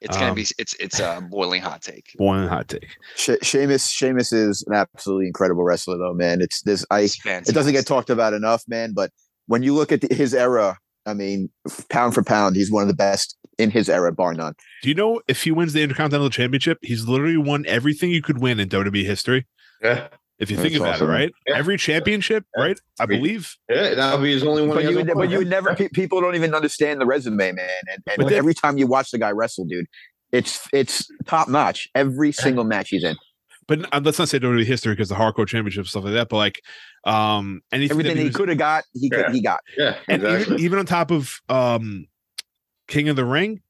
It's 0.00 0.16
gonna 0.16 0.30
Um, 0.30 0.34
be 0.34 0.46
it's 0.58 0.74
it's 0.80 0.98
a 1.00 1.20
boiling 1.30 1.62
hot 1.62 1.82
take. 1.82 2.10
Boiling 2.18 2.48
hot 2.48 2.68
take. 2.68 2.88
She- 3.16 3.38
Sheamus, 3.42 3.88
Sheamus 3.90 4.32
is 4.32 4.64
an 4.66 4.74
absolutely 4.74 5.26
incredible 5.28 5.62
wrestler, 5.64 5.98
though, 5.98 6.14
man. 6.14 6.40
It's 6.40 6.62
this. 6.62 6.84
I. 6.90 7.00
It's 7.02 7.18
It 7.26 7.52
doesn't 7.54 7.72
get 7.72 7.86
talked 7.86 8.10
about 8.10 8.32
enough, 8.34 8.64
man. 8.68 8.92
But 8.92 9.12
when 9.46 9.62
you 9.62 9.74
look 9.74 9.92
at 9.92 10.00
the, 10.02 10.14
his 10.14 10.34
era, 10.34 10.78
I 11.06 11.14
mean, 11.14 11.48
pound 11.90 12.14
for 12.14 12.22
pound, 12.22 12.54
he's 12.56 12.70
one 12.70 12.82
of 12.82 12.88
the 12.88 12.94
best 12.94 13.36
in 13.58 13.70
his 13.70 13.88
era, 13.88 14.12
bar 14.12 14.34
none. 14.34 14.54
Do 14.82 14.88
you 14.88 14.94
know 14.94 15.20
if 15.28 15.42
he 15.42 15.50
wins 15.50 15.72
the 15.72 15.82
Intercontinental 15.82 16.30
Championship, 16.30 16.78
he's 16.82 17.06
literally 17.06 17.36
won 17.36 17.64
everything 17.66 18.10
you 18.10 18.22
could 18.22 18.38
win 18.40 18.60
in 18.60 18.68
WWE 18.68 19.04
history? 19.04 19.46
Yeah. 19.82 20.08
If 20.38 20.50
you 20.52 20.56
That's 20.56 20.68
think 20.68 20.80
about 20.80 20.94
awesome. 20.94 21.08
it, 21.08 21.12
right? 21.12 21.32
Yeah. 21.48 21.56
Every 21.56 21.76
championship, 21.76 22.44
right? 22.56 22.78
I 23.00 23.02
Every- 23.02 23.16
believe. 23.16 23.56
Yeah, 23.68 23.94
that'll 23.96 24.20
be 24.20 24.32
his 24.32 24.44
only 24.44 24.64
one. 24.64 24.76
But 24.76 24.84
you, 24.84 24.94
would, 24.96 25.10
but 25.12 25.30
you 25.30 25.38
would 25.38 25.48
never. 25.50 25.74
People 25.74 26.20
don't 26.20 26.36
even 26.36 26.54
understand 26.54 27.00
the 27.00 27.06
resume, 27.06 27.36
man. 27.36 27.58
And, 27.58 27.98
and 28.06 28.16
But 28.18 28.28
then- 28.28 28.38
every 28.38 28.54
time 28.54 28.78
you 28.78 28.86
watch 28.86 29.10
the 29.10 29.18
guy 29.18 29.32
wrestle, 29.32 29.64
dude, 29.64 29.86
it's 30.30 30.68
it's 30.72 31.08
top 31.26 31.48
notch. 31.48 31.88
Every 31.96 32.30
single 32.30 32.62
match 32.62 32.90
he's 32.90 33.02
in. 33.02 33.16
But 33.66 33.92
uh, 33.92 34.00
let's 34.02 34.18
not 34.20 34.28
say 34.28 34.38
WWE 34.38 34.64
history 34.64 34.92
because 34.92 35.08
the 35.08 35.16
hardcore 35.16 35.46
championship 35.46 35.88
stuff 35.88 36.04
like 36.04 36.12
that. 36.14 36.28
But 36.28 36.36
like, 36.36 36.62
um, 37.04 37.60
anything 37.72 37.96
that 37.98 38.04
Everything 38.04 38.16
he 38.22 38.28
was- 38.28 38.36
could 38.36 38.48
have 38.48 38.58
got, 38.58 38.84
he 38.94 39.10
could, 39.10 39.30
he 39.34 39.42
got. 39.42 39.58
Yeah, 39.76 39.96
and 40.08 40.22
exactly. 40.22 40.54
even, 40.54 40.64
even 40.64 40.78
on 40.78 40.86
top 40.86 41.10
of 41.10 41.40
um, 41.48 42.06
King 42.88 43.08
of 43.08 43.16
the 43.16 43.24
Ring, 43.24 43.60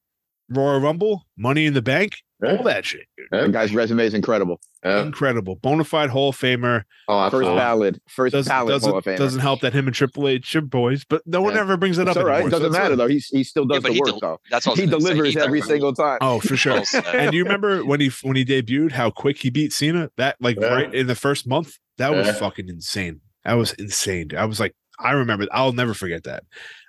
Royal 0.48 0.80
Rumble, 0.80 1.26
Money 1.36 1.66
in 1.66 1.74
the 1.74 1.82
Bank, 1.82 2.16
all 2.42 2.62
that 2.62 2.84
shit, 2.86 3.02
dude. 3.16 3.26
The 3.30 3.48
guy's 3.48 3.74
resume 3.74 4.04
is 4.06 4.14
incredible. 4.14 4.60
Yeah. 4.84 5.02
incredible, 5.02 5.56
bona 5.56 5.82
fide 5.82 6.08
Hall 6.08 6.28
of 6.28 6.36
Famer. 6.36 6.84
Oh, 7.08 7.18
First 7.24 7.34
absolutely. 7.34 7.56
ballot, 7.56 8.02
first 8.08 8.32
Doesn't 8.32 8.48
ballot 8.48 8.70
doesn't, 8.70 8.88
Hall 8.90 8.98
of 9.00 9.04
Famer. 9.04 9.16
doesn't 9.18 9.40
help 9.40 9.60
that 9.62 9.72
him 9.74 9.88
and 9.88 9.94
Triple 9.94 10.28
H 10.28 10.54
are 10.54 10.60
boys, 10.60 11.04
but 11.04 11.20
no 11.26 11.42
one 11.42 11.54
Yeah. 11.54 11.60
ever 11.62 11.76
brings 11.76 11.98
it 11.98 12.02
It's 12.06 12.12
up. 12.12 12.16
all 12.18 12.24
right. 12.24 12.34
anymore, 12.42 12.48
It 12.48 12.50
doesn't 12.52 12.72
that's 12.72 12.78
matter 12.82 12.90
good. 12.90 12.98
though. 13.00 13.08
He 13.08 13.18
he 13.18 13.42
still 13.44 13.64
does 13.64 13.82
but 13.82 13.88
the 13.88 13.94
he 13.94 14.00
work 14.00 14.08
del- 14.10 14.20
though. 14.20 14.40
That's 14.52 14.66
what 14.66 14.78
I 14.78 14.82
was 14.84 14.90
He 14.90 14.96
delivers 14.98 15.36
every 15.36 15.60
single 15.62 15.92
time. 15.92 16.18
Oh, 16.20 16.38
for 16.38 16.56
sure. 16.56 16.82
And 17.12 17.34
you 17.34 17.42
remember 17.42 17.84
when 17.84 18.00
he 18.00 18.10
when 18.22 18.36
he 18.36 18.44
debuted 18.44 18.92
how 18.92 19.10
quick 19.10 19.38
he 19.38 19.50
beat 19.50 19.72
Cena? 19.72 20.10
That 20.16 20.36
like 20.40 20.58
Yeah. 20.60 20.68
right 20.68 20.94
in 20.94 21.08
the 21.08 21.16
first 21.16 21.44
month, 21.46 21.76
that 21.98 22.12
was 22.14 22.38
fucking 22.38 22.68
insane. 22.68 23.20
That 23.44 23.54
was 23.54 23.72
insane. 23.74 24.30
I 24.38 24.44
was 24.44 24.60
like, 24.60 24.74
I 25.00 25.10
remember. 25.10 25.46
I'll 25.50 25.72
never 25.72 25.92
forget 25.94 26.22
that. 26.24 26.44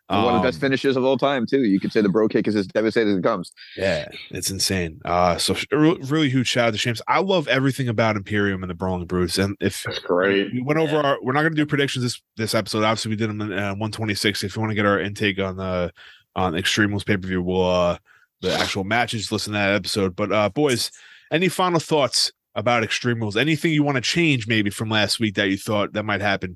One 0.10 0.36
of 0.36 0.42
the 0.42 0.48
best 0.48 0.60
finishes 0.60 0.98
of 0.98 1.04
all 1.04 1.18
time, 1.18 1.46
too. 1.46 1.64
You 1.64 1.80
could 1.80 1.92
say 1.92 2.02
the 2.02 2.10
bro 2.10 2.28
kick 2.28 2.48
is 2.48 2.56
as 2.56 2.66
devastating 2.68 3.14
as 3.14 3.20
it 3.20 3.24
comes. 3.24 3.52
Yeah, 3.78 4.08
it's 4.32 4.50
insane. 4.50 5.00
Uh, 5.06 5.38
so 5.38 5.56
a 5.72 5.78
really 5.78 6.30
huge 6.30 6.48
shout 6.48 6.70
out 6.70 6.72
to 6.72 6.80
Sheamus. 6.80 7.02
I 7.08 7.20
love 7.20 7.48
everything 7.48 7.88
about 7.88 8.16
Imperium 8.16 8.64
and 8.64 8.70
the 8.70 8.74
Brawling 8.74 9.06
Brutes. 9.06 9.38
And 9.38 9.56
if 9.60 9.84
That's 9.84 10.00
great. 10.00 10.52
we 10.52 10.62
went 10.64 10.80
over 10.80 10.98
our, 10.98 11.18
we're 11.22 11.34
not 11.34 11.42
going 11.42 11.54
to 11.54 11.62
do 11.62 11.66
predictions 11.66 12.04
this 12.04 12.22
this 12.38 12.56
episode. 12.56 12.84
Obviously, 12.84 13.10
we 13.10 13.16
did 13.18 13.30
them 13.30 13.42
in 13.42 13.54
uh, 13.54 13.70
126. 13.76 14.44
If 14.44 14.56
you 14.56 14.62
want 14.62 14.72
to 14.72 14.76
get 14.76 14.86
our 14.86 15.00
intake 15.00 15.40
on 15.40 15.58
the 15.58 15.92
on 16.36 16.56
Extreme 16.56 16.90
Rules 16.90 17.04
pay 17.04 17.18
per 17.18 17.28
view, 17.28 17.42
we'll 17.44 17.70
uh 17.70 17.98
the 18.42 18.54
actual 18.54 18.84
matches. 18.84 19.32
Listen 19.32 19.54
to 19.54 19.60
that 19.60 19.74
episode. 19.74 20.16
But 20.16 20.32
uh, 20.32 20.50
boys, 20.50 20.92
any 21.32 21.50
final 21.50 21.80
thoughts 21.80 22.32
about 22.56 22.84
Extreme 22.84 23.20
Rules? 23.20 23.38
Anything 23.38 23.72
you 23.72 23.84
want 23.84 23.96
to 23.96 24.02
change 24.02 24.48
maybe 24.48 24.70
from 24.70 24.90
last 24.90 25.20
week 25.20 25.36
that 25.36 25.50
you 25.50 25.58
thought 25.58 25.94
that 25.94 26.04
might 26.04 26.22
happen? 26.22 26.56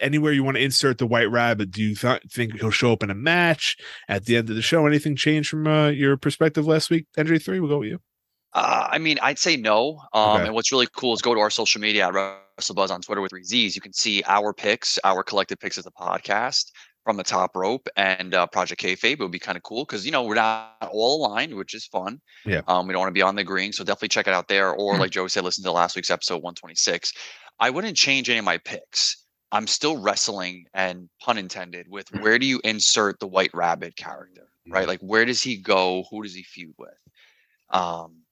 Anywhere 0.00 0.32
you 0.32 0.44
want 0.44 0.56
to 0.56 0.62
insert 0.62 0.98
the 0.98 1.06
White 1.06 1.30
Rabbit? 1.30 1.70
Do 1.70 1.82
you 1.82 1.94
th- 1.94 2.22
think 2.30 2.60
he'll 2.60 2.70
show 2.70 2.92
up 2.92 3.02
in 3.02 3.10
a 3.10 3.14
match 3.14 3.76
at 4.08 4.24
the 4.24 4.36
end 4.36 4.50
of 4.50 4.56
the 4.56 4.62
show? 4.62 4.86
Anything 4.86 5.16
change 5.16 5.48
from 5.48 5.66
uh, 5.66 5.88
your 5.88 6.16
perspective 6.16 6.66
last 6.66 6.90
week? 6.90 7.06
NJ 7.18 7.42
three, 7.42 7.60
we'll 7.60 7.70
go 7.70 7.78
with 7.78 7.88
you. 7.88 7.98
Uh, 8.52 8.88
I 8.90 8.98
mean, 8.98 9.18
I'd 9.20 9.38
say 9.38 9.56
no. 9.56 10.00
Um, 10.12 10.36
Okay. 10.36 10.46
And 10.46 10.54
what's 10.54 10.72
really 10.72 10.88
cool 10.96 11.12
is 11.12 11.20
go 11.20 11.34
to 11.34 11.40
our 11.40 11.50
social 11.50 11.80
media 11.80 12.08
at 12.08 12.14
WrestleBuzz 12.14 12.90
on 12.90 13.02
Twitter 13.02 13.20
with 13.20 13.30
three 13.30 13.44
Z's. 13.44 13.74
You 13.74 13.82
can 13.82 13.92
see 13.92 14.22
our 14.26 14.54
picks, 14.54 14.98
our 15.04 15.22
collective 15.22 15.58
picks 15.58 15.76
as 15.76 15.86
a 15.86 15.90
podcast 15.90 16.70
from 17.06 17.16
the 17.16 17.22
top 17.22 17.54
rope 17.54 17.86
and 17.96 18.34
uh, 18.34 18.48
Project 18.48 18.82
Kayfabe. 18.82 19.12
It 19.12 19.20
would 19.20 19.30
be 19.30 19.38
kind 19.38 19.56
of 19.56 19.62
cool 19.62 19.84
because 19.84 20.04
you 20.04 20.10
know 20.10 20.24
we're 20.24 20.34
not 20.34 20.76
all 20.90 21.24
aligned, 21.24 21.54
which 21.54 21.72
is 21.72 21.86
fun. 21.86 22.20
Yeah. 22.44 22.62
Um, 22.66 22.88
we 22.88 22.92
don't 22.92 22.98
want 23.00 23.10
to 23.10 23.14
be 23.14 23.22
on 23.22 23.36
the 23.36 23.44
green, 23.44 23.72
so 23.72 23.84
definitely 23.84 24.08
check 24.08 24.26
it 24.26 24.34
out 24.34 24.48
there. 24.48 24.72
Or 24.72 24.98
like 24.98 25.12
Joe 25.12 25.28
said, 25.28 25.44
listen 25.44 25.62
to 25.62 25.70
last 25.70 25.94
week's 25.94 26.10
episode 26.10 26.42
126. 26.42 27.12
I 27.60 27.70
wouldn't 27.70 27.96
change 27.96 28.28
any 28.28 28.40
of 28.40 28.44
my 28.44 28.58
picks. 28.58 29.24
I'm 29.52 29.68
still 29.68 30.02
wrestling 30.02 30.64
and 30.74 31.08
pun 31.22 31.38
intended 31.38 31.86
with 31.88 32.08
where 32.20 32.40
do 32.40 32.44
you 32.46 32.60
insert 32.64 33.20
the 33.20 33.28
White 33.28 33.52
Rabbit 33.54 33.94
character, 33.94 34.48
right? 34.68 34.88
Like 34.88 34.98
where 35.00 35.24
does 35.24 35.40
he 35.40 35.56
go? 35.56 36.04
Who 36.10 36.24
does 36.24 36.34
he 36.34 36.42
feud 36.42 36.74
with? 36.76 36.90
Um, 37.70 38.22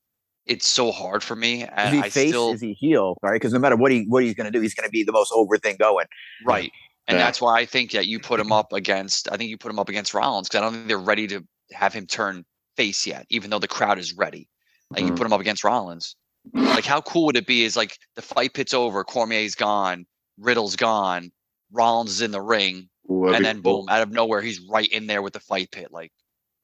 it's 0.47 0.67
so 0.67 0.91
hard 0.93 1.23
for 1.23 1.37
me, 1.37 1.63
Is 1.63 1.69
and 1.77 1.95
he 1.95 2.03
I 2.03 2.11
face? 2.11 2.29
still 2.31 2.53
Is 2.53 2.61
he 2.61 2.73
heel? 2.75 3.17
Right? 3.23 3.35
Because 3.35 3.53
no 3.53 3.61
matter 3.61 3.77
what 3.77 3.93
he 3.93 4.05
what 4.09 4.25
he's 4.25 4.35
going 4.35 4.45
to 4.47 4.51
do, 4.51 4.61
he's 4.61 4.75
going 4.75 4.87
to 4.87 4.91
be 4.91 5.05
the 5.05 5.13
most 5.13 5.33
over 5.33 5.57
thing 5.57 5.77
going. 5.79 6.07
right, 6.45 6.71
and 7.07 7.19
Yeah. 7.19 7.25
that's 7.25 7.41
why 7.41 7.59
I 7.59 7.67
think 7.67 7.93
that 7.93 8.07
you 8.07 8.21
put 8.21 8.41
him 8.41 8.53
up 8.53 8.73
against. 8.73 9.31
I 9.31 9.37
think 9.37 9.51
you 9.51 9.59
put 9.59 9.71
him 9.71 9.79
up 9.79 9.89
against 9.89 10.15
Rollins 10.15 10.49
because 10.49 10.59
I 10.61 10.63
don't 10.65 10.73
think 10.75 10.89
they're 10.89 10.99
ready 10.99 11.27
to 11.29 11.47
have 11.73 11.93
him 11.93 12.07
turn 12.07 12.45
face 12.77 13.07
yet, 13.07 13.27
even 13.31 13.51
though 13.51 13.59
the 13.59 13.69
crowd 13.69 13.99
is 13.99 14.15
ready. 14.15 14.49
Like 14.95 15.05
you 15.05 15.13
Mhm. 15.13 15.17
put 15.17 15.27
him 15.27 15.33
up 15.33 15.41
against 15.41 15.65
Rollins. 15.65 16.17
Like 16.55 16.85
how 16.85 17.01
cool 17.01 17.27
would 17.27 17.37
it 17.37 17.47
be? 17.47 17.65
Is 17.65 17.77
like 17.77 17.99
the 18.17 18.23
fight 18.23 18.55
pit's 18.55 18.75
over, 18.75 19.05
Cormier's 19.05 19.55
gone, 19.55 20.07
Riddle's 20.39 20.77
gone, 20.77 21.33
Rollins 21.73 22.11
is 22.13 22.21
in 22.23 22.31
the 22.33 22.41
ring, 22.43 22.89
Ooh, 23.11 23.33
and 23.35 23.45
then 23.45 23.61
cool. 23.63 23.83
boom, 23.83 23.89
out 23.89 24.03
of 24.03 24.11
nowhere, 24.11 24.41
he's 24.43 24.61
right 24.61 24.89
in 24.89 25.07
there 25.07 25.23
with 25.23 25.33
the 25.33 25.41
fight 25.41 25.71
pit, 25.73 25.89
like, 25.91 26.13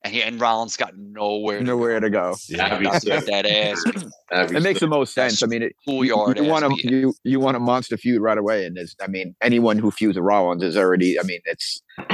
and 0.03 0.15
he 0.15 0.23
and 0.23 0.41
Rollins 0.41 0.77
got 0.77 0.97
nowhere, 0.97 1.59
to 1.59 1.65
Nowhere 1.65 2.01
to 2.01 2.09
go. 2.11 2.35
Yeah. 2.49 2.57
That'd 2.69 2.79
be 2.79 2.85
Got 2.87 3.03
sick. 3.03 3.27
that 3.27 3.45
ass 3.47 3.83
It 4.31 4.63
makes 4.63 4.81
the 4.81 4.87
most 4.87 5.13
sense. 5.15 5.43
I 5.43 5.47
mean, 5.47 5.63
it, 5.63 5.75
you, 5.87 6.05
schoolyard. 6.07 6.39
you 6.39 6.45
ass 6.45 6.51
want 6.63 6.65
a 6.65 6.89
you 6.89 7.15
you 7.25 7.41
want 7.41 7.57
a 7.57 7.61
monster 7.61 7.97
feud 7.97 8.23
right 8.23 8.39
away, 8.39 8.65
and 8.65 8.77
there's 8.77 8.97
I 9.03 9.07
mean 9.09 9.35
anyone 9.43 9.79
who 9.79 9.91
feuds 9.91 10.17
with 10.17 10.25
Rollins 10.25 10.63
is 10.63 10.77
already. 10.77 11.19
I 11.21 11.23
mean, 11.25 11.41
it's 11.45 11.83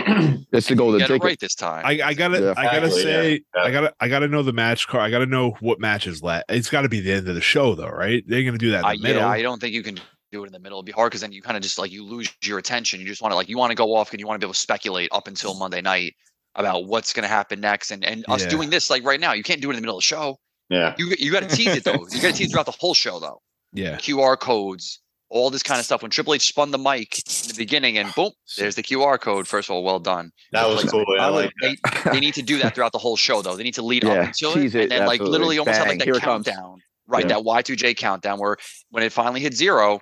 it's 0.53 0.68
the 0.68 0.74
golden 0.74 0.99
Get 1.01 1.11
it 1.11 1.12
ticket. 1.14 1.24
right 1.24 1.41
this 1.41 1.55
time. 1.55 1.84
I, 1.87 2.01
I 2.03 2.14
gotta 2.14 2.41
Yeah. 2.41 2.55
I 2.57 2.64
gotta 2.64 2.87
Exactly, 2.87 3.03
yeah. 3.12 3.20
say 3.20 3.41
Yeah. 3.57 3.62
I 3.62 3.70
gotta 3.70 3.95
I 4.01 4.09
gotta 4.09 4.28
know 4.28 4.43
the 4.43 4.53
match 4.53 4.89
card. 4.89 5.03
I 5.05 5.11
gotta 5.11 5.26
know 5.26 5.51
what 5.61 5.78
matches 5.80 6.22
left. 6.22 6.47
It's 6.51 6.68
got 6.70 6.82
to 6.82 6.89
be 6.89 7.01
the 7.01 7.12
end 7.12 7.28
of 7.28 7.34
the 7.34 7.41
show 7.41 7.74
though, 7.74 7.89
right? 7.89 8.24
They're 8.26 8.43
gonna 8.45 8.59
do 8.59 8.70
that 8.72 8.80
in 8.80 8.84
I, 8.84 8.97
the 8.97 9.03
middle. 9.03 9.22
yeah, 9.22 9.28
I 9.28 9.43
don't 9.43 9.61
think 9.61 9.72
you 9.74 9.82
can 9.82 9.99
do 10.32 10.43
it 10.43 10.47
in 10.49 10.53
the 10.53 10.59
middle. 10.59 10.78
It'd 10.78 10.87
be 10.87 10.93
hard 10.93 11.11
because 11.12 11.20
then 11.20 11.30
you 11.32 11.41
kind 11.41 11.57
of 11.57 11.62
just 11.62 11.78
like 11.78 11.93
you 11.93 12.05
lose 12.05 12.34
your 12.43 12.59
attention. 12.59 12.99
You 13.01 13.07
just 13.07 13.22
want 13.22 13.30
to 13.32 13.37
like 13.37 13.49
you 13.49 13.57
want 13.59 13.70
to 13.70 13.76
go 13.76 13.95
off 13.95 14.11
and 14.11 14.18
you 14.20 14.26
want 14.26 14.41
to 14.41 14.45
be 14.45 14.49
able 14.49 14.55
to 14.55 14.59
speculate 14.61 15.09
up 15.12 15.28
until 15.28 15.55
Monday 15.55 15.80
night 15.80 16.14
about 16.57 16.86
what's 16.86 17.12
going 17.12 17.22
to 17.22 17.28
happen 17.28 17.61
next. 17.61 17.90
And 17.92 18.04
and 18.04 18.24
us 18.28 18.42
Yeah. 18.42 18.48
doing 18.48 18.70
this 18.70 18.90
like 18.90 19.04
right 19.04 19.20
now, 19.20 19.32
you 19.32 19.42
can't 19.44 19.61
do 19.62 19.68
it 19.68 19.72
in 19.72 19.76
the 19.76 19.82
middle 19.82 19.96
of 19.96 20.02
the 20.02 20.07
show. 20.07 20.36
Yeah. 20.68 20.94
You 20.98 21.14
you 21.18 21.30
got 21.30 21.48
to 21.48 21.54
tease 21.57 21.76
it 21.76 21.84
though. 21.84 22.07
You 22.11 22.20
got 22.20 22.32
to 22.32 22.38
tease 22.38 22.50
throughout 22.50 22.66
the 22.66 22.72
whole 22.72 22.94
show 22.94 23.20
though. 23.20 23.40
yeah, 23.72 23.96
QR 23.96 24.36
codes, 24.38 25.00
all 25.28 25.50
this 25.50 25.62
kind 25.62 25.78
of 25.78 25.84
stuff. 25.84 26.02
When 26.02 26.11
Triple 26.11 26.34
H 26.34 26.48
spun 26.48 26.70
the 26.72 26.78
mic 26.78 27.18
in 27.18 27.48
the 27.48 27.54
beginning, 27.57 27.98
and 27.98 28.12
boom, 28.14 28.30
there's 28.57 28.74
the 28.74 28.82
QR 28.82 29.20
code. 29.20 29.46
First 29.46 29.68
of 29.68 29.74
all, 29.76 29.84
well 29.84 30.00
done. 30.00 30.30
That 30.52 30.66
was 30.68 30.82
Like, 30.82 30.90
cool. 30.90 31.04
I 31.20 31.24
I 31.24 31.30
would- 31.30 31.36
like 31.44 31.52
that. 31.61 32.02
they, 32.04 32.11
they 32.12 32.20
need 32.20 32.34
to 32.34 32.42
do 32.42 32.59
that 32.59 32.74
throughout 32.74 32.92
the 32.92 32.98
whole 32.98 33.16
show 33.16 33.42
though. 33.42 33.54
They 33.57 33.62
need 33.64 33.74
to 33.74 33.82
lead 33.82 34.02
Yeah, 34.04 34.11
up 34.22 34.26
into 34.28 34.59
it, 34.59 34.74
it, 34.74 34.82
and 34.82 34.90
then 34.92 35.07
like 35.07 35.20
literally 35.20 35.59
almost 35.59 35.78
have 35.78 35.86
like 35.88 35.98
that 35.98 36.04
here 36.04 36.14
it 36.16 36.22
comes. 36.22 36.46
countdown, 36.46 36.80
right? 37.07 37.22
Yeah. 37.28 37.36
That 37.36 37.44
Y2J 37.44 37.96
countdown 37.96 38.38
where 38.40 38.57
when 38.90 39.02
it 39.04 39.12
finally 39.12 39.40
hit 39.40 39.54
zero, 39.54 40.00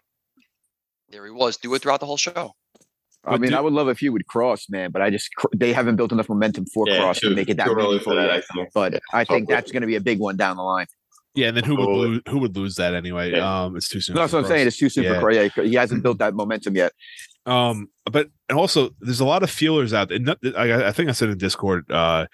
there 1.10 1.24
he 1.26 1.30
was. 1.30 1.56
Do 1.58 1.74
it 1.74 1.82
throughout 1.82 2.00
the 2.00 2.06
whole 2.06 2.16
show. 2.16 2.52
I 3.26 3.38
mean, 3.38 3.50
do- 3.50 3.56
I 3.56 3.60
would 3.60 3.72
love 3.72 3.88
if 3.88 3.98
feud 3.98 4.12
would 4.12 4.26
Cross, 4.26 4.66
man, 4.70 4.90
but 4.90 5.02
I 5.02 5.10
just 5.10 5.34
cr- 5.36 5.46
they 5.56 5.72
haven't 5.72 5.96
built 5.96 6.12
enough 6.12 6.28
momentum 6.28 6.66
for 6.66 6.88
Yeah, 6.88 6.98
Cross 7.00 7.20
to 7.20 7.30
make 7.34 7.48
it 7.48 7.56
that 7.58 7.64
too 7.66 7.72
early 7.72 7.84
meaningful 7.86 8.12
for 8.12 8.16
that. 8.16 8.30
I 8.30 8.40
think. 8.54 8.68
But 8.74 9.00
I 9.12 9.24
think 9.24 9.48
that's 9.48 9.70
going 9.72 9.80
to 9.82 9.86
be 9.86 9.96
a 9.96 10.00
big 10.00 10.18
one 10.18 10.36
down 10.36 10.56
the 10.56 10.62
line. 10.62 10.86
yeah. 11.34 11.48
And 11.48 11.56
then 11.56 11.64
who 11.64 11.74
would 11.76 11.82
Absolutely. 11.88 12.08
lose? 12.10 12.22
Who 12.28 12.38
would 12.38 12.56
lose 12.56 12.74
that 12.76 12.94
anyway? 12.94 13.32
Yeah. 13.32 13.64
Um, 13.64 13.76
it's 13.76 13.88
too 13.88 14.00
soon. 14.00 14.14
No, 14.14 14.22
that's 14.22 14.32
what 14.32 14.40
I'm 14.40 14.46
saying. 14.48 14.66
It's 14.66 14.76
too 14.76 14.88
soon 14.88 15.04
Yeah. 15.04 15.14
for 15.14 15.20
Cross. 15.20 15.34
Yeah, 15.56 15.64
he 15.64 15.74
hasn't 15.74 16.02
built 16.02 16.18
that 16.18 16.34
momentum 16.42 16.76
yet. 16.76 16.92
Um, 17.46 17.88
but 18.10 18.28
and 18.48 18.58
also 18.58 18.90
there's 19.00 19.20
a 19.20 19.24
lot 19.24 19.42
of 19.42 19.50
feelers 19.50 19.92
out 19.92 20.08
there. 20.10 20.18
I, 20.56 20.88
I 20.88 20.92
think 20.92 21.08
I 21.08 21.12
said 21.12 21.28
in 21.30 21.38
Discord. 21.38 21.90
Uh, 21.90 22.26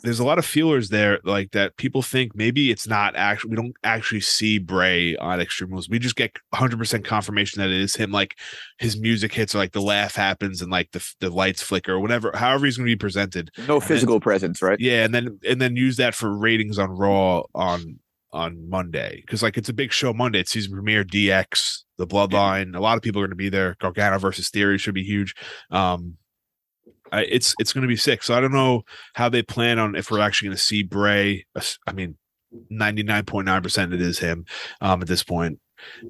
there's 0.00 0.20
a 0.20 0.24
lot 0.24 0.38
of 0.38 0.44
feelers 0.44 0.88
there, 0.88 1.18
like 1.24 1.50
that. 1.52 1.76
People 1.76 2.02
think 2.02 2.34
maybe 2.34 2.70
it's 2.70 2.86
not 2.86 3.16
actually. 3.16 3.50
We 3.50 3.56
don't 3.56 3.76
actually 3.82 4.20
see 4.20 4.58
Bray 4.58 5.16
on 5.16 5.40
Extreme 5.40 5.70
Rules. 5.70 5.88
We 5.88 5.98
just 5.98 6.16
get 6.16 6.36
100 6.50 6.78
percent 6.78 7.04
confirmation 7.04 7.60
that 7.60 7.70
it 7.70 7.80
is 7.80 7.96
him. 7.96 8.12
Like 8.12 8.36
his 8.78 8.98
music 8.98 9.34
hits, 9.34 9.54
or 9.54 9.58
like 9.58 9.72
the 9.72 9.82
laugh 9.82 10.14
happens, 10.14 10.62
and 10.62 10.70
like 10.70 10.92
the 10.92 11.04
the 11.20 11.30
lights 11.30 11.62
flicker, 11.62 11.92
or 11.92 12.00
whatever. 12.00 12.32
However, 12.34 12.66
he's 12.66 12.76
going 12.76 12.86
to 12.86 12.92
be 12.92 12.96
presented. 12.96 13.50
No 13.66 13.80
physical 13.80 14.20
presence, 14.20 14.62
right? 14.62 14.78
Yeah, 14.78 15.04
and 15.04 15.14
then 15.14 15.38
and 15.46 15.60
then 15.60 15.76
use 15.76 15.96
that 15.96 16.14
for 16.14 16.36
ratings 16.36 16.78
on 16.78 16.90
Raw 16.90 17.42
on 17.54 17.98
on 18.32 18.68
Monday 18.68 19.22
because 19.24 19.42
like 19.42 19.56
it's 19.56 19.68
a 19.68 19.74
big 19.74 19.92
show 19.92 20.12
Monday. 20.12 20.40
It's 20.40 20.50
season 20.50 20.72
premiere, 20.72 21.04
DX, 21.04 21.82
the 21.98 22.06
Bloodline. 22.06 22.76
A 22.76 22.80
lot 22.80 22.96
of 22.96 23.02
people 23.02 23.20
are 23.20 23.26
going 23.26 23.30
to 23.30 23.36
be 23.36 23.48
there. 23.48 23.76
Gargano 23.80 24.18
versus 24.18 24.50
Theory 24.50 24.78
should 24.78 24.94
be 24.94 25.04
huge. 25.04 25.34
Um, 25.70 26.16
I, 27.12 27.22
it's 27.22 27.54
it's 27.58 27.72
going 27.72 27.82
to 27.82 27.88
be 27.88 27.96
sick. 27.96 28.22
So 28.22 28.34
I 28.34 28.40
don't 28.40 28.52
know 28.52 28.82
how 29.14 29.28
they 29.28 29.42
plan 29.42 29.78
on 29.78 29.94
if 29.94 30.10
we're 30.10 30.20
actually 30.20 30.48
going 30.48 30.56
to 30.56 30.62
see 30.62 30.82
Bray. 30.82 31.44
I 31.86 31.92
mean, 31.92 32.16
ninety 32.70 33.02
nine 33.02 33.24
point 33.24 33.46
nine 33.46 33.62
percent 33.62 33.92
it 33.92 34.00
is 34.00 34.18
him 34.18 34.44
um, 34.80 35.02
at 35.02 35.08
this 35.08 35.22
point. 35.22 35.58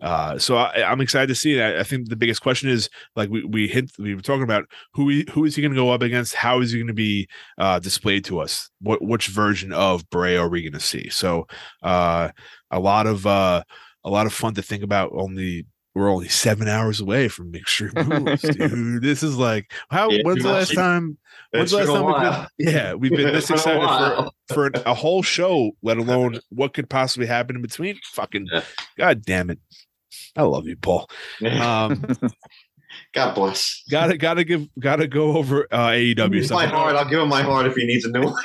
Uh, 0.03 0.39
so 0.39 0.57
I, 0.57 0.89
I'm 0.89 1.01
excited 1.01 1.29
to 1.29 1.35
see 1.35 1.57
that. 1.57 1.79
I 1.79 1.83
think 1.83 2.09
the 2.09 2.17
biggest 2.17 2.43
question 2.43 2.69
is 2.69 2.89
like 3.17 3.31
we 3.31 3.45
we 3.45 3.69
hint 3.69 3.93
we 3.99 4.15
were 4.15 4.21
talking 4.21 4.43
about 4.43 4.65
who 4.93 5.09
he, 5.09 5.27
who 5.33 5.45
is 5.45 5.57
he 5.57 5.63
going 5.63 5.73
to 5.73 5.81
go 5.81 5.91
up 5.91 6.03
against? 6.03 6.35
How 6.35 6.61
is 6.61 6.73
he 6.73 6.79
going 6.79 6.89
to 6.89 6.95
be 6.95 7.29
uh, 7.59 7.79
displayed 7.79 8.25
to 8.27 8.41
us? 8.41 8.71
What 8.81 9.03
which 9.03 9.29
version 9.29 9.73
of 9.73 10.09
Bray 10.11 10.37
are 10.37 10.49
we 10.49 10.63
going 10.63 10.73
to 10.75 10.81
see? 10.81 11.09
So 11.09 11.47
uh, 11.83 12.31
a 12.71 12.79
lot 12.79 13.07
of 13.07 13.27
uh, 13.27 13.65
a 14.05 14.11
lot 14.11 14.27
of 14.27 14.33
fun 14.33 14.55
to 14.55 14.63
think 14.63 14.83
about. 14.83 15.13
Only 15.15 15.67
we're 15.95 16.11
only 16.11 16.29
seven 16.29 16.69
hours 16.69 17.01
away 17.01 17.29
from 17.29 17.55
Extreme 17.55 17.93
Rules, 18.09 18.41
dude. 18.43 19.03
This 19.03 19.23
is 19.23 19.37
like 19.37 19.73
how 19.91 20.11
Yeah, 20.11 20.23
when's 20.25 20.43
the 20.43 20.53
last 20.53 20.75
time? 20.75 21.19
When's 21.53 21.71
the 21.71 21.79
last 21.79 21.87
time 21.89 22.05
we've 22.05 22.17
been? 22.17 22.47
Yeah, 22.75 22.95
we've 22.95 23.13
been 23.13 23.33
this 23.33 23.51
excited 23.51 23.87
for 23.87 24.31
for 24.55 24.67
an, 24.67 24.73
a 24.87 24.95
whole 24.95 25.23
show, 25.23 25.71
let 25.83 25.99
alone 25.99 26.41
what 26.51 26.75
could 26.75 26.91
possibly 26.91 27.27
happen 27.27 27.57
in 27.57 27.63
between. 27.63 27.99
Fucking 28.13 28.49
Yeah. 28.53 28.63
god 28.99 29.23
damn 29.25 29.51
it. 29.51 29.59
I 30.37 30.43
love 30.43 30.67
you, 30.67 30.77
Paul. 30.77 31.09
Um, 31.61 32.05
God 33.15 33.35
bless. 33.35 33.83
gotta 33.91 34.17
gotta 34.17 34.43
give 34.45 34.67
gotta 34.79 35.07
go 35.07 35.37
over 35.37 35.69
uh 35.71 35.89
AEW 35.91 36.35
He's 36.35 36.51
my 36.51 36.67
stuff. 36.67 36.75
heart. 36.77 36.97
I'll 36.97 37.09
give 37.09 37.21
him 37.21 37.29
my 37.29 37.43
heart 37.43 37.67
if 37.67 37.75
he 37.77 37.87
needs 37.87 38.05
a 38.05 38.11
new 38.11 38.23
one. 38.25 38.35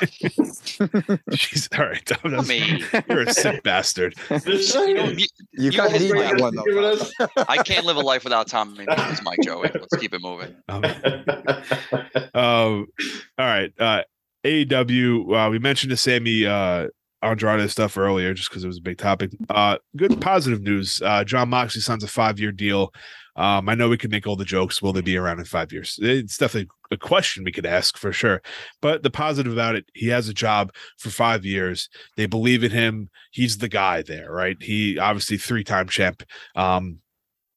Jeez, 1.30 1.78
all 1.78 1.86
right, 1.86 2.04
Tom, 2.06 2.18
I 2.24 2.28
that's- 2.42 2.48
mean, 2.48 2.84
you're 3.08 3.22
a 3.22 3.32
sick 3.34 3.62
bastard. 3.64 4.14
You 4.30 4.36
know, 4.46 4.56
saying. 4.60 5.18
you- 5.18 5.26
You 5.52 5.70
You 5.70 5.72
kind 5.72 5.92
need 5.92 6.12
that 6.12 6.40
one, 6.40 6.54
though. 6.54 6.62
give 6.64 6.76
it 6.76 6.98
Tom. 7.18 7.28
us. 7.36 7.44
I 7.48 7.62
can't 7.62 7.84
live 7.84 7.96
a 7.96 8.00
life 8.00 8.24
without 8.24 8.46
Tommy 8.46 8.84
This 8.86 9.22
Mike 9.22 9.40
Joey. 9.42 9.70
Let's 9.74 9.96
keep 9.96 10.14
it 10.14 10.20
moving. 10.22 10.54
Um, 10.68 10.84
um, 12.34 12.86
all 13.38 13.46
right. 13.46 13.72
Uh, 13.78 14.02
AEW. 14.44 15.46
Uh, 15.46 15.50
we 15.50 15.58
mentioned 15.58 15.92
the 15.92 15.96
Sammy 15.96 16.46
uh, 16.46 16.88
Andrade 17.22 17.68
stuff 17.70 17.98
earlier, 17.98 18.32
just 18.34 18.48
because 18.50 18.64
it 18.64 18.66
was 18.68 18.78
a 18.78 18.82
big 18.82 18.98
topic. 18.98 19.32
Uh, 19.48 19.78
good 19.96 20.20
positive 20.20 20.62
news. 20.62 21.02
Uh, 21.04 21.24
Jon 21.24 21.48
Moxley 21.50 21.80
signs 21.82 22.04
a 22.04 22.08
five-year 22.08 22.52
deal. 22.52 22.92
Um, 23.40 23.70
I 23.70 23.74
know 23.74 23.88
we 23.88 23.96
can 23.96 24.10
make 24.10 24.26
all 24.26 24.36
the 24.36 24.44
jokes. 24.44 24.82
Will 24.82 24.92
they 24.92 25.00
be 25.00 25.16
around 25.16 25.38
in 25.38 25.46
five 25.46 25.72
years? 25.72 25.98
It's 26.02 26.36
definitely 26.36 26.68
a 26.90 26.98
question 26.98 27.42
we 27.42 27.52
could 27.52 27.64
ask 27.64 27.96
for 27.96 28.12
sure. 28.12 28.42
But 28.82 29.02
the 29.02 29.10
positive 29.10 29.52
about 29.52 29.76
it, 29.76 29.86
he 29.94 30.08
has 30.08 30.28
a 30.28 30.34
job 30.34 30.74
for 30.98 31.08
five 31.08 31.44
years. 31.44 31.88
They 32.18 32.26
believe 32.26 32.62
in 32.62 32.70
him. 32.70 33.08
He's 33.30 33.56
the 33.56 33.68
guy 33.68 34.02
there, 34.02 34.30
right? 34.30 34.58
He 34.60 34.98
obviously 34.98 35.38
three-time 35.38 35.88
champ. 35.88 36.22
Um, 36.54 36.98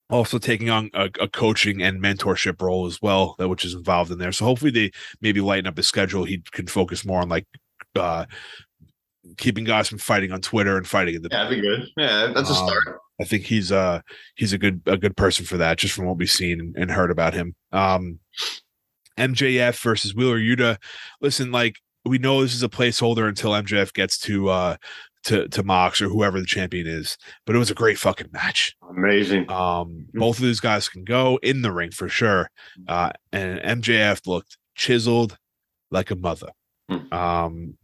also 0.10 0.38
taking 0.38 0.70
on 0.70 0.90
a, 0.94 1.10
a 1.20 1.28
coaching 1.28 1.82
and 1.82 2.02
mentorship 2.02 2.62
role 2.62 2.86
as 2.86 3.02
well, 3.02 3.36
that 3.38 3.50
which 3.50 3.66
is 3.66 3.74
involved 3.74 4.12
in 4.12 4.20
there. 4.20 4.32
So 4.32 4.46
hopefully 4.46 4.72
they 4.72 4.92
maybe 5.22 5.42
lighten 5.42 5.68
up 5.68 5.76
his 5.76 5.88
schedule. 5.88 6.24
He 6.24 6.42
can 6.52 6.68
focus 6.68 7.04
more 7.04 7.20
on 7.22 7.30
like 7.30 7.46
uh 7.96 8.26
keeping 9.38 9.64
guys 9.64 9.88
from 9.90 9.98
fighting 9.98 10.32
on 10.32 10.42
Twitter 10.42 10.78
and 10.78 10.88
fighting 10.88 11.16
in 11.16 11.22
the 11.22 11.30
Yeah, 11.32 11.44
that'd 11.44 11.62
be 11.62 11.68
good. 11.68 11.88
Yeah, 11.98 12.32
that's 12.34 12.50
a 12.50 12.54
Um, 12.54 12.68
start. 12.68 13.00
I 13.24 13.26
think 13.26 13.46
he's 13.46 13.72
uh 13.72 14.02
he's 14.36 14.52
a 14.52 14.58
good 14.58 14.82
a 14.86 14.98
good 14.98 15.16
person 15.16 15.46
for 15.46 15.56
that, 15.56 15.78
just 15.78 15.94
from 15.94 16.06
what 16.06 16.18
we've 16.18 16.30
seen 16.30 16.74
and, 16.76 16.92
heard 16.92 17.10
about 17.10 17.34
him. 17.34 17.56
Um 17.72 18.20
MJF 19.18 19.82
versus 19.82 20.14
Wheeler 20.14 20.38
Yuta. 20.38 20.76
Listen, 21.22 21.54
like 21.54 21.78
we 22.04 22.18
know 22.18 22.42
this 22.42 22.54
is 22.54 22.64
a 22.64 22.68
placeholder 22.68 23.30
until 23.30 23.52
MJF 23.52 23.94
gets 23.94 24.18
to 24.20 24.50
uh 24.50 24.76
to 25.24 25.48
to 25.48 25.64
Mox 25.64 26.02
or 26.02 26.10
whoever 26.10 26.42
the 26.42 26.46
champion 26.46 26.86
is, 26.86 27.18
but 27.46 27.56
it 27.56 27.60
was 27.60 27.72
a 27.72 27.76
great 27.76 27.98
fucking 27.98 28.32
match. 28.34 28.76
Amazing. 28.90 29.50
Um, 29.50 30.08
both 30.14 30.38
of 30.38 30.44
these 30.44 30.60
guys 30.60 30.90
can 30.90 31.06
go 31.06 31.40
in 31.42 31.62
the 31.62 31.72
ring 31.72 31.92
for 31.92 32.10
sure. 32.10 32.50
Uh, 32.90 33.12
and 33.32 33.82
MJF 33.82 34.28
looked 34.28 34.58
chiseled 34.76 35.38
like 35.92 36.12
a 36.12 36.18
mother. 36.18 36.50
Hmm. 36.90 37.14
Um, 37.14 37.78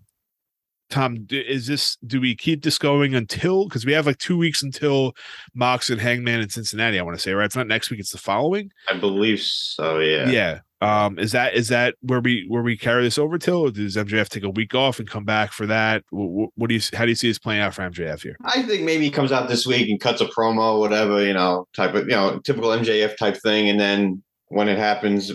Tom, 0.90 1.28
is 1.30 1.68
this? 1.68 1.98
Do 2.06 2.20
we 2.20 2.36
keep 2.36 2.64
this 2.64 2.78
going 2.78 3.16
until? 3.16 3.68
Because 3.68 3.86
we 3.86 3.94
have 3.94 4.06
like 4.08 4.18
two 4.18 4.38
weeks 4.38 4.64
until 4.64 5.14
Mox 5.54 5.90
and 5.90 6.02
Hangman 6.02 6.42
in 6.42 6.50
Cincinnati. 6.50 7.00
I 7.00 7.04
want 7.04 7.18
to 7.18 7.22
say 7.22 7.34
right. 7.34 7.46
It's 7.46 7.56
not 7.56 7.68
next 7.68 7.90
week. 7.90 8.00
It's 8.00 8.12
the 8.12 8.18
following. 8.18 8.72
I 8.90 8.98
believe 8.98 9.40
so. 9.40 10.00
Yeah. 10.00 10.30
Yeah. 10.30 10.60
Um, 10.82 11.20
is 11.20 11.34
that 11.34 11.56
is 11.56 11.68
that 11.68 11.96
where 12.02 12.22
we 12.22 12.46
where 12.48 12.64
we 12.64 12.78
carry 12.78 13.04
this 13.04 13.18
over 13.18 13.38
till? 13.38 13.68
Or 13.68 13.72
does 13.72 13.98
MJF 13.98 14.30
take 14.30 14.44
a 14.44 14.50
week 14.50 14.74
off 14.74 15.00
and 15.00 15.10
come 15.10 15.26
back 15.26 15.52
for 15.52 15.66
that? 15.68 16.04
What, 16.10 16.52
what 16.56 16.70
do 16.70 16.76
you 16.76 16.82
how 16.94 17.04
do 17.04 17.10
you 17.10 17.16
see 17.16 17.28
this 17.28 17.40
playing 17.40 17.62
out 17.62 17.74
for 17.74 17.82
MJF 17.82 18.22
here? 18.24 18.38
I 18.46 18.62
think 18.64 18.84
maybe 18.84 19.04
he 19.04 19.12
comes 19.12 19.32
out 19.32 19.50
this 19.50 19.68
week 19.68 19.90
and 19.90 20.00
cuts 20.00 20.22
a 20.22 20.26
promo, 20.26 20.80
whatever, 20.80 21.24
you 21.24 21.34
know, 21.34 21.68
type 21.76 21.96
of, 21.96 22.04
you 22.04 22.16
know, 22.16 22.40
typical 22.40 22.70
MJF 22.70 23.18
type 23.18 23.38
thing. 23.42 23.70
And 23.70 23.80
then 23.80 24.24
when 24.48 24.70
it 24.70 24.78
happens 24.78 25.34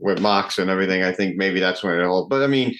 with 0.00 0.20
Mox 0.20 0.58
and 0.58 0.68
everything, 0.68 1.02
I 1.02 1.12
think 1.12 1.36
maybe 1.36 1.60
that's 1.60 1.82
when 1.82 1.98
it'll, 1.98 2.28
but 2.28 2.42
I 2.42 2.46
mean, 2.46 2.74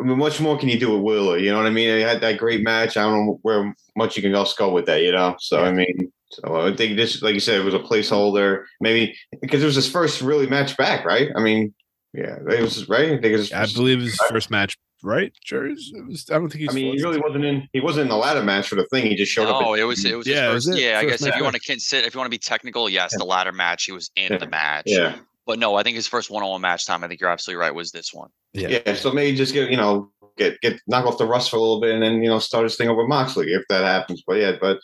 I 0.00 0.02
mean, 0.04 0.18
much 0.18 0.40
more 0.40 0.58
can 0.58 0.68
you 0.68 0.78
do 0.78 0.92
with 0.92 1.02
Wheeler? 1.02 1.38
You 1.38 1.50
know 1.50 1.58
what 1.58 1.66
I 1.66 1.70
mean? 1.70 1.94
He 1.96 2.02
had 2.02 2.20
that 2.22 2.38
great 2.38 2.62
match. 2.62 2.96
I 2.96 3.02
don't 3.02 3.26
know 3.26 3.38
where 3.42 3.74
much 3.96 4.16
you 4.16 4.22
can 4.22 4.34
else 4.34 4.54
go 4.54 4.70
with 4.72 4.86
that, 4.86 5.02
you 5.02 5.12
know? 5.12 5.36
So, 5.38 5.62
I 5.62 5.70
mean, 5.72 6.10
so 6.30 6.60
I 6.66 6.74
think 6.74 6.96
this, 6.96 7.22
like 7.22 7.34
you 7.34 7.40
said, 7.40 7.60
it 7.60 7.64
was 7.64 7.74
a 7.74 7.78
placeholder, 7.78 8.64
maybe 8.80 9.16
because 9.40 9.62
it 9.62 9.66
was 9.66 9.74
his 9.76 9.90
first 9.90 10.20
really 10.22 10.46
match 10.46 10.76
back, 10.76 11.04
right? 11.04 11.28
I 11.36 11.40
mean, 11.40 11.74
yeah, 12.12 12.36
it 12.48 12.60
was 12.60 12.88
right. 12.88 13.06
I 13.06 13.20
think 13.20 13.24
it 13.24 13.36
was. 13.36 13.52
I 13.52 13.66
believe 13.66 14.00
his 14.00 14.16
first 14.28 14.50
match, 14.50 14.76
right? 15.02 15.32
Sure. 15.44 15.66
It 15.66 15.76
was, 16.08 16.26
I 16.30 16.34
don't 16.34 16.48
think 16.48 16.60
he's. 16.62 16.70
I 16.70 16.72
mean, 16.72 16.96
he 16.96 17.02
really 17.02 17.20
wasn't 17.20 17.44
in. 17.44 17.68
He 17.72 17.78
wasn't 17.80 18.04
in 18.04 18.08
the 18.08 18.16
ladder 18.16 18.42
match 18.42 18.68
for 18.68 18.74
the 18.74 18.84
thing. 18.86 19.06
He 19.06 19.14
just 19.14 19.30
showed 19.30 19.46
up. 19.48 19.60
No, 19.62 19.74
at- 19.74 19.80
it 19.80 19.84
was 19.84 20.04
it 20.04 20.16
was 20.16 20.26
Yeah, 20.26 20.52
his 20.52 20.64
is 20.66 20.70
first. 20.70 20.78
it? 20.80 20.82
Yeah, 20.84 20.98
I 20.98 21.02
First 21.02 21.22
guess 21.24 21.28
if 21.28 21.36
you 21.36 21.44
want 21.44 21.54
to 21.56 21.60
consider, 21.60 22.06
if 22.06 22.14
you 22.14 22.18
want 22.18 22.26
to 22.26 22.34
be 22.34 22.38
technical, 22.38 22.88
yes, 22.88 23.16
the 23.16 23.24
ladder 23.24 23.52
match 23.52 23.84
he 23.84 23.92
was 23.92 24.10
in 24.16 24.32
Yeah. 24.32 24.38
the 24.38 24.48
match. 24.48 24.84
Yeah. 24.86 25.16
But 25.46 25.58
no, 25.58 25.74
I 25.74 25.82
think 25.82 25.96
his 25.96 26.06
first 26.06 26.30
one-on-one 26.30 26.60
match 26.60 26.86
time. 26.86 27.02
I 27.02 27.08
think 27.08 27.20
you're 27.20 27.30
absolutely 27.30 27.60
right. 27.60 27.74
Was 27.74 27.90
this 27.90 28.12
one? 28.12 28.30
Yeah. 28.52 28.80
Yeah, 28.86 28.94
so 28.94 29.12
maybe 29.12 29.36
just 29.36 29.52
get 29.52 29.70
you 29.70 29.76
know 29.76 30.10
get 30.36 30.60
get 30.60 30.80
knock 30.86 31.06
off 31.06 31.18
the 31.18 31.26
rust 31.26 31.50
for 31.50 31.56
a 31.56 31.60
little 31.60 31.80
bit, 31.80 31.94
and 31.94 32.02
then 32.02 32.22
you 32.22 32.28
know 32.28 32.38
start 32.38 32.64
his 32.64 32.76
thing 32.76 32.88
over 32.88 33.06
Moxley 33.06 33.52
if 33.52 33.62
that 33.68 33.84
happens. 33.84 34.22
But 34.26 34.38
yeah, 34.38 34.52
but 34.60 34.80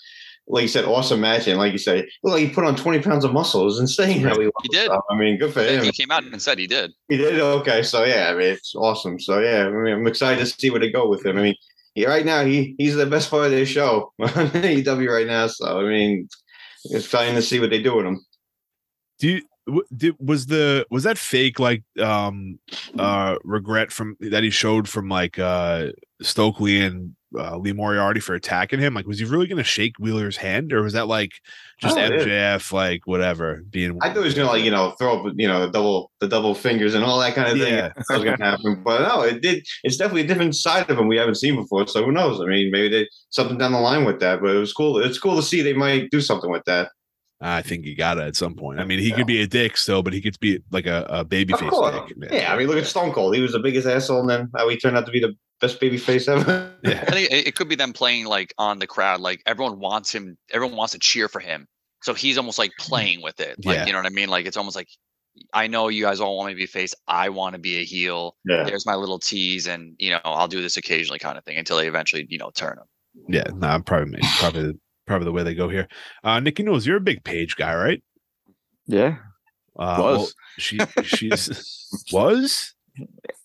like 0.48 0.62
you 0.62 0.68
said, 0.68 0.84
awesome 0.84 1.20
match, 1.20 1.48
and 1.48 1.58
like 1.58 1.72
you 1.72 1.78
say, 1.78 2.08
look 2.22 2.34
like 2.34 2.42
he 2.42 2.50
put 2.50 2.64
on 2.64 2.76
twenty 2.76 3.00
pounds 3.00 3.24
of 3.24 3.32
muscle. 3.32 3.62
It 3.62 3.64
was 3.64 3.80
insane 3.80 4.20
how 4.20 4.38
he. 4.38 4.48
He 4.62 4.68
did. 4.68 4.86
So, 4.86 5.00
I 5.10 5.16
mean, 5.16 5.38
good 5.38 5.52
for 5.52 5.62
him. 5.62 5.82
He 5.84 5.90
came 5.90 6.10
out 6.10 6.24
and 6.24 6.40
said 6.40 6.58
he 6.58 6.66
did. 6.66 6.92
He 7.08 7.16
did 7.16 7.40
okay. 7.40 7.82
So 7.82 8.04
yeah, 8.04 8.28
I 8.30 8.34
mean, 8.34 8.52
it's 8.52 8.74
awesome. 8.74 9.18
So 9.18 9.40
yeah, 9.40 9.66
I 9.66 9.70
mean, 9.70 9.92
I'm 9.92 10.06
excited 10.06 10.38
to 10.38 10.46
see 10.46 10.70
where 10.70 10.80
they 10.80 10.90
go 10.90 11.08
with 11.08 11.24
him. 11.26 11.36
I 11.38 11.42
mean, 11.42 11.54
he, 11.94 12.06
right 12.06 12.24
now 12.24 12.44
he 12.44 12.74
he's 12.78 12.94
the 12.94 13.06
best 13.06 13.30
part 13.30 13.46
of 13.46 13.50
their 13.50 13.66
show 13.66 14.12
on 14.20 14.28
AEW 14.28 15.12
right 15.12 15.26
now. 15.26 15.48
So 15.48 15.80
I 15.80 15.88
mean, 15.88 16.28
it's 16.84 17.04
exciting 17.06 17.34
to 17.34 17.42
see 17.42 17.58
what 17.58 17.70
they 17.70 17.82
do 17.82 17.96
with 17.96 18.06
him. 18.06 18.24
Do 19.18 19.28
you 19.28 19.34
w- 19.34 19.48
did 19.96 20.14
was 20.20 20.46
the 20.46 20.86
was 20.90 21.02
that 21.02 21.18
fake 21.18 21.58
like 21.58 21.82
um 22.00 22.58
uh 22.98 23.36
regret 23.42 23.90
from 23.90 24.16
that 24.20 24.42
he 24.42 24.50
showed 24.50 24.88
from 24.88 25.08
like 25.08 25.38
uh 25.38 25.88
Stokely 26.22 26.80
and 26.80 27.14
uh, 27.38 27.58
Lee 27.58 27.72
Moriarty 27.72 28.20
for 28.20 28.34
attacking 28.34 28.78
him? 28.78 28.94
Like, 28.94 29.06
was 29.06 29.18
he 29.18 29.26
really 29.26 29.46
going 29.46 29.58
to 29.58 29.64
shake 29.64 29.98
Wheeler's 29.98 30.38
hand, 30.38 30.72
or 30.72 30.82
was 30.82 30.94
that 30.94 31.08
like 31.08 31.32
just 31.78 31.98
Oh. 31.98 32.00
MJF 32.00 32.72
like 32.72 33.06
whatever 33.06 33.62
being? 33.68 33.98
I 34.00 34.08
thought 34.08 34.18
he 34.18 34.24
was 34.24 34.34
gonna 34.34 34.48
like 34.48 34.64
you 34.64 34.70
know 34.70 34.92
throw 34.92 35.26
up 35.26 35.32
you 35.36 35.46
know 35.46 35.60
the 35.66 35.70
double 35.70 36.10
the 36.20 36.28
double 36.28 36.54
fingers 36.54 36.94
and 36.94 37.04
all 37.04 37.18
that 37.20 37.34
kind 37.34 37.48
of 37.48 37.58
thing. 37.58 37.74
Yeah. 37.74 37.88
That 38.08 38.14
was 38.18 38.24
gonna 38.24 38.42
happen, 38.42 38.82
but 38.82 39.02
no, 39.06 39.22
it 39.22 39.42
did. 39.42 39.66
It's 39.82 39.96
definitely 39.96 40.22
a 40.22 40.26
different 40.26 40.54
side 40.56 40.88
of 40.88 40.98
him 40.98 41.08
we 41.08 41.18
haven't 41.18 41.34
seen 41.34 41.56
before. 41.56 41.86
So 41.86 42.04
who 42.04 42.12
knows? 42.12 42.40
I 42.40 42.46
mean, 42.46 42.70
maybe 42.70 42.88
they 42.88 43.08
something 43.30 43.58
down 43.58 43.72
the 43.72 43.80
line 43.80 44.04
with 44.04 44.20
that. 44.20 44.40
But 44.40 44.54
it 44.56 44.58
was 44.58 44.72
cool. 44.72 44.98
It's 44.98 45.18
cool 45.18 45.36
to 45.36 45.42
see 45.42 45.60
they 45.60 45.74
might 45.74 46.10
do 46.10 46.20
something 46.20 46.50
with 46.50 46.64
that. 46.64 46.90
I 47.40 47.60
think 47.62 47.84
he 47.84 47.94
got 47.94 48.16
it 48.18 48.22
at 48.22 48.36
some 48.36 48.54
point. 48.54 48.80
I 48.80 48.84
mean, 48.84 48.98
he 48.98 49.12
could 49.12 49.26
be 49.26 49.42
a 49.42 49.46
dick 49.46 49.76
still, 49.76 50.02
but 50.02 50.12
he 50.14 50.22
could 50.22 50.38
be 50.40 50.60
like 50.70 50.86
a, 50.86 51.06
a 51.10 51.24
baby 51.24 51.52
Of 51.52 51.60
face 51.60 51.70
course. 51.70 52.10
dick. 52.18 52.30
Yeah, 52.32 52.52
I 52.52 52.56
mean, 52.56 52.66
look 52.66 52.78
at 52.78 52.86
Stone 52.86 53.12
Cold. 53.12 53.34
He 53.34 53.42
was 53.42 53.52
the 53.52 53.58
biggest 53.58 53.86
asshole, 53.86 54.20
and 54.20 54.30
then 54.30 54.50
how 54.56 54.68
he 54.68 54.76
turned 54.78 54.96
out 54.96 55.04
to 55.06 55.12
be 55.12 55.20
the 55.20 55.36
best 55.60 55.78
baby 55.80 55.98
face 55.98 56.28
ever. 56.28 56.72
Yeah. 56.82 57.04
I 57.06 57.10
think 57.10 57.30
it, 57.30 57.48
it 57.48 57.54
could 57.56 57.68
be 57.68 57.74
them 57.74 57.92
playing 57.92 58.26
like 58.26 58.54
on 58.58 58.78
the 58.78 58.86
crowd. 58.86 59.20
Like 59.20 59.42
everyone 59.46 59.78
wants 59.80 60.14
him. 60.14 60.38
Everyone 60.50 60.76
wants 60.76 60.92
to 60.94 60.98
cheer 60.98 61.28
for 61.28 61.40
him. 61.40 61.66
So 62.02 62.14
he's 62.14 62.38
almost 62.38 62.58
like 62.58 62.72
playing 62.78 63.22
with 63.22 63.40
it. 63.40 63.56
Like 63.64 63.76
Yeah. 63.76 63.86
you 63.86 63.92
know 63.92 63.98
what 63.98 64.06
I 64.06 64.10
mean? 64.10 64.28
Like 64.28 64.46
it's 64.46 64.56
almost 64.56 64.76
like 64.76 64.88
I 65.52 65.66
know 65.66 65.88
you 65.88 66.04
guys 66.04 66.20
all 66.20 66.36
want 66.38 66.46
me 66.48 66.52
to 66.54 66.56
be 66.58 66.64
a 66.64 66.68
face. 66.68 66.94
I 67.08 67.28
want 67.28 67.54
to 67.54 67.58
be 67.58 67.76
a 67.78 67.84
heel. 67.84 68.36
yeah. 68.46 68.64
There's 68.64 68.86
my 68.86 68.94
little 68.94 69.18
tease, 69.18 69.66
and 69.66 69.94
you 69.98 70.10
know 70.10 70.20
I'll 70.24 70.48
do 70.48 70.62
this 70.62 70.76
occasionally, 70.78 71.18
kind 71.18 71.36
of 71.36 71.44
thing, 71.44 71.58
until 71.58 71.76
they 71.76 71.86
eventually 71.88 72.26
you 72.30 72.38
know 72.38 72.50
turn 72.54 72.78
him. 72.78 72.84
Yeah, 73.28 73.44
no, 73.54 73.66
nah, 73.68 73.78
probably 73.80 74.20
probably 74.38 74.74
probably 75.06 75.24
the 75.26 75.32
way 75.32 75.42
they 75.42 75.54
go 75.54 75.68
here. 75.68 75.88
Uh 76.24 76.40
Nikki 76.40 76.62
knows 76.62 76.86
you're 76.86 76.96
a 76.96 77.00
big 77.00 77.24
Paige 77.24 77.56
guy, 77.56 77.74
right? 77.74 78.02
Yeah. 78.86 79.16
Uh, 79.78 79.96
Was. 79.98 80.18
well, 80.18 80.28
she 80.58 80.78
she's 81.04 82.04
was 82.12 82.74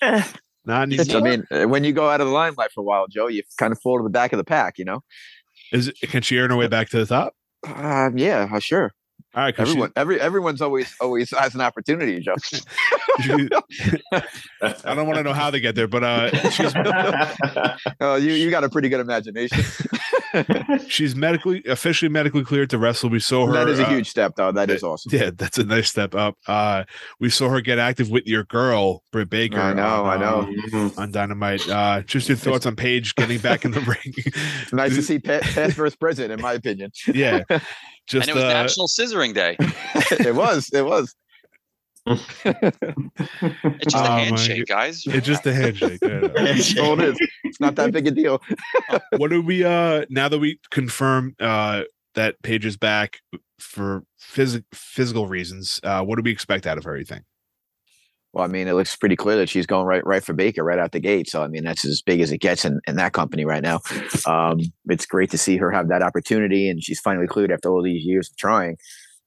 Eh. 0.02 0.24
not 0.66 0.84
I 0.84 1.20
mean, 1.20 1.44
uh, 1.52 1.66
when 1.66 1.84
you 1.84 1.92
go 1.92 2.10
out 2.10 2.22
of 2.22 2.28
the 2.28 2.34
limelight 2.34 2.72
for 2.72 2.82
a 2.82 2.84
while, 2.84 3.08
Joe, 3.08 3.28
you 3.28 3.44
kind 3.58 3.72
of 3.74 3.82
fall 3.82 3.98
to 3.98 4.04
the 4.04 4.10
back 4.10 4.32
of 4.32 4.38
the 4.38 4.44
pack, 4.44 4.78
you 4.78 4.86
know? 4.86 5.04
Is 5.74 5.90
it, 5.90 6.00
can 6.02 6.22
she 6.22 6.38
earn 6.38 6.52
her 6.52 6.56
way 6.56 6.68
back 6.68 6.90
to 6.90 6.98
the 7.00 7.06
top? 7.06 7.34
Uh, 7.68 8.12
yeah, 8.16 8.48
uh, 8.52 8.60
sure. 8.60 8.94
All 9.34 9.44
right, 9.44 9.56
Everyone, 9.58 9.94
every 9.96 10.20
everyone's 10.20 10.62
always 10.62 10.94
always 11.00 11.30
has 11.32 11.56
an 11.56 11.62
opportunity, 11.62 12.20
Joe. 12.20 12.36
I 14.62 14.94
don't 14.94 15.08
want 15.08 15.18
to 15.18 15.24
know 15.24 15.32
how 15.32 15.50
they 15.50 15.62
get 15.62 15.74
there, 15.76 15.88
but 15.88 16.04
uh, 16.04 16.50
she's 16.50 16.74
Oh, 18.02 18.16
you 18.16 18.34
you 18.34 18.50
got 18.50 18.66
a 18.66 18.70
pretty 18.70 18.90
good 18.90 19.00
imagination. 19.00 19.64
she's 20.88 21.16
medically 21.16 21.64
officially 21.66 22.10
medically 22.10 22.44
cleared 22.44 22.70
to 22.72 22.78
wrestle. 22.78 23.10
We 23.10 23.20
saw 23.20 23.46
her. 23.48 23.54
that 23.54 23.70
is 23.70 23.80
a 23.80 23.86
uh, 23.88 23.90
huge 23.90 24.10
step, 24.10 24.34
though. 24.36 24.52
That 24.52 24.70
is 24.70 24.84
awesome. 24.84 25.14
Yeah, 25.14 25.32
that's 25.34 25.58
a 25.58 25.64
nice 25.64 25.90
step 25.90 26.14
up. 26.14 26.38
Uh, 26.48 26.84
we 27.20 27.30
saw 27.30 27.48
her 27.50 27.62
get 27.62 27.80
active 27.80 28.10
with 28.10 28.28
your 28.28 28.44
girl, 28.44 29.04
Britt 29.12 29.30
Baker. 29.30 29.60
I 29.60 29.74
know, 29.74 30.06
I 30.06 30.18
know. 30.18 30.54
um, 30.74 30.92
on 30.98 31.12
Dynamite. 31.12 31.68
Uh, 31.70 32.02
just 32.02 32.28
your 32.28 32.38
thoughts 32.38 32.66
on 32.66 32.76
Paige 32.76 33.16
getting 33.16 33.40
back 33.40 33.64
in 33.66 33.72
the 33.72 33.82
ring. 33.82 34.14
It's 34.16 34.74
nice 34.74 34.96
to 34.96 35.02
see 35.02 35.20
pa- 35.20 35.40
past 35.42 35.76
versus 35.76 35.96
present, 35.96 36.32
in 36.32 36.42
my 36.42 36.54
opinion. 36.54 36.92
yeah, 37.14 37.44
just 38.12 38.28
and 38.30 38.38
it 38.38 38.40
was 38.40 38.44
uh, 38.44 38.54
National 38.54 38.88
Scissoring 38.88 39.34
Day. 39.34 39.56
it 39.60 40.36
was, 40.36 40.70
it 40.74 40.86
was. 40.86 41.16
It's 42.06 43.94
just 43.94 43.96
Oh 43.96 44.04
a 44.04 44.20
handshake, 44.20 44.66
guys. 44.66 45.04
it's 45.06 45.26
just 45.26 45.46
a 45.46 45.54
handshake. 45.54 46.00
I 46.04 46.08
know. 46.08 46.28
That's 46.30 46.78
all 46.80 47.00
it 47.00 47.10
is. 47.10 47.30
It's 47.44 47.60
not 47.60 47.76
that 47.76 47.92
big 47.92 48.08
a 48.08 48.12
deal. 48.12 48.42
what 49.18 49.30
do 49.30 49.42
we 49.42 49.64
uh 49.64 50.06
now 50.10 50.28
that 50.28 50.40
we 50.40 50.60
confirm 50.72 51.36
uh 51.40 51.84
that 52.16 52.42
Paige 52.42 52.66
is 52.66 52.76
back 52.76 53.20
for 53.60 54.04
phys- 54.20 54.64
physical 54.74 55.28
reasons? 55.28 55.80
Uh, 55.84 56.04
what 56.04 56.16
do 56.18 56.24
we 56.24 56.32
expect 56.32 56.66
out 56.68 56.78
of 56.78 56.84
her? 56.84 56.98
Well, 58.34 58.46
I 58.46 58.48
mean, 58.48 58.68
it 58.70 58.74
looks 58.74 58.96
pretty 58.96 59.18
clear 59.18 59.36
that 59.38 59.50
she's 59.50 59.66
going 59.66 59.86
right 59.86 60.06
right 60.06 60.24
for 60.24 60.34
Baker 60.34 60.64
right 60.64 60.80
out 60.80 60.94
the 60.94 61.02
gate. 61.02 61.30
So, 61.30 61.44
I 61.44 61.48
mean, 61.48 61.64
that's 61.66 61.84
as 61.86 62.02
big 62.02 62.22
as 62.22 62.32
it 62.32 62.38
gets 62.38 62.64
in, 62.64 62.80
in 62.88 62.96
that 62.96 63.12
company 63.14 63.44
right 63.44 63.62
now. 63.62 63.82
Um, 64.26 64.60
it's 64.88 65.06
great 65.06 65.30
to 65.32 65.38
see 65.38 65.58
her 65.58 65.70
have 65.72 65.90
that 65.90 66.02
opportunity, 66.02 66.70
and 66.70 66.82
she's 66.82 67.00
finally 67.02 67.28
cleared 67.28 67.52
after 67.52 67.70
all 67.70 67.84
these 67.84 68.06
years 68.06 68.30
of 68.30 68.38
trying. 68.38 68.78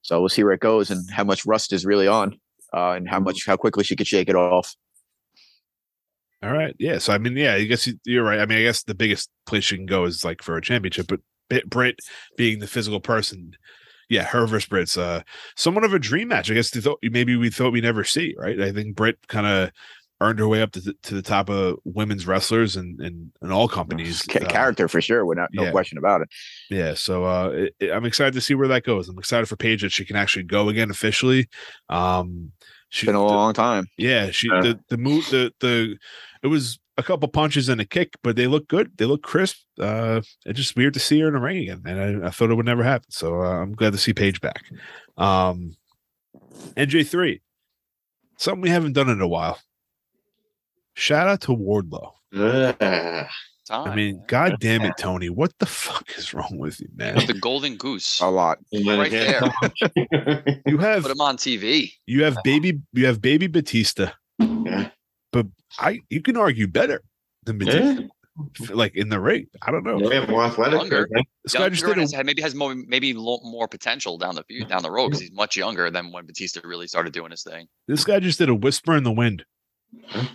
So 0.02 0.20
we'll 0.20 0.28
see 0.30 0.42
where 0.42 0.52
it 0.55 0.61
goes 0.61 0.90
and 0.90 1.09
how 1.11 1.24
much 1.24 1.44
rust 1.44 1.72
is 1.72 1.84
really 1.84 2.09
on, 2.09 2.38
uh, 2.74 2.92
and 2.92 3.09
how 3.09 3.20
much 3.20 3.44
how 3.46 3.57
quickly 3.57 3.84
she 3.84 3.94
could 3.96 4.07
shake 4.07 4.28
it 4.30 4.36
off. 4.36 4.74
All 6.42 6.52
right. 6.52 6.74
Yeah. 6.78 6.98
So 6.98 7.12
I 7.12 7.18
mean, 7.18 7.36
yeah, 7.36 7.55
I 7.55 7.64
guess 7.64 7.86
you- 7.86 7.98
you're 8.05 8.24
right. 8.24 8.38
I 8.38 8.46
mean, 8.46 8.59
I 8.59 8.62
guess 8.62 8.82
the 8.82 8.94
biggest 8.94 9.30
place 9.46 9.70
you 9.70 9.78
can 9.78 9.86
go 9.86 10.05
is 10.05 10.24
like 10.24 10.42
for 10.42 10.57
a 10.57 10.62
championship, 10.62 11.07
but 11.09 11.20
Brit- 11.48 11.68
Britt 11.70 11.98
being 12.36 12.59
the 12.59 12.66
physical 12.66 13.00
person, 13.00 13.52
yeah, 14.09 14.24
her 14.24 14.46
versus 14.46 14.68
Britt's 14.68 14.96
uh 14.96 15.22
somewhat 15.57 15.84
of 15.84 15.94
a 15.94 15.98
dream 15.98 16.28
match. 16.28 16.50
I 16.50 16.55
guess 16.55 16.70
they 16.70 16.80
thought 16.80 16.98
maybe 17.02 17.36
we 17.36 17.50
thought 17.50 17.72
we 17.72 17.80
never 17.80 18.05
see, 18.05 18.34
right? 18.38 18.61
I 18.61 18.72
think 18.72 18.96
Britt 18.96 19.18
kind 19.28 19.46
of 19.46 19.70
earned 20.20 20.38
her 20.38 20.46
way 20.48 20.62
up 20.62 20.70
to 20.70 20.80
the, 20.80 20.94
to 21.02 21.12
the 21.14 21.20
top 21.22 21.50
of 21.50 21.76
women's 21.84 22.26
wrestlers 22.26 22.76
and 22.76 23.00
and, 23.00 23.32
and 23.42 23.52
all 23.52 23.68
companies. 23.68 24.22
Ca- 24.22 24.40
uh, 24.44 24.48
character 24.48 24.86
for 24.88 25.00
sure, 25.00 25.26
without 25.26 25.48
no 25.52 25.64
yeah. 25.64 25.70
question 25.70 25.98
about 25.98 26.20
it. 26.22 26.28
Yeah, 26.70 26.94
so 26.94 27.24
uh, 27.24 27.48
it, 27.48 27.74
it- 27.80 27.90
I'm 27.90 28.05
excited 28.05 28.34
to 28.34 28.40
see 28.40 28.55
where 28.55 28.68
that 28.68 28.84
goes. 28.84 29.09
I'm 29.09 29.18
excited 29.18 29.46
for 29.46 29.57
Paige 29.57 29.82
that 29.82 29.92
she 29.92 30.05
can 30.05 30.16
actually 30.16 30.44
go 30.44 30.68
again 30.68 30.90
officially. 30.90 31.48
Um, 31.88 32.52
she, 32.90 33.07
It's 33.07 33.07
been 33.09 33.16
a 33.16 33.18
the- 33.18 33.24
long 33.24 33.55
time. 33.55 33.86
yeah, 33.98 34.30
she 34.30 34.48
Yeah. 34.48 34.61
the 34.61 34.80
the 34.88 34.96
move 34.96 35.28
the 35.30 35.52
the 35.61 35.96
it 36.42 36.46
was 36.46 36.78
a 36.97 37.03
couple 37.03 37.26
punches 37.28 37.68
and 37.68 37.80
a 37.80 37.84
kick, 37.84 38.14
but 38.22 38.36
they 38.36 38.47
look 38.47 38.68
good. 38.68 38.92
They 38.97 39.05
look 39.05 39.22
crisp. 39.22 39.57
Uh, 39.80 40.20
it's 40.47 40.59
just 40.59 40.76
weird 40.76 40.95
to 40.95 41.01
see 41.01 41.18
her 41.20 41.28
in 41.28 41.34
the 41.34 41.40
ring 41.40 41.59
again, 41.59 41.82
and 41.86 42.24
I, 42.24 42.28
I 42.28 42.30
thought 42.30 42.51
it 42.51 42.55
would 42.55 42.66
never 42.66 42.82
happen. 42.84 43.11
So 43.11 43.40
uh, 43.42 43.61
I'm 43.62 43.72
glad 43.74 43.92
to 43.92 43.99
see 43.99 44.12
Paige 44.12 44.40
back. 44.40 44.64
Um, 45.16 45.76
NJ 46.76 47.07
three, 47.07 47.40
something 48.38 48.61
we 48.62 48.70
haven't 48.70 48.92
done 48.92 49.09
in 49.09 49.20
a 49.20 49.28
while. 49.28 49.59
Shout 50.95 51.26
out 51.26 51.40
to 51.42 51.49
Wardlow. 51.49 52.12
Yeah. 52.32 53.28
Time. 53.66 53.90
I 53.90 53.95
mean, 53.97 54.22
god 54.28 54.57
damn 54.61 54.82
it, 54.82 54.92
Tony, 54.99 55.30
what 55.30 55.51
the 55.59 55.64
fuck 55.64 56.05
is 56.18 56.34
wrong 56.34 56.59
with 56.59 56.78
you, 56.80 56.88
man? 56.95 57.14
the 57.26 57.32
golden 57.32 57.76
goose. 57.76 58.20
A 58.20 58.28
lot. 58.30 58.59
Right 58.86 59.11
there. 59.11 59.40
You 60.66 60.76
have 60.76 61.03
Put 61.03 61.12
him 61.12 61.20
on 61.22 61.38
TV. 61.38 61.90
you 62.07 62.24
have 62.24 62.36
baby 62.45 62.80
you 62.92 63.07
have 63.07 63.22
baby 63.22 63.47
Batista 63.47 64.11
but 65.35 65.47
I 65.78 66.01
you 66.09 66.22
can 66.22 66.37
argue 66.37 66.68
better 66.68 67.03
than 67.43 67.59
Batista, 67.59 68.03
like 68.70 68.95
in 68.95 69.09
the 69.09 69.20
ring. 69.20 69.47
I 69.62 69.72
don't 69.72 69.85
know. 69.85 69.99
Yeah, 69.99 70.26
more 70.26 70.45
athletic. 70.45 70.80
Younger. 70.80 71.09
I 71.11 71.14
think. 71.14 71.28
This 71.43 71.55
guy 71.55 71.68
just 71.68 71.85
did 71.85 71.99
a, 71.99 72.01
has, 72.01 72.14
maybe 72.24 72.41
has 72.41 72.55
more 72.55 72.74
maybe 72.74 73.12
lo- 73.12 73.41
more 73.43 73.66
potential 73.66 74.16
down 74.16 74.37
the 74.37 74.64
down 74.66 74.82
the 74.82 74.91
road 74.93 75.09
because 75.09 75.20
he's 75.20 75.32
much 75.32 75.57
younger 75.57 75.91
than 75.91 76.12
when 76.12 76.24
Batista 76.24 76.61
really 76.64 76.87
started 76.87 77.12
doing 77.12 77.32
his 77.32 77.43
thing. 77.43 77.66
this 77.89 78.05
guy 78.05 78.20
just 78.20 78.39
did 78.39 78.49
a 78.49 78.55
whisper 78.55 78.97
in 78.97 79.03
the 79.03 79.12
wind 79.12 79.45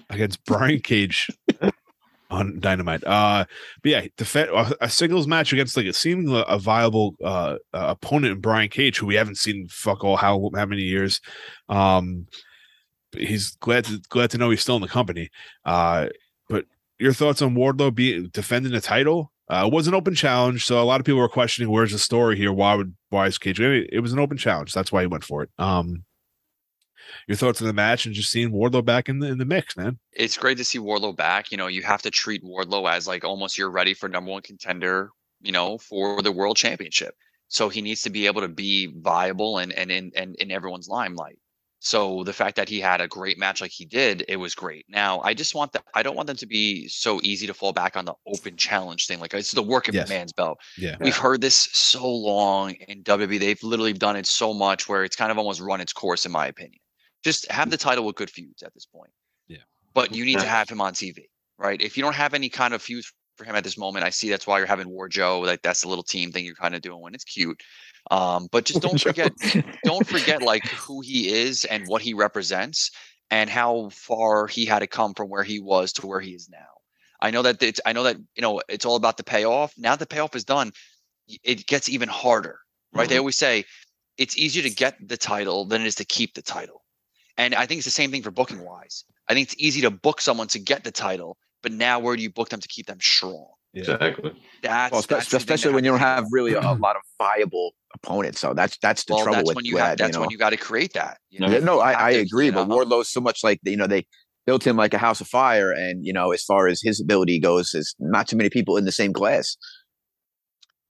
against 0.09 0.43
Brian 0.43 0.81
Cage 0.81 1.29
on 2.29 2.59
Dynamite. 2.59 3.05
Uh, 3.05 3.45
but 3.81 3.89
yeah, 3.89 4.05
defend 4.17 4.49
a, 4.49 4.75
a 4.81 4.89
singles 4.89 5.27
match 5.27 5.53
against 5.53 5.77
like 5.77 5.85
a 5.85 5.93
seemingly 5.93 6.41
a, 6.41 6.43
a 6.43 6.59
viable 6.59 7.15
uh, 7.23 7.55
uh, 7.73 7.95
opponent 7.97 8.33
in 8.33 8.41
Brian 8.41 8.69
Cage, 8.69 8.97
who 8.97 9.07
we 9.07 9.15
haven't 9.15 9.37
seen 9.37 9.65
fuck 9.69 10.03
all 10.03 10.17
how 10.17 10.51
how 10.55 10.65
many 10.65 10.81
years. 10.81 11.21
Um, 11.69 12.27
but 12.27 12.48
he's 13.13 13.51
glad 13.57 13.85
to 13.85 13.99
glad 14.09 14.31
to 14.31 14.37
know 14.37 14.49
he's 14.49 14.61
still 14.61 14.75
in 14.75 14.81
the 14.81 14.87
company. 14.87 15.29
Uh, 15.65 16.07
but 16.47 16.65
your 16.99 17.13
thoughts 17.13 17.41
on 17.41 17.55
Wardlow 17.55 17.93
being 17.93 18.27
defending 18.27 18.71
the 18.71 18.81
title? 18.81 19.31
Uh, 19.49 19.65
it 19.65 19.73
was 19.73 19.87
an 19.87 19.95
open 19.95 20.13
challenge, 20.13 20.63
so 20.63 20.79
a 20.79 20.85
lot 20.85 20.99
of 20.99 21.05
people 21.05 21.19
were 21.19 21.27
questioning 21.27 21.71
where's 21.71 21.91
the 21.91 21.97
story 21.97 22.37
here. 22.37 22.53
Why 22.53 22.75
would 22.75 22.95
why 23.09 23.25
is 23.25 23.39
Cage? 23.39 23.59
It 23.59 24.01
was 24.01 24.13
an 24.13 24.19
open 24.19 24.37
challenge. 24.37 24.73
That's 24.73 24.91
why 24.91 25.01
he 25.01 25.07
went 25.07 25.23
for 25.23 25.41
it. 25.41 25.49
Um, 25.57 26.03
your 27.27 27.35
thoughts 27.35 27.59
on 27.59 27.67
the 27.67 27.73
match 27.73 28.05
and 28.05 28.13
just 28.13 28.31
seeing 28.31 28.51
Wardlow 28.51 28.85
back 28.85 29.09
in 29.09 29.19
the 29.19 29.27
in 29.27 29.39
the 29.39 29.45
mix, 29.45 29.75
man. 29.75 29.97
It's 30.11 30.37
great 30.37 30.57
to 30.59 30.63
see 30.63 30.77
Wardlow 30.77 31.15
back. 31.15 31.51
You 31.51 31.57
know, 31.57 31.65
you 31.65 31.81
have 31.81 32.03
to 32.03 32.11
treat 32.11 32.43
Wardlow 32.43 32.91
as 32.91 33.07
like 33.07 33.23
almost 33.23 33.57
you're 33.57 33.71
ready 33.71 33.95
for 33.95 34.07
number 34.07 34.29
one 34.31 34.43
contender. 34.43 35.09
You 35.41 35.53
know, 35.53 35.77
for 35.77 36.21
the 36.21 36.33
world 36.33 36.57
championship. 36.57 37.15
So 37.47 37.69
he 37.69 37.81
needs 37.81 38.01
to 38.03 38.09
be 38.09 38.27
able 38.27 38.41
to 38.41 38.49
be 38.49 38.93
viable 38.97 39.57
and 39.57 39.71
and 39.73 39.89
in 39.89 40.11
and 40.15 40.35
in 40.35 40.51
everyone's 40.51 40.87
limelight. 40.87 41.39
So 41.81 42.23
the 42.25 42.33
fact 42.33 42.57
that 42.57 42.67
he 42.67 42.79
had 42.81 42.99
a 42.99 43.07
great 43.07 43.37
match 43.37 43.61
like 43.61 43.71
he 43.71 43.85
did, 43.85 44.25
it 44.27 44.35
was 44.35 44.53
great. 44.53 44.85
Now 44.89 45.21
I 45.21 45.33
just 45.33 45.55
want 45.55 45.71
that. 45.73 45.83
I 45.95 46.03
don't 46.03 46.15
want 46.15 46.27
them 46.27 46.35
to 46.37 46.45
be 46.45 46.87
so 46.89 47.21
easy 47.23 47.47
to 47.47 47.53
fall 47.53 47.71
back 47.71 47.95
on 47.95 48.03
the 48.03 48.13
open 48.27 48.57
challenge 48.57 49.07
thing. 49.07 49.19
Like 49.19 49.33
it's 49.33 49.51
the 49.51 49.63
working 49.63 49.93
Yes. 49.93 50.09
man's 50.09 50.33
belt. 50.33 50.59
Yeah. 50.77 50.97
We've 50.99 51.15
heard 51.15 51.39
this 51.39 51.55
so 51.55 52.05
long 52.05 52.71
in 52.71 53.03
WWE. 53.03 53.39
They've 53.39 53.63
literally 53.63 53.93
done 53.93 54.17
it 54.17 54.27
so 54.27 54.53
much 54.53 54.89
where 54.89 55.05
it's 55.05 55.15
kind 55.15 55.31
of 55.31 55.37
almost 55.37 55.61
run 55.61 55.79
its 55.79 55.93
course, 55.93 56.25
in 56.25 56.33
my 56.33 56.47
opinion. 56.47 56.79
Just 57.23 57.49
have 57.49 57.69
the 57.69 57.77
title 57.77 58.05
with 58.05 58.15
good 58.17 58.29
feuds 58.29 58.61
at 58.61 58.73
this 58.73 58.85
point. 58.85 59.11
Yeah. 59.47 59.59
But 59.93 60.13
you 60.13 60.25
need 60.25 60.39
to 60.39 60.47
have 60.47 60.69
him 60.69 60.81
on 60.81 60.93
TV, 60.93 61.23
right? 61.57 61.81
If 61.81 61.95
you 61.97 62.03
don't 62.03 62.15
have 62.15 62.33
any 62.33 62.49
kind 62.49 62.73
of 62.73 62.81
feuds 62.81 63.13
for 63.39 63.45
him 63.45 63.55
at 63.55 63.63
this 63.63 63.77
moment, 63.77 64.05
I 64.05 64.11
see 64.11 64.29
that's 64.29 64.45
why 64.45 64.59
you're 64.59 64.67
having 64.67 64.89
War 64.89 65.09
Joe. 65.09 65.39
Like 65.39 65.63
that's 65.63 65.81
the 65.81 65.87
little 65.87 66.03
team 66.03 66.31
thing 66.31 66.45
you're 66.45 66.53
kind 66.53 66.75
of 66.75 66.81
doing 66.81 67.01
when 67.01 67.15
it's 67.15 67.23
cute. 67.23 67.59
Um, 68.11 68.47
but 68.51 68.65
just 68.65 68.81
don't 68.81 69.01
forget, 69.01 69.31
don't 69.83 70.05
forget 70.05 70.43
like 70.43 70.67
who 70.67 71.01
he 71.01 71.29
is 71.29 71.65
and 71.65 71.87
what 71.87 72.01
he 72.01 72.13
represents 72.13 72.91
and 73.31 73.49
how 73.49 73.89
far 73.91 74.45
he 74.47 74.65
had 74.65 74.79
to 74.79 74.87
come 74.87 75.13
from 75.13 75.29
where 75.29 75.43
he 75.43 75.59
was 75.59 75.93
to 75.93 76.05
where 76.05 76.19
he 76.19 76.31
is 76.31 76.49
now. 76.49 76.57
I 77.21 77.31
know 77.31 77.41
that 77.41 77.61
it's 77.63 77.81
I 77.85 77.93
know 77.93 78.03
that 78.03 78.17
you 78.35 78.41
know 78.41 78.61
it's 78.69 78.85
all 78.85 78.95
about 78.95 79.17
the 79.17 79.23
payoff. 79.23 79.73
Now 79.77 79.95
the 79.95 80.05
payoff 80.05 80.35
is 80.35 80.45
done, 80.45 80.71
it 81.43 81.67
gets 81.67 81.89
even 81.89 82.09
harder, 82.09 82.59
right? 82.93 83.09
They 83.09 83.17
always 83.17 83.37
say 83.37 83.65
it's 84.17 84.37
easier 84.37 84.63
to 84.63 84.69
get 84.69 84.95
the 85.05 85.17
title 85.17 85.65
than 85.65 85.81
it 85.81 85.87
is 85.87 85.95
to 85.95 86.05
keep 86.05 86.33
the 86.33 86.41
title. 86.41 86.83
And 87.37 87.55
I 87.55 87.65
think 87.65 87.79
it's 87.79 87.85
the 87.85 87.91
same 87.91 88.11
thing 88.11 88.23
for 88.23 88.31
booking 88.31 88.59
wise. 88.59 89.05
I 89.27 89.33
think 89.33 89.47
it's 89.47 89.55
easy 89.57 89.81
to 89.81 89.91
book 89.91 90.21
someone 90.21 90.47
to 90.49 90.59
get 90.59 90.83
the 90.83 90.91
title, 90.91 91.37
but 91.63 91.71
now 91.71 91.99
where 91.99 92.15
do 92.15 92.21
you 92.23 92.29
book 92.31 92.49
them 92.49 92.59
to 92.59 92.67
keep 92.67 92.85
them 92.87 92.99
strong? 93.01 93.47
Exactly. 93.73 94.31
That's, 94.63 94.91
Well, 94.91 95.01
that's 95.01 95.09
espe- 95.09 95.09
the 95.09 95.15
thing 95.15 95.29
that 95.29 95.33
especially 95.37 95.73
when 95.75 95.83
you 95.83 95.91
don't 95.91 95.99
have 95.99 96.25
really 96.31 96.53
a, 96.53 96.59
a 96.59 96.73
lot 96.79 96.95
of 96.95 97.01
viable 97.19 97.73
opponents. 97.93 98.39
So 98.39 98.53
that's 98.53 98.77
that's 98.81 99.03
the 99.05 99.13
well, 99.13 99.23
trouble 99.25 99.35
that's 99.37 99.47
with 99.47 99.55
when 99.57 99.65
you 99.65 99.75
with 99.75 99.83
have 99.83 99.89
that, 99.91 99.97
that's 99.99 100.09
you 100.09 100.13
know? 100.13 100.21
when 100.21 100.29
you 100.31 100.37
got 100.37 100.49
to 100.51 100.57
create 100.57 100.93
that. 100.93 101.19
You 101.29 101.39
know, 101.41 101.47
Yeah, 101.49 101.59
no, 101.59 101.75
You 101.75 101.81
I, 101.81 102.07
I 102.09 102.13
to- 102.13 102.19
agree, 102.19 102.47
you 102.47 102.51
but 102.51 102.67
know, 102.67 102.73
Wardlow's 102.75 103.09
so 103.09 103.21
much 103.21 103.43
like 103.43 103.59
you 103.63 103.77
know 103.77 103.85
they 103.87 104.05
built 104.47 104.65
him 104.65 104.75
like 104.75 104.93
a 104.95 104.97
house 104.97 105.21
of 105.21 105.27
fire, 105.27 105.71
and 105.71 106.03
you 106.05 106.11
know 106.13 106.31
as 106.31 106.43
far 106.43 106.67
as 106.67 106.81
his 106.81 106.99
ability 106.99 107.39
goes, 107.39 107.75
is 107.75 107.93
not 107.99 108.27
too 108.27 108.35
many 108.37 108.49
people 108.49 108.75
in 108.77 108.85
the 108.85 108.91
same 108.91 109.13
class. 109.13 109.55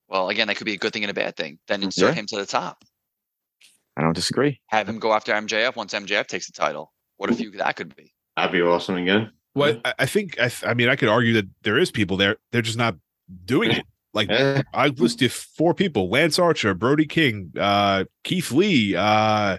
Well, 0.08 0.30
again, 0.30 0.48
that 0.48 0.56
could 0.58 0.66
be 0.66 0.74
a 0.74 0.78
good 0.78 0.94
thing 0.94 1.04
and 1.04 1.12
a 1.12 1.14
bad 1.14 1.36
thing. 1.36 1.60
Then 1.68 1.84
insert 1.84 2.14
Yeah. 2.16 2.22
him 2.22 2.26
to 2.28 2.38
the 2.38 2.46
top. 2.46 2.84
I 3.98 4.02
don't 4.02 4.16
disagree. 4.16 4.62
Have 4.70 4.88
him 4.88 4.98
go 5.00 5.12
after 5.14 5.34
MJF 5.34 5.76
once 5.76 5.94
MJF 5.94 6.28
takes 6.28 6.48
the 6.48 6.54
title. 6.54 6.94
What 7.18 7.30
a 7.30 7.36
feud 7.36 7.56
that 7.58 7.76
could 7.76 7.94
be. 7.96 8.14
That'd 8.38 8.54
be 8.54 8.62
awesome 8.62 8.96
again. 8.96 9.32
Well, 9.60 9.82
I, 9.86 9.94
I 10.00 10.06
think 10.06 10.40
I, 10.40 10.52
I 10.66 10.74
mean 10.74 10.90
I 10.90 10.96
could 10.96 11.10
argue 11.10 11.34
that 11.34 11.48
there 11.64 11.78
is 11.78 11.92
people 11.92 12.18
there. 12.18 12.38
They're 12.52 12.62
just 12.62 12.78
not 12.78 12.96
doing 13.46 13.72
it. 13.72 13.86
Like 14.14 14.30
Yeah. 14.30 14.64
I 14.74 14.88
listed 14.88 15.32
four 15.32 15.74
people: 15.74 16.10
Lance 16.10 16.40
Archer, 16.40 16.74
Brody 16.74 17.06
King, 17.06 17.52
uh, 17.60 18.06
Keith 18.24 18.52
Lee, 18.52 18.96
uh, 18.96 19.58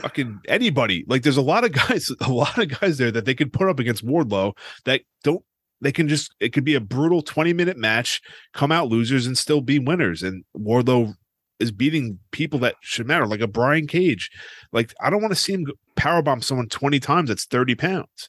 fucking 0.00 0.40
anybody. 0.48 1.04
Like 1.08 1.22
there's 1.22 1.36
a 1.36 1.42
lot 1.42 1.64
of 1.64 1.72
guys, 1.88 2.10
a 2.20 2.30
lot 2.30 2.58
of 2.58 2.80
guys 2.80 2.98
there 2.98 3.10
that 3.10 3.24
they 3.24 3.34
could 3.34 3.52
put 3.52 3.68
up 3.68 3.78
against 3.78 4.06
Wardlow 4.06 4.56
that 4.84 5.02
don't. 5.24 5.42
They 5.80 5.92
can 5.92 6.08
just 6.08 6.34
it 6.40 6.52
could 6.52 6.64
be 6.64 6.74
a 6.74 6.80
brutal 6.80 7.22
20 7.22 7.52
minute 7.52 7.76
match, 7.76 8.20
come 8.52 8.72
out 8.72 8.88
losers 8.88 9.26
and 9.26 9.38
still 9.38 9.60
be 9.60 9.78
winners. 9.78 10.24
And 10.24 10.44
Wardlow 10.56 11.14
is 11.60 11.70
beating 11.70 12.18
people 12.32 12.58
that 12.60 12.74
should 12.80 13.06
matter, 13.06 13.26
like 13.26 13.40
a 13.40 13.46
Brian 13.46 13.86
Cage. 13.86 14.30
Like 14.72 14.92
I 15.00 15.08
don't 15.08 15.22
want 15.22 15.32
to 15.32 15.40
see 15.40 15.52
him 15.52 15.66
powerbomb 15.96 16.42
someone 16.42 16.68
20 16.68 16.98
times 17.00 17.28
that's 17.28 17.46
30 17.46 17.76
pounds. 17.76 18.28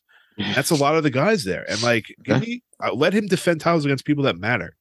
That's 0.55 0.71
a 0.71 0.75
lot 0.75 0.95
of 0.95 1.03
the 1.03 1.09
guys 1.11 1.43
there. 1.43 1.65
And 1.69 1.81
like, 1.83 2.05
give 2.23 2.41
me, 2.41 2.63
uh, 2.83 2.93
let 2.93 3.13
him 3.13 3.27
defend 3.27 3.61
titles 3.61 3.85
against 3.85 4.05
people 4.05 4.23
that 4.23 4.37
matter. 4.37 4.75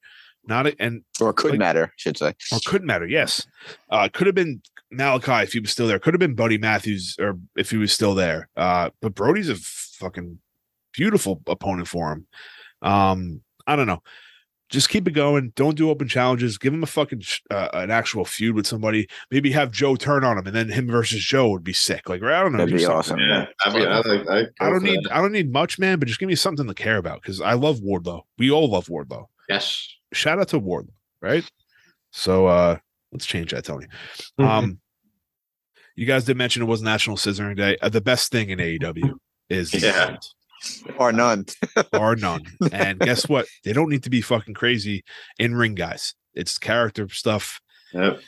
Not 0.46 0.66
a, 0.68 0.76
and 0.80 1.02
Or 1.20 1.32
could 1.32 1.50
Like- 1.52 1.58
matter, 1.58 1.92
should 1.96 2.16
say. 2.16 2.32
or 2.52 2.58
could 2.64 2.82
matter. 2.84 3.06
Yes, 3.06 3.46
uh, 3.90 4.08
could 4.12 4.26
have 4.26 4.34
been 4.36 4.62
Malachi 4.90 5.42
if 5.44 5.52
he 5.52 5.60
was 5.60 5.70
still 5.70 5.86
there. 5.86 5.98
Could 5.98 6.14
have 6.14 6.20
been 6.20 6.34
Buddy 6.34 6.56
Matthews 6.58 7.16
or 7.20 7.38
if 7.56 7.70
he 7.70 7.76
was 7.76 7.92
still 7.92 8.14
there. 8.14 8.48
Uh, 8.56 8.88
but 9.02 9.14
Brody's 9.14 9.50
a 9.50 9.56
fucking 9.56 10.38
beautiful 10.94 11.42
opponent 11.46 11.88
for 11.88 12.12
him. 12.12 12.26
Um, 12.80 13.42
I 13.66 13.76
don't 13.76 13.86
know. 13.86 14.02
Just 14.68 14.90
keep 14.90 15.08
it 15.08 15.12
going. 15.12 15.52
Don't 15.56 15.76
do 15.76 15.88
open 15.88 16.08
challenges. 16.08 16.58
Give 16.58 16.74
him 16.74 16.82
a 16.82 16.86
fucking 16.86 17.22
uh, 17.50 17.68
an 17.72 17.90
actual 17.90 18.24
feud 18.26 18.54
with 18.54 18.66
somebody. 18.66 19.08
Maybe 19.30 19.50
have 19.52 19.70
Joe 19.72 19.96
turn 19.96 20.24
on 20.24 20.36
him, 20.36 20.46
and 20.46 20.54
then 20.54 20.68
him 20.68 20.86
versus 20.88 21.20
Joe 21.24 21.48
would 21.50 21.64
be 21.64 21.72
sick. 21.72 22.08
Like 22.08 22.22
I 22.22 22.42
don't 22.42 22.52
know. 22.52 22.58
That'd 22.58 22.72
do 22.72 22.76
be 22.78 22.82
something. 22.84 22.98
awesome. 22.98 23.18
Yeah. 23.20 23.46
I'd 23.64 23.72
be, 23.74 23.86
I'd 23.86 24.06
like, 24.06 24.28
I'd 24.28 24.46
I 24.60 24.70
don't 24.70 24.82
need 24.82 25.02
that. 25.04 25.14
I 25.16 25.22
don't 25.22 25.32
need 25.32 25.50
much, 25.52 25.78
man, 25.78 25.98
but 25.98 26.06
just 26.08 26.20
give 26.20 26.28
me 26.28 26.34
something 26.34 26.66
to 26.66 26.74
care 26.74 26.98
about 26.98 27.22
because 27.22 27.40
I 27.40 27.54
love 27.54 27.78
Wardlow. 27.80 28.22
We 28.36 28.50
all 28.50 28.68
love 28.70 28.88
Wardlow. 28.88 29.26
Yes. 29.48 29.88
Shout 30.12 30.38
out 30.38 30.48
to 30.48 30.60
Wardlow, 30.60 30.90
right? 31.22 31.50
So 32.10 32.46
uh 32.46 32.76
let's 33.12 33.24
change 33.26 33.52
that, 33.52 33.64
Tony. 33.64 33.86
Mm-hmm. 34.38 34.44
Um 34.44 34.80
you 35.96 36.06
guys 36.06 36.24
did 36.24 36.36
mention 36.36 36.62
it 36.62 36.66
was 36.66 36.80
National 36.82 37.16
Scissoring 37.16 37.56
Day. 37.56 37.76
Uh, 37.82 37.88
the 37.88 38.00
best 38.00 38.30
thing 38.30 38.50
in 38.50 38.58
AEW 38.58 39.14
is 39.48 39.72
Yeah. 39.74 40.08
end, 40.10 40.18
Or 40.98 41.12
none. 41.12 41.46
bar 41.92 42.16
none. 42.16 42.42
And 42.72 42.98
guess 42.98 43.28
what? 43.28 43.46
They 43.64 43.72
don't 43.72 43.88
need 43.88 44.02
to 44.04 44.10
be 44.10 44.20
fucking 44.20 44.54
crazy 44.54 45.04
in 45.38 45.54
ring 45.54 45.74
guys. 45.74 46.14
It's 46.34 46.58
character 46.58 47.08
stuff. 47.08 47.60
Yep. 47.92 48.20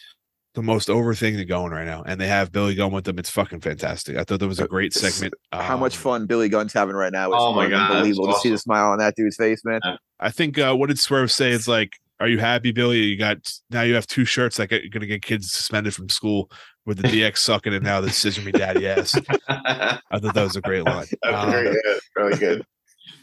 The 0.55 0.63
most 0.63 0.91
over 0.91 1.15
thing 1.15 1.37
to 1.37 1.45
going 1.45 1.71
right 1.71 1.87
now, 1.87 2.03
and 2.05 2.21
they 2.21 2.27
have 2.27 2.51
Billy 2.51 2.75
going 2.75 2.93
with 2.93 3.05
them. 3.05 3.21
It's 3.21 3.31
fucking 3.31 3.61
fantastic. 3.61 4.17
I 4.17 4.25
thought 4.25 4.41
that 4.41 4.49
was 4.49 4.59
a 4.59 4.67
great 4.67 4.93
segment. 4.93 5.33
How 5.53 5.77
much 5.77 5.95
Um, 5.97 6.03
fun 6.03 6.27
Billy 6.27 6.49
Gunn's 6.49 6.73
having 6.73 6.97
right 6.97 7.13
now? 7.13 7.29
It's 7.29 7.37
Oh 7.39 7.53
my 7.53 7.69
God, 7.69 7.83
that's 7.83 7.95
unbelievable 7.95 8.33
to 8.35 8.41
see 8.41 8.51
the 8.51 8.59
smile 8.59 8.91
on 8.91 8.99
that 8.99 9.15
dude's 9.15 9.37
face, 9.37 9.65
man. 9.65 9.81
I 10.19 10.31
think 10.31 10.59
uh, 10.59 10.75
what 10.75 10.89
did 10.89 10.99
Swerve 10.99 11.31
say? 11.31 11.53
It's 11.53 11.69
like, 11.69 11.93
are 12.19 12.27
you 12.27 12.39
happy, 12.39 12.73
Billy? 12.73 12.99
You 12.99 13.17
got 13.17 13.39
now 13.71 13.83
you 13.83 13.95
have 13.95 14.09
two 14.09 14.25
shirts 14.25 14.57
that 14.57 14.73
are 14.73 14.81
gonna 14.91 15.07
get 15.07 15.23
kids 15.23 15.53
suspended 15.53 15.95
from 15.95 16.09
school 16.09 16.51
with 16.87 16.99
the 16.99 17.09
DX 17.09 17.39
sucking 17.39 17.75
and 17.75 17.85
now 17.85 18.01
the 18.01 18.11
scissor 18.11 18.41
me 18.43 18.53
daddy 18.53 18.87
ass. 18.89 19.15
I 19.49 19.99
thought 20.19 20.35
that 20.35 20.43
was 20.43 20.57
a 20.57 20.61
great 20.61 20.85
line. 20.85 21.07
That's 21.23 21.37
Um, 21.45 21.51
very 21.51 21.71
good. 21.83 22.01
Really 22.17 22.39
good. 22.39 22.67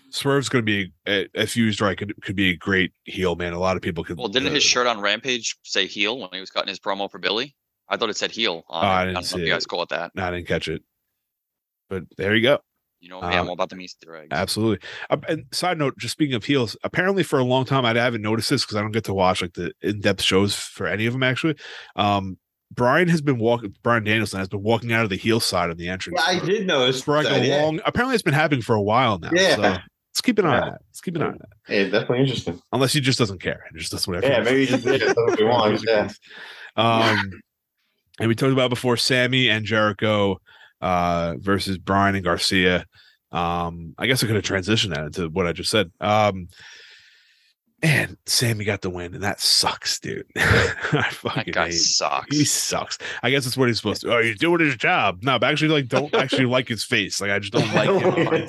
Swerve's 0.09 0.47
gonna 0.49 0.63
be 0.63 0.93
a- 1.07 1.27
if 1.33 1.57
used 1.57 1.81
right 1.81 1.97
could 1.97 2.13
could 2.21 2.35
be 2.35 2.51
a 2.51 2.55
great 2.55 2.93
heel 3.03 3.35
man. 3.35 3.53
A 3.53 3.59
lot 3.59 3.75
of 3.75 3.81
people 3.81 4.03
could. 4.03 4.17
Well, 4.17 4.29
didn't 4.29 4.49
uh, 4.49 4.53
his 4.53 4.63
shirt 4.63 4.87
on 4.87 5.01
Rampage 5.01 5.57
say 5.63 5.85
heel 5.85 6.17
when 6.19 6.29
he 6.31 6.39
was 6.39 6.49
cutting 6.49 6.69
his 6.69 6.79
promo 6.79 7.11
for 7.11 7.19
Billy? 7.19 7.55
I 7.89 7.97
thought 7.97 8.09
it 8.09 8.17
said 8.17 8.31
heel. 8.31 8.63
On 8.69 8.83
Oh. 8.83 8.87
I 8.87 9.01
I 9.01 9.03
didn't 9.05 9.13
don't 9.15 9.23
see 9.23 9.35
if 9.35 9.41
you 9.41 9.47
it. 9.47 9.55
guys 9.55 9.65
caught 9.65 9.89
that. 9.89 10.11
No, 10.15 10.23
I 10.23 10.31
didn't 10.31 10.47
catch 10.47 10.67
it. 10.69 10.81
But 11.89 12.03
there 12.17 12.35
you 12.35 12.41
go. 12.41 12.59
You 12.99 13.09
know 13.09 13.21
me, 13.21 13.27
I'm 13.27 13.41
Um, 13.41 13.47
all 13.49 13.53
about 13.53 13.69
the 13.69 13.77
Easter 13.77 14.15
eggs. 14.15 14.29
Absolutely. 14.31 14.87
Uh, 15.09 15.17
and 15.29 15.45
side 15.51 15.77
note, 15.77 15.97
just 15.99 16.13
speaking 16.13 16.33
of 16.35 16.43
heels, 16.45 16.75
apparently 16.83 17.21
for 17.23 17.37
a 17.37 17.43
long 17.43 17.63
time 17.65 17.85
I 17.85 17.93
haven't 17.93 18.21
noticed 18.23 18.49
this 18.49 18.63
because 18.63 18.75
I 18.75 18.81
don't 18.81 18.91
get 18.91 19.03
to 19.05 19.13
watch 19.13 19.41
like 19.41 19.53
the 19.53 19.71
in-depth 19.81 20.21
shows 20.21 20.55
for 20.55 20.87
any 20.87 21.05
of 21.05 21.13
them 21.13 21.21
actually. 21.23 21.55
Um, 21.95 22.37
Bryan 22.73 23.07
has 23.07 23.21
been 23.21 23.39
walking. 23.39 23.75
Bryan 23.83 24.03
Danielson 24.03 24.39
has 24.39 24.49
been 24.49 24.61
walking 24.61 24.91
out 24.93 25.03
of 25.03 25.09
the 25.09 25.15
heel 25.15 25.39
side 25.39 25.69
of 25.69 25.77
the 25.77 25.87
entrance 25.89 26.19
Yeah, 26.21 26.37
I 26.37 26.39
did 26.45 26.67
notice. 26.67 27.01
for 27.01 27.15
like 27.15 27.25
that, 27.25 27.41
a 27.41 27.45
yeah. 27.45 27.61
long. 27.63 27.79
Apparently, 27.85 28.13
it's 28.13 28.23
been 28.23 28.33
happening 28.33 28.61
for 28.61 28.75
a 28.75 28.81
while 28.81 29.19
now. 29.19 29.29
Yeah. 29.33 29.55
So 29.55 29.61
let's 29.61 30.21
keep 30.21 30.37
an 30.39 30.45
eye 30.45 30.59
on 30.59 30.69
that. 30.69 30.81
Let's 30.89 31.01
keep 31.01 31.15
an 31.15 31.23
eye 31.23 31.27
on 31.27 31.37
that. 31.39 31.73
Yeah, 31.73 31.83
definitely 31.85 32.19
interesting. 32.19 32.61
Unless 32.71 32.93
he 32.93 33.01
just 33.01 33.19
doesn't 33.19 33.41
care 33.41 33.63
just 33.75 33.91
does 33.91 34.07
whatever. 34.07 34.27
Yeah, 34.27 34.41
maybe 34.41 34.65
he 34.65 34.77
just. 34.77 34.83
That's 34.83 35.15
what 35.15 35.39
he 35.39 35.45
wants. 35.45 35.83
Yeah. 35.87 36.09
Um, 36.75 37.31
and 38.19 38.27
we 38.27 38.35
talked 38.35 38.53
about 38.53 38.69
before 38.69 38.97
Sammy 38.97 39.49
and 39.49 39.65
Jericho 39.65 40.39
uh, 40.79 41.33
versus 41.39 41.79
Bryan 41.79 42.13
and 42.13 42.23
Garcia. 42.23 42.85
Um, 43.31 43.95
I 43.97 44.05
guess 44.05 44.23
I 44.23 44.27
could 44.27 44.35
have 44.35 44.45
transitioned 44.45 44.93
that 44.93 45.05
into 45.05 45.27
what 45.29 45.47
I 45.47 45.53
just 45.53 45.71
said. 45.71 45.91
Um, 45.99 46.49
And 47.83 48.17
Sammy 48.25 48.65
got 48.65 48.81
the 48.81 48.89
win, 48.89 49.13
and 49.13 49.23
that 49.23 49.39
sucks, 49.39 49.99
dude. 49.99 50.25
I 50.35 51.09
fucking 51.11 51.43
That 51.45 51.51
guy 51.53 51.65
hate. 51.67 51.73
sucks. 51.73 52.35
He 52.35 52.43
sucks. 52.43 52.97
I 53.21 53.29
guess 53.29 53.43
that's 53.43 53.55
what 53.55 53.67
he's 53.67 53.77
supposed 53.77 54.01
to. 54.01 54.15
Oh, 54.17 54.21
he's 54.21 54.39
doing 54.39 54.61
his 54.61 54.75
job. 54.77 55.19
No, 55.21 55.37
but 55.37 55.51
actually, 55.51 55.67
like, 55.69 55.87
don't 55.87 56.11
actually 56.15 56.45
like 56.47 56.67
his 56.67 56.83
face. 56.83 57.21
Like, 57.21 57.29
I 57.29 57.37
just 57.37 57.53
don't 57.53 57.71
like 57.75 57.87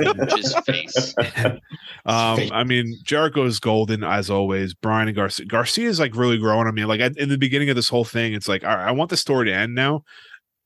him. 0.01 0.29
Just 0.37 0.65
face. 0.65 1.15
Um, 2.07 2.41
I 2.53 2.65
mean, 2.65 2.97
Jericho 3.05 3.45
is 3.45 3.61
golden 3.61 4.03
as 4.03 4.31
always. 4.31 4.73
Bryan 4.73 5.09
and 5.09 5.17
Garcia. 5.17 5.45
Garcia 5.45 5.89
is 5.91 6.01
like 6.01 6.17
really 6.17 6.39
growing 6.39 6.67
on 6.67 6.75
me. 6.75 6.87
Like 6.87 7.03
I, 7.03 7.11
in 7.19 7.29
the 7.29 7.37
beginning 7.37 7.69
of 7.69 7.77
this 7.77 7.91
whole 7.91 8.05
thing, 8.05 8.33
it's 8.33 8.49
like, 8.49 8.65
all 8.65 8.75
right, 8.75 8.89
I 8.89 8.93
want 8.93 9.11
the 9.11 9.17
story 9.19 9.45
to 9.49 9.53
end 9.55 9.75
now. 9.75 10.05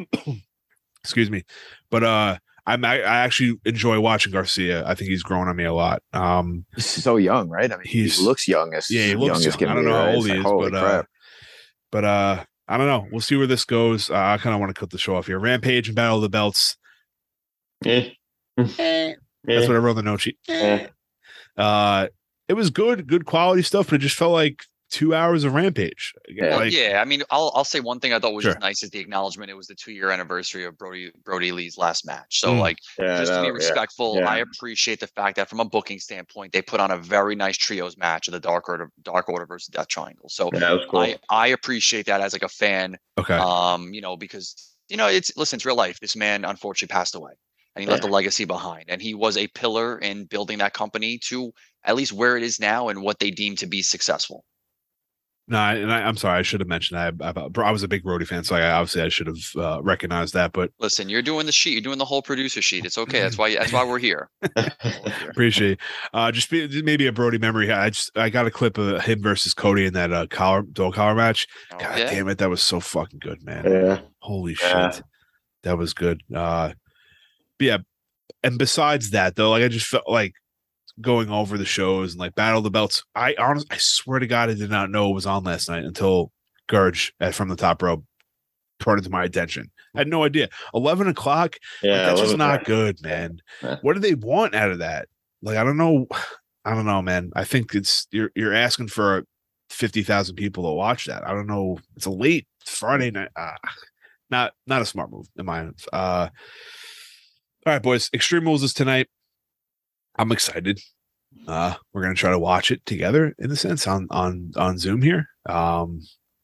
Excuse 1.03 1.29
me, 1.29 1.43
but 1.91 2.03
uh, 2.05 2.37
I'm 2.69 2.85
I, 2.85 2.95
I 3.01 3.17
actually 3.19 3.59
enjoy 3.65 3.99
watching 3.99 4.31
Garcia. 4.31 4.85
I 4.85 4.95
think 4.95 5.09
he's 5.09 5.23
growing 5.23 5.47
on 5.47 5.55
me 5.55 5.63
a 5.65 5.73
lot. 5.73 6.01
Um, 6.13 6.65
He's 6.75 6.85
so 6.85 7.17
young, 7.17 7.49
right? 7.49 7.71
I 7.71 7.75
mean, 7.77 7.85
He's- 7.85 8.17
he 8.19 8.25
looks 8.25 8.47
young 8.47 8.73
as 8.73 8.89
yeah, 8.91 9.07
he 9.07 9.15
looks 9.15 9.43
young 9.43 9.53
as 9.53 9.59
young. 9.61 9.71
I 9.71 9.73
don't 9.75 9.85
know 9.85 9.93
how 9.93 10.11
old 10.11 10.27
he 10.27 10.33
is, 10.37 10.43
holy 10.43 10.69
but 10.71 10.77
uh, 10.83 11.03
but 11.91 12.03
uh, 12.05 12.43
I 12.67 12.77
don't 12.77 12.87
know. 12.87 13.07
We'll 13.11 13.21
see 13.21 13.35
where 13.35 13.47
this 13.47 13.65
goes. 13.65 14.09
Uh, 14.09 14.15
I 14.15 14.37
kind 14.37 14.53
of 14.53 14.59
want 14.59 14.73
to 14.75 14.79
cut 14.79 14.91
the 14.91 14.97
show 14.99 15.15
off 15.15 15.25
here. 15.27 15.39
Rampage 15.39 15.87
and 15.87 15.95
Battle 15.95 16.17
of 16.17 16.21
the 16.21 16.29
Belts. 16.29 16.77
Eh. 17.85 18.09
That's 18.57 18.79
Eh. 18.79 19.13
what 19.45 19.71
I 19.71 19.77
wrote 19.77 19.91
on 19.91 19.95
the 19.97 20.03
note 20.03 20.21
sheet. 20.21 20.37
Eh. 20.47 20.87
Uh, 21.57 22.07
it 22.47 22.53
was 22.53 22.69
good, 22.69 23.07
good 23.07 23.25
quality 23.25 23.61
stuff, 23.63 23.87
but 23.89 23.95
it 23.95 23.99
just 23.99 24.15
felt 24.15 24.33
like 24.33 24.63
two 24.89 25.13
hours 25.13 25.43
of 25.43 25.53
Rampage. 25.53 26.13
Yeah. 26.27 26.55
Like, 26.57 26.71
yeah, 26.73 26.99
I 27.01 27.05
mean, 27.05 27.23
I'll 27.29 27.51
I'll 27.55 27.63
say 27.63 27.79
one 27.79 27.99
thing 27.99 28.13
I 28.13 28.19
thought 28.19 28.33
was 28.33 28.43
Sure. 28.43 28.53
just 28.53 28.61
nice 28.61 28.83
is 28.83 28.89
the 28.89 28.99
acknowledgement. 28.99 29.49
It 29.51 29.53
was 29.55 29.67
the 29.67 29.75
two 29.75 29.91
year 29.91 30.09
anniversary 30.11 30.65
of 30.65 30.77
Brody 30.77 31.11
Brody 31.23 31.51
Lee's 31.51 31.77
last 31.77 32.05
match. 32.05 32.39
So 32.39 32.53
Mm. 32.53 32.59
like 32.59 32.77
Yeah, 32.97 33.19
just 33.19 33.33
to 33.33 33.41
be 33.41 33.51
respectful, 33.51 34.17
yeah. 34.17 34.29
I 34.29 34.37
appreciate 34.37 34.99
the 34.99 35.07
fact 35.07 35.35
that 35.37 35.49
from 35.49 35.59
a 35.59 35.65
booking 35.65 35.99
standpoint, 35.99 36.53
they 36.53 36.61
put 36.61 36.79
on 36.79 36.91
a 36.91 36.97
very 36.97 37.35
nice 37.35 37.57
trios 37.57 37.97
match 37.97 38.27
of 38.27 38.31
the 38.33 38.39
Dark 38.39 38.67
Order 38.67 38.91
Dark 39.03 39.29
Order 39.29 39.45
versus 39.45 39.67
Death 39.67 39.87
Triangle. 39.87 40.29
So 40.29 40.49
Yeah, 40.53 40.59
that 40.59 40.71
was 40.71 40.85
cool. 40.89 40.99
I 41.01 41.17
I 41.29 41.47
appreciate 41.47 42.05
that 42.07 42.21
as 42.21 42.33
like 42.33 42.43
a 42.43 42.49
fan. 42.49 42.97
Okay. 43.17 43.35
Um, 43.35 43.93
you 43.93 44.01
know, 44.01 44.17
because 44.17 44.75
you 44.87 44.97
know, 44.97 45.07
it's 45.07 45.31
listen, 45.37 45.57
it's 45.57 45.65
real 45.65 45.75
life. 45.75 45.99
This 45.99 46.15
man 46.15 46.45
unfortunately 46.45 46.91
passed 46.93 47.15
away. 47.15 47.33
And 47.75 47.83
he 47.83 47.89
left 47.89 48.03
a 48.03 48.07
legacy 48.07 48.43
behind. 48.45 48.85
And 48.89 49.01
he 49.01 49.13
was 49.13 49.37
a 49.37 49.47
pillar 49.47 49.99
in 49.99 50.25
building 50.25 50.57
that 50.57 50.73
company 50.73 51.19
to 51.29 51.53
at 51.85 51.95
least 51.95 52.11
where 52.11 52.35
it 52.35 52.43
is 52.43 52.59
now 52.59 52.89
and 52.89 53.03
what 53.03 53.19
they 53.19 53.29
deem 53.31 53.55
to 53.57 53.67
be 53.67 53.83
successful. 53.83 54.43
No, 55.49 55.57
I- 55.57 55.73
and 55.75 55.91
I, 55.91 56.01
I'm 56.03 56.15
sorry. 56.15 56.37
I 56.37 56.41
should 56.43 56.59
have 56.61 56.67
mentioned 56.69 56.97
that. 56.99 57.35
I, 57.35 57.41
I, 57.41 57.67
I 57.67 57.71
was 57.71 57.81
a 57.83 57.87
big 57.87 58.03
Brody 58.03 58.23
fan, 58.25 58.43
so 58.43 58.55
I, 58.55 58.69
obviously 58.71 59.01
I 59.01 59.09
should 59.09 59.27
have 59.27 59.37
uh, 59.57 59.81
recognized 59.81 60.33
that. 60.35 60.53
But 60.53 60.71
Listen, 60.79 61.09
you're 61.09 61.21
doing 61.23 61.45
the 61.47 61.51
sheet. 61.51 61.71
You're 61.73 61.81
doing 61.81 61.97
the 61.97 62.05
whole 62.05 62.21
producer 62.21 62.61
sheet. 62.61 62.85
It's 62.85 62.97
okay. 62.99 63.19
That's 63.19 63.37
why. 63.39 63.53
That's 63.55 63.73
why 63.73 63.83
we're 63.83 63.97
here. 63.99 64.29
appreciate 65.29 65.71
it. 65.71 65.79
Uh, 66.13 66.31
just 66.31 66.49
be, 66.49 66.81
maybe 66.81 67.07
a 67.07 67.11
Brody 67.11 67.37
memory. 67.37 67.71
I 67.71 67.89
just 67.89 68.11
I 68.15 68.29
got 68.29 68.45
a 68.45 68.51
clip 68.51 68.77
of 68.77 69.01
him 69.03 69.21
versus 69.21 69.53
Cody 69.53 69.85
in 69.85 69.93
that 69.93 70.11
uh, 70.13 70.27
collar 70.27 70.61
dog 70.61 70.93
collar 70.93 71.15
match. 71.15 71.47
Oh, 71.73 71.77
God 71.79 71.97
yeah. 71.97 72.09
damn 72.09 72.27
it, 72.29 72.37
that 72.37 72.49
was 72.49 72.61
so 72.61 72.79
fucking 72.79 73.19
good, 73.19 73.43
man. 73.43 73.65
yeah. 73.65 73.99
Holy 74.19 74.55
Yeah. 74.61 74.91
shit, 74.91 75.03
that 75.63 75.77
was 75.77 75.93
good. 75.93 76.21
Uh, 76.33 76.73
yeah, 77.59 77.77
and 78.43 78.57
besides 78.57 79.11
that 79.11 79.35
though, 79.35 79.49
like 79.51 79.63
I 79.63 79.67
just 79.67 79.87
felt 79.87 80.07
like 80.07 80.33
going 81.01 81.29
over 81.29 81.57
the 81.57 81.65
shows 81.65 82.13
and 82.13 82.19
like 82.19 82.35
Battle 82.35 82.61
the 82.61 82.69
Belts. 82.69 83.03
I 83.15 83.35
honestly, 83.37 83.67
I 83.71 83.77
swear 83.77 84.19
to 84.19 84.27
God, 84.27 84.49
I 84.49 84.53
did 84.53 84.69
not 84.69 84.89
know 84.91 85.09
it 85.09 85.13
was 85.15 85.25
on 85.25 85.43
last 85.43 85.69
night 85.69 85.83
until 85.83 86.31
Gurge 86.67 87.13
at 87.19 87.35
from 87.35 87.49
the 87.49 87.55
top 87.55 87.81
rope 87.81 88.03
brought 88.79 88.99
it 88.99 89.03
to 89.03 89.09
my 89.09 89.23
attention. 89.23 89.69
I 89.95 89.99
had 89.99 90.07
no 90.07 90.23
idea. 90.23 90.49
Eleven 90.73 91.07
o'clock. 91.07 91.57
Yeah. 91.81 91.91
like, 91.91 92.05
that's 92.05 92.21
just 92.21 92.37
not 92.37 92.65
good, 92.65 93.01
man. 93.01 93.41
Yeah. 93.61 93.77
What 93.81 93.93
do 93.93 93.99
they 93.99 94.15
want 94.15 94.55
out 94.55 94.71
of 94.71 94.79
that? 94.79 95.07
Like, 95.41 95.57
I 95.57 95.63
don't 95.63 95.77
know. 95.77 96.07
I 96.65 96.75
don't 96.75 96.85
know, 96.85 97.01
man. 97.01 97.31
I 97.35 97.45
think 97.45 97.73
it's 97.73 98.05
you're 98.11 98.31
you're 98.35 98.53
asking 98.53 98.89
for 98.89 99.23
fifty 99.69 100.03
thousand 100.03 100.35
people 100.35 100.63
to 100.63 100.73
watch 100.73 101.05
that. 101.05 101.25
I 101.25 101.33
don't 101.33 101.47
know. 101.47 101.79
It's 101.95 102.05
a 102.05 102.11
late 102.11 102.47
Friday 102.65 103.11
night. 103.11 103.29
Uh, 103.35 103.55
not 104.29 104.53
not 104.67 104.81
a 104.81 104.85
smart 104.85 105.09
move 105.09 105.27
in 105.37 105.45
my 105.45 105.69
uh 105.93 106.29
all 107.65 107.73
right, 107.73 107.81
boys. 107.81 108.09
Extreme 108.13 108.45
Rules 108.45 108.63
is 108.63 108.73
tonight. 108.73 109.07
I'm 110.19 110.33
excited. 110.33 110.79
Uh, 111.47 111.75
we're 111.93 112.01
gonna 112.01 112.13
try 112.13 112.29
to 112.29 112.37
watch 112.37 112.71
it 112.71 112.85
together 112.85 113.33
in 113.39 113.49
a 113.51 113.55
sense 113.55 113.87
on 113.87 114.07
on 114.11 114.51
on 114.57 114.77
Zoom 114.77 115.01
here. 115.01 115.27
Um, 115.47 116.01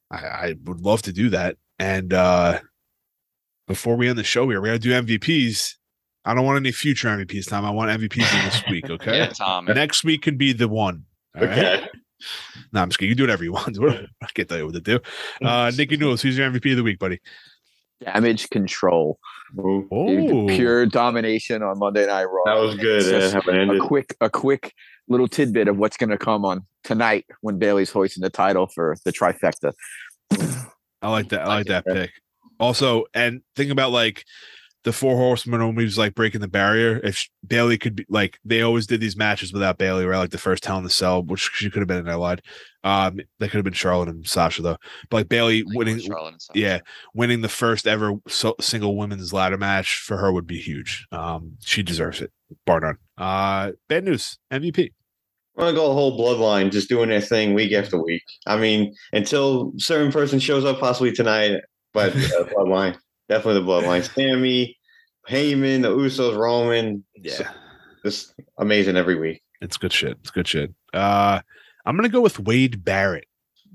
I, 0.09 0.17
I 0.17 0.55
would 0.63 0.79
love 0.79 1.01
to 1.03 1.13
do 1.13 1.29
that. 1.29 1.57
And 1.77 2.13
uh 2.13 2.59
before 3.67 3.97
we 3.97 4.07
end 4.07 4.17
the 4.17 4.23
show 4.23 4.47
here, 4.49 4.61
we're 4.61 4.67
gonna 4.67 4.79
do 4.79 4.91
MVPs. 4.91 5.73
I 6.23 6.33
don't 6.33 6.45
want 6.45 6.57
any 6.57 6.71
future 6.71 7.09
MVPs, 7.09 7.49
Tom. 7.49 7.65
I 7.65 7.69
want 7.69 7.91
MVPs 7.91 8.39
in 8.39 8.45
this 8.45 8.63
week. 8.69 8.89
Okay. 8.89 9.17
Yeah, 9.17 9.27
Tom. 9.27 9.65
Next 9.65 10.03
week 10.03 10.21
could 10.21 10.37
be 10.37 10.53
the 10.53 10.67
one. 10.69 11.03
All 11.35 11.45
right. 11.45 11.51
Okay. 11.51 11.87
No, 12.71 12.81
I'm 12.81 12.89
just 12.89 12.97
kidding. 12.97 13.09
You 13.09 13.15
do 13.15 13.23
whatever 13.23 13.43
you 13.43 13.51
want. 13.51 13.77
I 14.21 14.27
can't 14.33 14.47
tell 14.47 14.57
you 14.57 14.65
what 14.65 14.75
to 14.75 14.81
do. 14.81 14.99
Uh, 15.45 15.71
Nikki 15.77 15.97
Newell, 15.97 16.15
who's 16.15 16.37
your 16.37 16.49
MVP 16.49 16.71
of 16.71 16.77
the 16.77 16.83
week, 16.83 16.97
buddy? 16.97 17.19
Damage 18.03 18.49
control. 18.49 19.19
Ooh, 19.57 19.87
Oh, 19.91 20.47
Pure 20.47 20.87
domination 20.87 21.63
on 21.63 21.79
Monday 21.79 22.05
Night 22.05 22.25
Raw. 22.25 22.43
That 22.45 22.59
was 22.59 22.75
good. 22.75 23.03
Yeah, 23.05 23.19
just 23.19 23.35
eh? 23.35 23.39
how 23.39 23.51
it 23.51 23.55
ended. 23.55 23.77
a 23.77 23.79
quick, 23.79 24.15
a 24.21 24.29
quick 24.29 24.73
little 25.07 25.27
tidbit 25.27 25.67
of 25.67 25.77
what's 25.77 25.97
going 25.97 26.09
to 26.09 26.17
come 26.17 26.45
on 26.45 26.65
tonight 26.83 27.25
when 27.41 27.57
Bayley's 27.57 27.91
hoisting 27.91 28.21
the 28.21 28.29
title 28.29 28.67
for 28.67 28.95
the 29.05 29.13
trifecta. 29.13 29.73
I 31.01 31.09
like 31.09 31.29
that. 31.29 31.41
I 31.41 31.47
like 31.47 31.67
that 31.67 31.85
pick. 31.85 32.11
Also, 32.59 33.05
and 33.13 33.41
think 33.55 33.71
about 33.71 33.91
like 33.91 34.23
the 34.85 34.93
four 34.93 35.17
horsemen 35.17 35.65
when 35.65 35.75
we 35.75 35.83
was 35.83 35.97
like 35.97 36.13
breaking 36.13 36.41
the 36.41 36.47
barrier. 36.47 37.01
If 37.03 37.27
Bayley 37.45 37.77
could 37.77 37.95
be 37.95 38.05
like, 38.07 38.37
they 38.45 38.61
always 38.61 38.85
did 38.85 39.01
these 39.01 39.17
matches 39.17 39.51
without 39.51 39.79
Bayley, 39.79 40.05
right? 40.05 40.19
Like 40.19 40.29
the 40.29 40.37
first 40.37 40.63
Hell 40.63 40.77
in 40.77 40.83
the 40.83 40.91
Cell, 40.91 41.23
which 41.23 41.49
she 41.53 41.71
could 41.71 41.79
have 41.79 41.87
been 41.87 41.97
in 41.97 42.05
there 42.05 42.15
lied. 42.17 42.43
Um, 42.83 43.19
they 43.39 43.47
could 43.47 43.57
have 43.57 43.63
been 43.63 43.73
Charlotte 43.73 44.09
and 44.09 44.27
Sasha 44.27 44.61
though. 44.61 44.77
But 45.09 45.17
like 45.17 45.29
Bayley 45.29 45.57
I 45.57 45.61
think 45.61 45.73
it 45.73 45.77
winning, 45.77 45.99
Charlotte 45.99 46.33
and 46.33 46.41
Sasha. 46.41 46.59
yeah, 46.59 46.79
winning 47.15 47.41
the 47.41 47.49
first 47.49 47.87
ever 47.87 48.13
so, 48.27 48.55
single 48.61 48.95
women's 48.95 49.33
ladder 49.33 49.57
match 49.57 49.97
for 49.97 50.17
her 50.17 50.31
would 50.31 50.45
be 50.45 50.59
huge. 50.59 51.07
Um, 51.11 51.57
she 51.61 51.81
deserves 51.81 52.21
it, 52.21 52.31
bar 52.67 52.79
none. 52.79 52.97
Uh, 53.17 53.71
bad 53.89 54.03
news, 54.03 54.37
MVP. 54.53 54.91
I 55.57 55.61
want 55.61 55.73
to 55.73 55.81
go 55.81 55.87
the 55.87 55.93
whole 55.93 56.19
bloodline, 56.19 56.71
just 56.71 56.89
doing 56.89 57.09
their 57.09 57.21
thing 57.21 57.55
week 57.55 57.73
after 57.73 57.99
week. 57.99 58.23
I 58.45 58.57
mean, 58.57 58.93
until 59.13 59.73
certain 59.77 60.11
person 60.11 60.37
shows 60.37 60.63
up, 60.63 60.79
possibly 60.79 61.11
tonight, 61.11 61.61
but 61.91 62.11
uh, 62.13 62.43
bloodline, 62.53 62.97
definitely 63.29 63.61
the 63.61 63.67
bloodline. 63.67 64.03
Sami, 64.15 64.77
Heyman, 65.29 65.81
the 65.81 65.89
Usos, 65.89 66.37
Roman, 66.37 67.03
Yeah, 67.15 67.51
just 68.03 68.33
amazing 68.57 68.97
every 68.97 69.15
week. 69.15 69.41
it's 69.61 69.77
good 69.77 69.93
shit. 69.93 70.17
It's 70.21 70.31
good 70.31 70.47
shit. 70.47 70.73
Uh, 70.93 71.41
I'm 71.85 71.95
gonna 71.95 72.09
go 72.09 72.21
with 72.21 72.39
Wade 72.39 72.83
Barrett. 72.83 73.27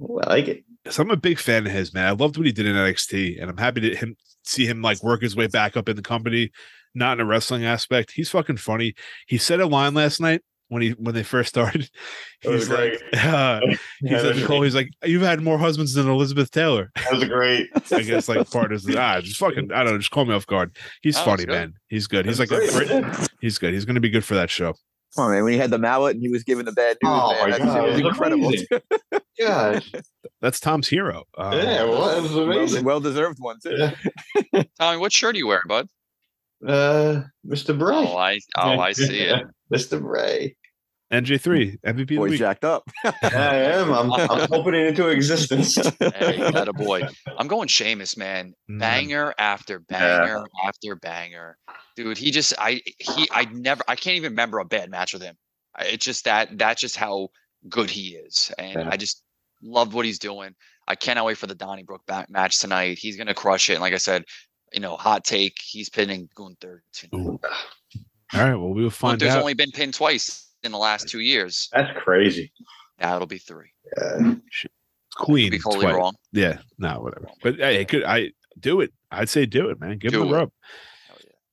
Ooh, 0.02 0.20
I 0.24 0.30
like 0.30 0.48
it. 0.48 0.64
So 0.88 1.02
I'm 1.02 1.10
a 1.10 1.16
big 1.16 1.38
fan 1.38 1.66
of 1.66 1.72
his, 1.72 1.92
man. 1.92 2.06
I 2.06 2.12
loved 2.12 2.36
what 2.38 2.46
he 2.46 2.52
did 2.52 2.66
in 2.66 2.74
NXT, 2.74 3.40
and 3.40 3.50
I'm 3.50 3.56
happy 3.58 3.80
to 3.82 3.94
him 3.94 4.16
see 4.44 4.66
him 4.66 4.80
like 4.80 5.02
work 5.02 5.20
his 5.22 5.36
way 5.36 5.46
back 5.46 5.76
up 5.76 5.88
in 5.88 5.96
the 5.96 6.02
company, 6.02 6.50
not 6.94 7.18
in 7.18 7.20
a 7.20 7.24
wrestling 7.26 7.64
aspect. 7.64 8.12
He's 8.12 8.30
fucking 8.30 8.56
funny. 8.56 8.94
He 9.26 9.36
said 9.38 9.60
a 9.60 9.66
line 9.66 9.94
last 9.94 10.20
night 10.20 10.40
when 10.70 10.80
he 10.82 10.90
when 10.92 11.14
they 11.14 11.22
first 11.22 11.50
started. 11.50 11.90
That 12.42 12.52
was 12.52 12.62
He's 12.62 12.70
like, 12.70 12.92
uh, 13.24 13.60
he 13.66 13.76
Yeah, 14.00 14.16
said 14.18 14.24
that 14.28 14.32
to 14.32 14.38
was 14.40 14.46
Cole, 14.46 14.62
he's 14.62 14.74
like, 14.74 14.88
"You've 15.04 15.20
had 15.20 15.42
more 15.42 15.58
husbands 15.58 15.92
than 15.92 16.08
Elizabeth 16.08 16.50
Taylor." 16.50 16.90
That 16.96 17.12
was 17.12 17.24
great. 17.24 17.68
I 17.92 18.00
guess 18.00 18.30
like 18.30 18.50
part 18.50 18.72
of 18.72 18.82
ah, 18.96 19.20
just 19.20 19.36
fucking 19.36 19.70
I 19.72 19.84
don't 19.84 19.92
know, 19.92 19.98
just 19.98 20.10
call 20.10 20.24
me 20.24 20.34
off 20.34 20.46
guard. 20.46 20.74
He's 21.02 21.18
Oh, 21.18 21.24
funny, 21.24 21.44
man. 21.44 21.74
He's 21.88 22.06
good. 22.06 22.24
He's 22.24 22.38
like 22.40 22.50
a 22.50 22.56
great. 22.70 22.88
great, 22.88 23.28
he's 23.42 23.58
good. 23.58 23.74
He's 23.74 23.84
gonna 23.84 24.00
be 24.00 24.08
good 24.08 24.24
for 24.24 24.34
that 24.36 24.48
show. 24.48 24.72
Come 25.16 25.24
on, 25.26 25.32
man. 25.32 25.44
When 25.44 25.52
he 25.52 25.58
had 25.58 25.70
the 25.70 25.78
mallet 25.78 26.14
and 26.14 26.22
he 26.22 26.28
was 26.30 26.44
giving 26.44 26.64
the 26.64 26.72
bad 26.72 26.96
news, 27.02 27.12
Oh 27.12 27.32
man, 27.32 27.50
my 27.50 27.58
that 27.58 27.64
God, 27.66 27.82
was 27.82 27.98
it 27.98 28.04
was 28.04 28.12
incredible. 28.14 28.46
amazing. 28.46 28.66
Gosh. 29.38 29.92
That's 30.40 30.60
Tom's 30.60 30.88
hero. 30.88 31.24
Uh, 31.36 31.50
Yeah, 31.62 31.84
well, 31.84 32.16
it 32.16 32.22
was 32.22 32.32
well, 32.32 32.44
amazing. 32.44 32.84
well 32.84 33.00
deserved 33.00 33.38
one 33.40 33.56
too. 33.62 33.76
Yeah. 34.52 34.62
Tommy, 34.78 34.98
what 34.98 35.12
shirt 35.12 35.34
are 35.34 35.38
you 35.38 35.46
wearing, 35.48 35.64
bud? 35.66 35.88
Uh, 36.66 37.22
Mr. 37.46 37.76
Bray. 37.78 37.94
Oh, 37.96 38.16
I 38.16 38.38
oh 38.58 38.78
I 38.78 38.92
see 38.92 39.20
it. 39.20 39.42
Mr. 39.74 40.00
Bray. 40.00 40.54
NJ3 41.12 41.80
MVP 41.80 42.10
of 42.12 42.16
Boy 42.16 42.36
jacked 42.36 42.64
up. 42.64 42.88
I 43.04 43.56
am. 43.56 43.92
I'm, 43.92 44.12
I'm 44.12 44.48
hoping 44.48 44.74
it 44.74 44.86
into 44.86 45.08
existence. 45.08 45.74
Hey, 45.74 45.90
that 46.52 46.68
a 46.68 46.72
boy. 46.72 47.02
I'm 47.36 47.48
going 47.48 47.68
Sheamus, 47.68 48.16
man. 48.16 48.54
Mm. 48.70 48.78
Banger 48.78 49.34
after 49.38 49.80
banger 49.80 50.44
after 50.64 50.94
banger. 50.96 51.58
Dude, 51.96 52.16
he 52.16 52.30
just 52.30 52.54
I 52.58 52.80
he 52.98 53.28
I 53.32 53.46
never 53.46 53.82
I 53.88 53.96
can't 53.96 54.16
even 54.16 54.32
remember 54.32 54.60
a 54.60 54.64
bad 54.64 54.90
match 54.90 55.12
with 55.12 55.22
him. 55.22 55.36
It's 55.80 56.04
just 56.04 56.24
that 56.26 56.56
that's 56.56 56.80
just 56.80 56.96
how 56.96 57.28
good 57.68 57.90
he 57.90 58.10
is. 58.10 58.52
And 58.58 58.74
Yeah. 58.74 58.88
I 58.90 58.96
just 58.96 59.24
love 59.62 59.94
what 59.94 60.06
he's 60.06 60.18
doing. 60.18 60.54
I 60.86 60.94
cannot 60.94 61.24
wait 61.24 61.38
for 61.38 61.46
the 61.48 61.54
Donnybrook 61.56 62.06
back 62.06 62.30
match 62.30 62.60
tonight. 62.60 62.98
He's 62.98 63.16
gonna 63.16 63.34
crush 63.34 63.68
it. 63.68 63.74
And 63.74 63.82
like 63.82 63.94
I 63.94 63.98
said, 63.98 64.24
you 64.72 64.80
know, 64.80 64.96
hot 64.96 65.24
take, 65.24 65.58
he's 65.60 65.88
pinning 65.88 66.28
Gunther. 66.36 66.84
tonight. 66.92 67.18
Ooh. 67.20 67.40
All 68.32 68.40
right, 68.40 68.54
well, 68.54 68.72
we 68.72 68.84
will 68.84 68.90
find 68.90 69.18
Gunther's 69.18 69.34
out. 69.34 69.40
only 69.40 69.54
been 69.54 69.72
pinned 69.72 69.94
twice 69.94 70.49
in 70.62 70.72
the 70.72 70.78
last 70.78 71.08
two 71.08 71.20
years. 71.20 71.68
That's 71.72 71.90
crazy. 71.98 72.52
Now 73.00 73.16
it'll 73.16 73.26
be 73.26 73.38
three. 73.38 73.70
Yeah. 73.96 74.34
Queen. 75.16 75.50
Be 75.50 75.58
totally 75.58 75.86
twice. 75.86 75.94
wrong. 75.96 76.14
Yeah, 76.32 76.58
no, 76.78 77.00
whatever. 77.00 77.28
But 77.42 77.56
hey, 77.56 77.80
it 77.82 77.88
could 77.88 78.04
I 78.04 78.30
do 78.58 78.80
it? 78.80 78.92
I'd 79.10 79.28
say 79.28 79.46
do 79.46 79.68
it, 79.70 79.80
man. 79.80 79.98
Give 79.98 80.12
him 80.14 80.22
Do 80.22 80.28
the 80.28 80.34
it. 80.34 80.38
rub. 80.38 80.50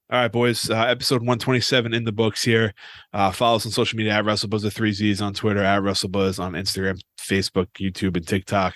All 0.10 0.20
right, 0.22 0.32
boys. 0.32 0.70
Uh, 0.70 0.76
episode 0.86 1.22
127 1.22 1.94
in 1.94 2.06
the 2.06 2.14
books 2.14 2.42
here. 2.44 2.74
Uh, 3.14 3.30
follow 3.32 3.58
us 3.58 3.66
on 3.66 3.74
social 3.74 3.98
media 3.98 4.14
at 4.14 4.24
WrestleBuzz 4.24 4.64
with 4.64 4.74
three 4.74 4.94
Z's 4.94 5.22
on 5.22 5.34
Twitter, 5.34 5.62
at 5.62 5.82
WrestleBuzz 5.82 6.40
on 6.40 6.54
Instagram, 6.54 6.98
Facebook, 7.20 7.68
YouTube, 7.78 8.16
and 8.16 8.26
TikTok, 8.26 8.76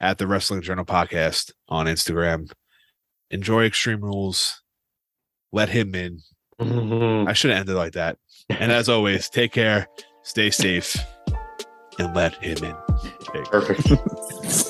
at 0.00 0.18
the 0.18 0.26
Wrestling 0.26 0.60
Journal 0.62 0.84
Podcast 0.84 1.52
on 1.68 1.86
Instagram. 1.86 2.50
Enjoy 3.30 3.64
Extreme 3.64 4.00
Rules. 4.00 4.60
Let 5.52 5.68
him 5.68 5.94
in. 5.94 6.18
I 6.58 7.32
should 7.32 7.50
have 7.52 7.60
ended 7.60 7.76
like 7.76 7.92
that. 7.92 8.18
And 8.50 8.72
as 8.72 8.88
always, 8.88 9.28
take 9.28 9.52
care, 9.52 9.88
stay 10.22 10.50
safe, 10.50 10.96
and 11.98 12.14
let 12.14 12.34
him 12.42 12.64
in. 12.64 12.76
Perfect. 13.46 13.88